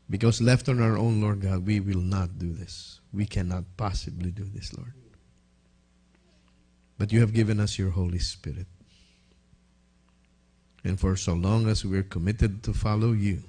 Because 0.09 0.41
left 0.41 0.69
on 0.69 0.81
our 0.81 0.97
own, 0.97 1.21
Lord 1.21 1.41
God, 1.41 1.65
we 1.65 1.79
will 1.79 1.99
not 1.99 2.39
do 2.39 2.53
this. 2.53 2.99
We 3.11 3.25
cannot 3.25 3.65
possibly 3.75 4.31
do 4.31 4.45
this, 4.45 4.73
Lord. 4.73 4.93
But 6.97 7.11
you 7.11 7.19
have 7.19 7.33
given 7.33 7.59
us 7.59 7.77
your 7.77 7.91
Holy 7.91 8.19
Spirit. 8.19 8.67
And 10.83 10.99
for 10.99 11.15
so 11.17 11.33
long 11.33 11.67
as 11.67 11.83
we're 11.83 12.03
committed 12.03 12.63
to 12.63 12.73
follow 12.73 13.11
you, 13.11 13.43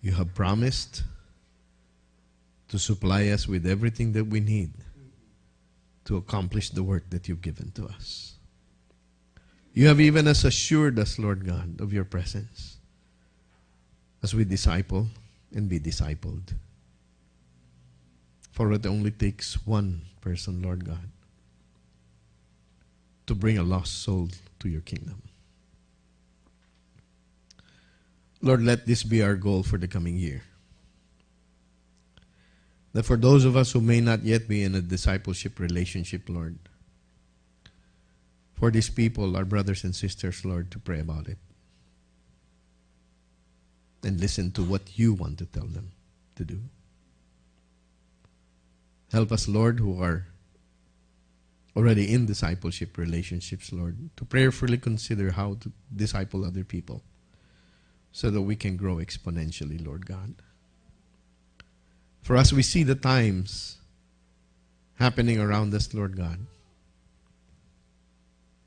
you 0.00 0.12
have 0.12 0.34
promised 0.34 1.04
to 2.68 2.78
supply 2.78 3.28
us 3.28 3.46
with 3.46 3.66
everything 3.66 4.12
that 4.12 4.24
we 4.24 4.40
need 4.40 4.72
to 6.04 6.16
accomplish 6.16 6.70
the 6.70 6.82
work 6.82 7.08
that 7.10 7.28
you've 7.28 7.42
given 7.42 7.70
to 7.72 7.86
us. 7.86 8.34
You 9.72 9.86
have 9.86 10.00
even 10.00 10.26
as 10.26 10.44
assured 10.44 10.98
us, 10.98 11.18
Lord 11.18 11.46
God, 11.46 11.80
of 11.80 11.92
your 11.92 12.04
presence 12.04 12.77
as 14.22 14.34
we 14.34 14.44
disciple 14.44 15.06
and 15.54 15.68
be 15.68 15.78
discipled. 15.78 16.54
For 18.52 18.72
it 18.72 18.86
only 18.86 19.10
takes 19.10 19.64
one 19.66 20.02
person, 20.20 20.62
Lord 20.62 20.84
God, 20.84 21.08
to 23.26 23.34
bring 23.34 23.58
a 23.58 23.62
lost 23.62 24.02
soul 24.02 24.28
to 24.58 24.68
your 24.68 24.80
kingdom. 24.80 25.22
Lord, 28.40 28.62
let 28.62 28.86
this 28.86 29.02
be 29.02 29.22
our 29.22 29.34
goal 29.34 29.62
for 29.62 29.78
the 29.78 29.88
coming 29.88 30.16
year. 30.16 30.42
That 32.92 33.04
for 33.04 33.16
those 33.16 33.44
of 33.44 33.56
us 33.56 33.72
who 33.72 33.80
may 33.80 34.00
not 34.00 34.24
yet 34.24 34.48
be 34.48 34.62
in 34.62 34.74
a 34.74 34.80
discipleship 34.80 35.60
relationship, 35.60 36.28
Lord, 36.28 36.58
for 38.54 38.70
these 38.70 38.90
people, 38.90 39.36
our 39.36 39.44
brothers 39.44 39.84
and 39.84 39.94
sisters, 39.94 40.44
Lord, 40.44 40.70
to 40.72 40.78
pray 40.80 40.98
about 40.98 41.28
it. 41.28 41.38
And 44.02 44.20
listen 44.20 44.52
to 44.52 44.62
what 44.62 44.98
you 44.98 45.12
want 45.12 45.38
to 45.38 45.46
tell 45.46 45.66
them 45.66 45.90
to 46.36 46.44
do. 46.44 46.60
Help 49.10 49.32
us, 49.32 49.48
Lord, 49.48 49.80
who 49.80 50.00
are 50.02 50.26
already 51.76 52.12
in 52.12 52.26
discipleship 52.26 52.98
relationships, 52.98 53.72
Lord, 53.72 54.10
to 54.16 54.24
prayerfully 54.24 54.78
consider 54.78 55.32
how 55.32 55.54
to 55.60 55.72
disciple 55.94 56.44
other 56.44 56.64
people 56.64 57.02
so 58.12 58.30
that 58.30 58.42
we 58.42 58.56
can 58.56 58.76
grow 58.76 58.96
exponentially, 58.96 59.84
Lord 59.84 60.06
God. 60.06 60.34
For 62.22 62.36
us, 62.36 62.52
we 62.52 62.62
see 62.62 62.82
the 62.82 62.94
times 62.94 63.78
happening 64.96 65.40
around 65.40 65.72
us, 65.72 65.94
Lord 65.94 66.16
God. 66.16 66.40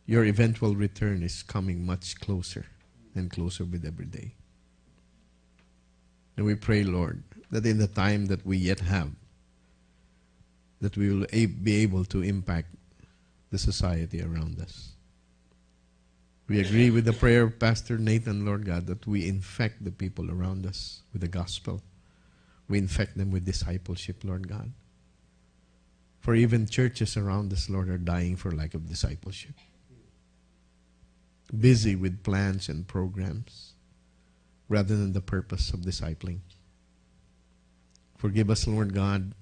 Your 0.06 0.26
eventual 0.26 0.76
return 0.76 1.22
is 1.22 1.44
coming 1.44 1.86
much 1.86 2.20
closer 2.20 2.66
and 3.14 3.30
closer 3.30 3.66
with 3.66 3.86
every 3.86 4.06
day. 4.06 4.34
And 6.38 6.46
we 6.46 6.56
pray, 6.56 6.84
Lord, 6.84 7.24
that 7.52 7.66
in 7.66 7.78
the 7.78 7.88
time 7.88 8.28
that 8.28 8.46
we 8.46 8.58
yet 8.58 8.80
have, 8.80 9.12
that 10.80 10.98
we 10.98 11.14
will 11.14 11.28
be 11.30 11.76
able 11.84 12.06
to 12.06 12.22
impact 12.24 12.70
the 13.52 13.58
society 13.58 14.22
around 14.22 14.60
us. 14.60 14.94
We 16.48 16.60
agree 16.60 16.90
with 16.90 17.06
the 17.06 17.14
prayer 17.14 17.44
of 17.44 17.60
Pastor 17.60 17.98
Nathan, 17.98 18.46
Lord 18.46 18.66
God, 18.66 18.88
that 18.88 19.08
we 19.08 19.28
infect 19.28 19.84
the 19.86 19.92
people 19.92 20.32
around 20.32 20.66
us 20.66 21.02
with 21.14 21.22
the 21.22 21.28
gospel. 21.28 21.82
We 22.68 22.78
infect 22.78 23.18
them 23.18 23.32
with 23.32 23.46
discipleship, 23.46 24.24
Lord 24.24 24.48
God. 24.48 24.72
For 26.20 26.36
even 26.36 26.68
churches 26.68 27.18
around 27.18 27.52
us, 27.54 27.70
Lord, 27.70 27.90
are 27.90 27.98
dying 27.98 28.36
for 28.36 28.52
lack 28.52 28.74
of 28.74 28.88
discipleship. 28.88 29.56
Busy 31.58 31.96
with 31.96 32.24
plans 32.24 32.70
and 32.70 32.88
programs 32.88 33.74
rather 34.72 34.96
than 34.96 35.12
the 35.12 35.22
purpose 35.22 35.72
of 35.72 35.82
discipling. 35.82 36.40
Forgive 38.18 38.50
us, 38.50 38.66
Lord 38.66 38.94
God. 38.94 39.34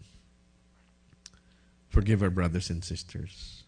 Forgive 1.89 2.23
our 2.23 2.32
brothers 2.32 2.71
and 2.71 2.84
sisters. 2.84 3.63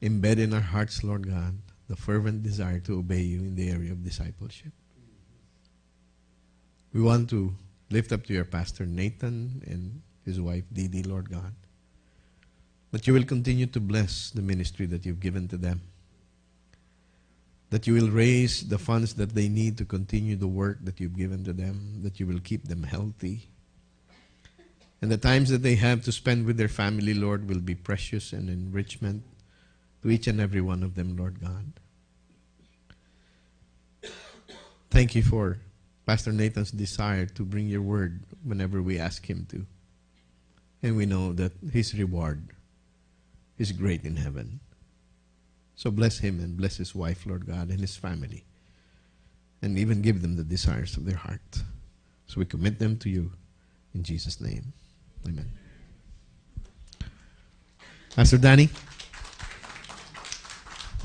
Embed 0.00 0.38
in 0.38 0.54
our 0.54 0.62
hearts, 0.62 1.04
Lord 1.04 1.28
God, 1.28 1.58
the 1.88 1.96
fervent 1.96 2.42
desire 2.42 2.80
to 2.80 3.00
obey 3.00 3.20
you 3.20 3.40
in 3.40 3.54
the 3.54 3.68
area 3.68 3.92
of 3.92 4.02
discipleship. 4.02 4.72
We 6.94 7.02
want 7.02 7.28
to 7.30 7.52
lift 7.90 8.12
up 8.12 8.24
to 8.26 8.32
your 8.32 8.46
pastor 8.46 8.86
Nathan 8.86 9.62
and 9.66 10.00
his 10.24 10.40
wife 10.40 10.64
Didi, 10.72 11.02
Lord 11.02 11.28
God. 11.30 11.52
That 12.92 13.06
you 13.06 13.12
will 13.12 13.24
continue 13.24 13.66
to 13.66 13.80
bless 13.80 14.30
the 14.30 14.42
ministry 14.42 14.86
that 14.86 15.04
you've 15.04 15.20
given 15.20 15.48
to 15.48 15.58
them. 15.58 15.82
That 17.72 17.86
you 17.86 17.94
will 17.94 18.10
raise 18.10 18.68
the 18.68 18.76
funds 18.76 19.14
that 19.14 19.34
they 19.34 19.48
need 19.48 19.78
to 19.78 19.86
continue 19.86 20.36
the 20.36 20.46
work 20.46 20.84
that 20.84 21.00
you've 21.00 21.16
given 21.16 21.42
to 21.44 21.54
them. 21.54 22.02
That 22.02 22.20
you 22.20 22.26
will 22.26 22.40
keep 22.40 22.68
them 22.68 22.82
healthy. 22.82 23.48
And 25.00 25.10
the 25.10 25.16
times 25.16 25.48
that 25.48 25.62
they 25.62 25.76
have 25.76 26.04
to 26.04 26.12
spend 26.12 26.44
with 26.44 26.58
their 26.58 26.68
family, 26.68 27.14
Lord, 27.14 27.48
will 27.48 27.60
be 27.60 27.74
precious 27.74 28.34
and 28.34 28.50
enrichment 28.50 29.24
to 30.02 30.10
each 30.10 30.26
and 30.26 30.38
every 30.38 30.60
one 30.60 30.82
of 30.82 30.96
them, 30.96 31.16
Lord 31.16 31.40
God. 31.40 31.72
Thank 34.90 35.14
you 35.14 35.22
for 35.22 35.56
Pastor 36.04 36.32
Nathan's 36.32 36.72
desire 36.72 37.24
to 37.24 37.42
bring 37.42 37.68
your 37.68 37.80
word 37.80 38.24
whenever 38.44 38.82
we 38.82 38.98
ask 38.98 39.24
him 39.24 39.46
to. 39.48 39.64
And 40.82 40.96
we 40.96 41.06
know 41.06 41.32
that 41.32 41.52
his 41.72 41.94
reward 41.94 42.50
is 43.56 43.72
great 43.72 44.04
in 44.04 44.16
heaven. 44.16 44.60
So 45.82 45.90
bless 45.90 46.18
him 46.18 46.38
and 46.38 46.56
bless 46.56 46.76
his 46.76 46.94
wife, 46.94 47.26
Lord 47.26 47.44
God, 47.44 47.70
and 47.70 47.80
his 47.80 47.96
family. 47.96 48.44
And 49.62 49.76
even 49.76 50.00
give 50.00 50.22
them 50.22 50.36
the 50.36 50.44
desires 50.44 50.96
of 50.96 51.04
their 51.04 51.16
heart. 51.16 51.58
So 52.26 52.38
we 52.38 52.44
commit 52.44 52.78
them 52.78 52.96
to 52.98 53.10
you 53.10 53.32
in 53.92 54.04
Jesus' 54.04 54.40
name. 54.40 54.72
Amen. 55.26 55.50
Pastor 58.14 58.38
Danny? 58.38 58.68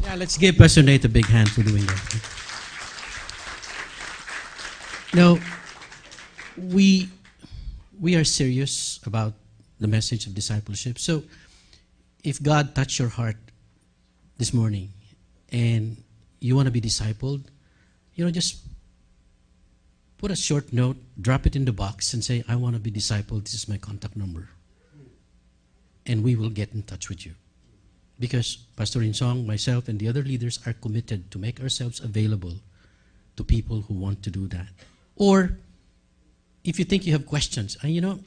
Yeah, 0.04 0.14
let's 0.14 0.38
give 0.38 0.58
Pastor 0.58 0.84
Nate 0.84 1.06
a 1.06 1.10
big 1.10 1.26
hand 1.26 1.50
for 1.50 1.64
doing 1.64 1.84
that. 1.84 2.22
Now, 5.16 5.40
we 6.56 7.10
we 8.00 8.16
are 8.16 8.24
serious 8.24 9.00
about 9.08 9.34
the 9.80 9.88
message 9.88 10.28
of 10.28 10.36
discipleship. 10.36 11.00
So, 11.00 11.24
if 12.24 12.44
God 12.44 12.76
touched 12.76 13.00
your 13.00 13.10
heart 13.10 13.38
this 14.38 14.54
morning 14.54 14.90
and 15.52 15.98
you 16.40 16.56
want 16.56 16.68
to 16.68 16.72
be 16.72 16.82
discipled, 16.82 17.46
you 18.16 18.24
know, 18.26 18.32
just 18.32 18.58
put 20.18 20.32
a 20.32 20.36
short 20.36 20.74
note, 20.74 20.98
drop 21.20 21.46
it 21.46 21.56
in 21.56 21.66
the 21.66 21.72
box, 21.72 22.14
and 22.14 22.24
say, 22.24 22.44
I 22.48 22.56
want 22.56 22.76
to 22.76 22.80
be 22.80 22.92
discipled. 22.92 23.44
This 23.44 23.54
is 23.54 23.70
my 23.70 23.78
contact 23.78 24.16
number. 24.16 24.50
And 26.06 26.24
we 26.24 26.36
will 26.36 26.50
get 26.50 26.74
in 26.74 26.84
touch 26.84 27.10
with 27.10 27.26
you. 27.26 27.34
Because 28.20 28.58
Pastor 28.76 29.00
Insong, 29.00 29.46
myself, 29.46 29.88
and 29.88 30.00
the 30.00 30.08
other 30.08 30.24
leaders 30.24 30.60
are 30.66 30.74
committed 30.74 31.30
to 31.32 31.38
make 31.38 31.62
ourselves 31.62 32.00
available 32.00 32.54
to 33.36 33.44
people 33.44 33.82
who 33.82 33.94
want 33.94 34.24
to 34.24 34.32
do 34.32 34.48
that. 34.48 34.68
Or 35.16 35.58
if 36.64 36.80
you 36.80 36.86
think 36.86 37.06
you 37.06 37.14
have 37.14 37.28
questions, 37.28 37.78
and 37.82 37.94
you 37.94 38.02
know, 38.02 38.20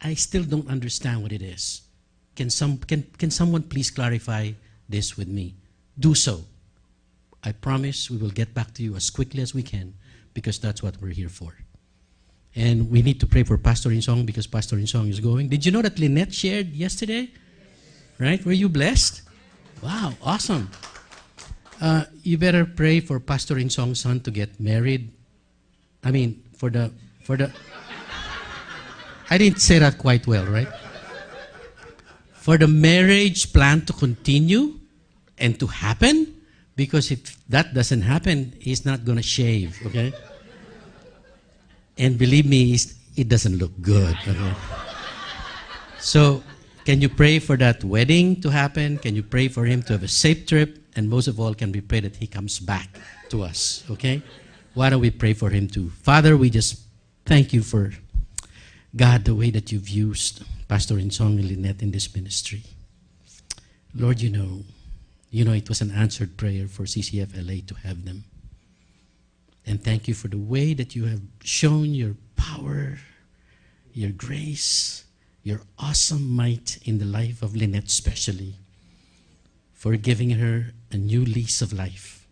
I 0.00 0.14
still 0.14 0.44
don't 0.44 0.68
understand 0.68 1.22
what 1.22 1.32
it 1.32 1.42
is. 1.42 1.82
Can, 2.36 2.50
some, 2.50 2.78
can, 2.78 3.02
can 3.18 3.32
someone 3.32 3.62
please 3.62 3.90
clarify 3.90 4.52
this 4.88 5.16
with 5.16 5.28
me? 5.28 5.54
Do 5.98 6.14
so. 6.14 6.44
I 7.44 7.52
promise 7.52 8.10
we 8.10 8.16
will 8.16 8.30
get 8.30 8.54
back 8.54 8.74
to 8.74 8.82
you 8.82 8.96
as 8.96 9.10
quickly 9.10 9.42
as 9.42 9.54
we 9.54 9.62
can 9.62 9.94
because 10.34 10.58
that's 10.58 10.82
what 10.82 11.00
we're 11.00 11.12
here 11.12 11.28
for. 11.28 11.54
And 12.56 12.90
we 12.90 13.02
need 13.02 13.20
to 13.20 13.26
pray 13.26 13.44
for 13.44 13.56
Pastor 13.58 13.90
Insong 13.90 14.26
because 14.26 14.46
Pastor 14.46 14.76
Insong 14.76 15.08
is 15.08 15.20
going. 15.20 15.48
Did 15.48 15.64
you 15.64 15.70
know 15.70 15.82
that 15.82 15.98
Lynette 15.98 16.34
shared 16.34 16.68
yesterday? 16.68 17.30
Right? 18.18 18.44
Were 18.44 18.52
you 18.52 18.68
blessed? 18.68 19.22
Wow, 19.82 20.14
awesome. 20.22 20.70
Uh, 21.80 22.04
you 22.24 22.36
better 22.36 22.64
pray 22.64 22.98
for 22.98 23.20
Pastor 23.20 23.54
Insong's 23.54 24.00
son 24.00 24.20
to 24.20 24.30
get 24.30 24.58
married. 24.58 25.12
I 26.02 26.10
mean, 26.10 26.42
for 26.56 26.70
the 26.70 26.90
for 27.22 27.36
the. 27.36 27.52
I 29.30 29.38
didn't 29.38 29.60
say 29.60 29.78
that 29.78 29.98
quite 29.98 30.26
well, 30.26 30.46
right? 30.46 30.68
For 32.32 32.58
the 32.58 32.66
marriage 32.66 33.52
plan 33.52 33.84
to 33.86 33.92
continue 33.92 34.77
and 35.40 35.58
to 35.60 35.66
happen, 35.66 36.34
because 36.76 37.10
if 37.10 37.38
that 37.48 37.74
doesn't 37.74 38.02
happen, 38.02 38.54
he's 38.60 38.84
not 38.84 39.04
going 39.04 39.16
to 39.16 39.22
shave, 39.22 39.78
okay? 39.86 40.12
And 41.98 42.16
believe 42.16 42.46
me, 42.46 42.78
it 43.16 43.28
doesn't 43.28 43.58
look 43.58 43.72
good. 43.82 44.16
Okay? 44.26 44.54
So 45.98 46.44
can 46.84 47.00
you 47.00 47.08
pray 47.08 47.40
for 47.40 47.56
that 47.56 47.82
wedding 47.82 48.40
to 48.42 48.50
happen? 48.50 48.98
Can 48.98 49.16
you 49.16 49.24
pray 49.24 49.48
for 49.48 49.64
him 49.64 49.82
to 49.82 49.94
have 49.94 50.04
a 50.04 50.08
safe 50.08 50.46
trip? 50.46 50.78
And 50.94 51.10
most 51.10 51.26
of 51.26 51.40
all, 51.40 51.54
can 51.54 51.72
we 51.72 51.80
pray 51.80 52.00
that 52.00 52.16
he 52.16 52.28
comes 52.28 52.60
back 52.60 52.88
to 53.30 53.42
us? 53.42 53.82
Okay? 53.90 54.22
Why 54.74 54.90
don't 54.90 55.00
we 55.00 55.10
pray 55.10 55.34
for 55.34 55.50
him 55.50 55.66
too? 55.66 55.90
Father, 56.02 56.36
we 56.36 56.50
just 56.50 56.80
thank 57.26 57.52
you 57.52 57.62
for 57.62 57.92
God, 58.94 59.24
the 59.24 59.34
way 59.34 59.50
that 59.50 59.72
you've 59.72 59.88
used 59.88 60.44
Pastor 60.68 60.94
Insong 60.94 61.38
and 61.38 61.48
Lynette 61.48 61.82
in 61.82 61.90
this 61.90 62.14
ministry. 62.14 62.62
Lord, 63.94 64.20
you 64.20 64.30
know, 64.30 64.62
you 65.30 65.44
know 65.44 65.52
it 65.52 65.68
was 65.68 65.80
an 65.80 65.90
answered 65.90 66.36
prayer 66.36 66.66
for 66.66 66.84
CCF 66.84 67.36
LA 67.36 67.60
to 67.66 67.74
have 67.86 68.04
them. 68.04 68.24
And 69.66 69.82
thank 69.82 70.08
you 70.08 70.14
for 70.14 70.28
the 70.28 70.38
way 70.38 70.72
that 70.72 70.96
you 70.96 71.04
have 71.04 71.20
shown 71.44 71.92
your 71.92 72.16
power, 72.36 72.98
your 73.92 74.10
grace, 74.10 75.04
your 75.42 75.60
awesome 75.78 76.34
might 76.34 76.78
in 76.84 76.98
the 76.98 77.04
life 77.04 77.42
of 77.42 77.54
Lynette, 77.54 77.86
especially, 77.86 78.54
for 79.74 79.96
giving 79.96 80.30
her 80.30 80.72
a 80.90 80.96
new 80.96 81.24
lease 81.24 81.60
of 81.60 81.72
life. 81.72 82.26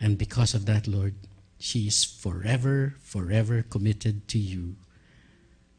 And 0.00 0.16
because 0.16 0.54
of 0.54 0.66
that, 0.66 0.86
Lord, 0.86 1.14
she 1.58 1.88
is 1.88 2.04
forever, 2.04 2.94
forever 3.00 3.62
committed 3.62 4.28
to 4.28 4.38
you, 4.38 4.76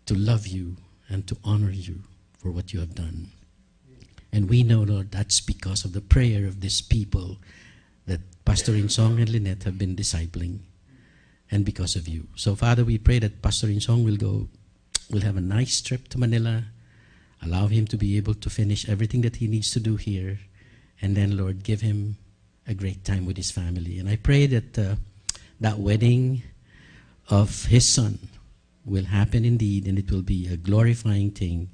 to 0.05 0.15
love 0.15 0.47
you, 0.47 0.78
and 1.07 1.26
to 1.28 1.38
honor 1.43 1.72
you 1.72 2.03
for 2.38 2.51
what 2.51 2.74
you 2.74 2.82
have 2.82 2.95
done. 2.95 3.32
And 4.32 4.49
we 4.49 4.63
know, 4.63 4.82
Lord, 4.82 5.11
that's 5.11 5.39
because 5.39 5.86
of 5.86 5.93
the 5.93 6.01
prayer 6.01 6.45
of 6.45 6.61
these 6.61 6.82
people 6.82 7.38
that 8.05 8.21
Pastor 8.45 8.73
Insong 8.73 9.19
and 9.19 9.30
Lynette 9.30 9.63
have 9.63 9.78
been 9.78 9.95
discipling, 9.95 10.59
and 11.49 11.65
because 11.65 11.95
of 11.95 12.07
you. 12.07 12.28
So, 12.36 12.55
Father, 12.55 12.84
we 12.84 12.97
pray 12.97 13.19
that 13.19 13.41
Pastor 13.41 13.67
Insong 13.67 14.03
will 14.03 14.17
go 14.17 14.49
will 15.09 15.21
have 15.21 15.38
a 15.38 15.41
nice 15.41 15.82
trip 15.82 16.09
to 16.09 16.17
Manila. 16.17 16.65
Allow 17.41 17.67
him 17.67 17.88
to 17.88 17.97
be 17.97 18.17
able 18.17 18.34
to 18.34 18.49
finish 18.49 18.89
everything 18.89 19.21
that 19.21 19.38
he 19.38 19.47
needs 19.47 19.71
to 19.71 19.80
do 19.80 19.95
here. 19.95 20.39
And 21.01 21.15
then, 21.15 21.38
Lord, 21.38 21.63
give 21.63 21.82
him 21.82 22.17
a 22.67 22.73
great 22.73 23.05
time 23.05 23.25
with 23.25 23.38
his 23.38 23.51
family. 23.51 23.99
And 23.99 24.09
I 24.09 24.17
pray 24.17 24.47
that 24.47 24.78
uh, 24.78 24.95
that 25.59 25.80
wedding 25.80 26.43
of 27.30 27.65
his 27.65 27.88
son 27.88 28.19
will 28.86 29.05
happen 29.05 29.45
indeed, 29.45 29.88
and 29.88 29.99
it 29.99 30.11
will 30.11 30.21
be 30.21 30.47
a 30.47 30.57
glorifying 30.57 31.32
thing 31.32 31.69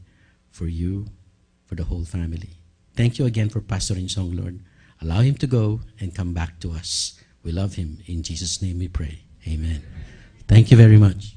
for 0.51 0.67
you, 0.67 1.07
for 1.73 1.81
the 1.81 1.89
whole 1.89 2.05
family. 2.05 2.49
Thank 2.95 3.17
you 3.17 3.25
again 3.25 3.49
for 3.49 3.59
Pastor 3.59 3.95
Song, 4.07 4.35
Lord. 4.37 4.59
Allow 5.01 5.21
him 5.21 5.35
to 5.35 5.47
go 5.47 5.81
and 5.99 6.13
come 6.13 6.33
back 6.33 6.59
to 6.59 6.71
us. 6.71 7.19
We 7.43 7.51
love 7.51 7.73
him. 7.73 7.97
In 8.05 8.21
Jesus' 8.21 8.61
name 8.61 8.77
we 8.77 8.87
pray. 8.87 9.23
Amen. 9.47 9.81
Thank 10.47 10.69
you 10.69 10.77
very 10.77 10.97
much. 10.97 11.35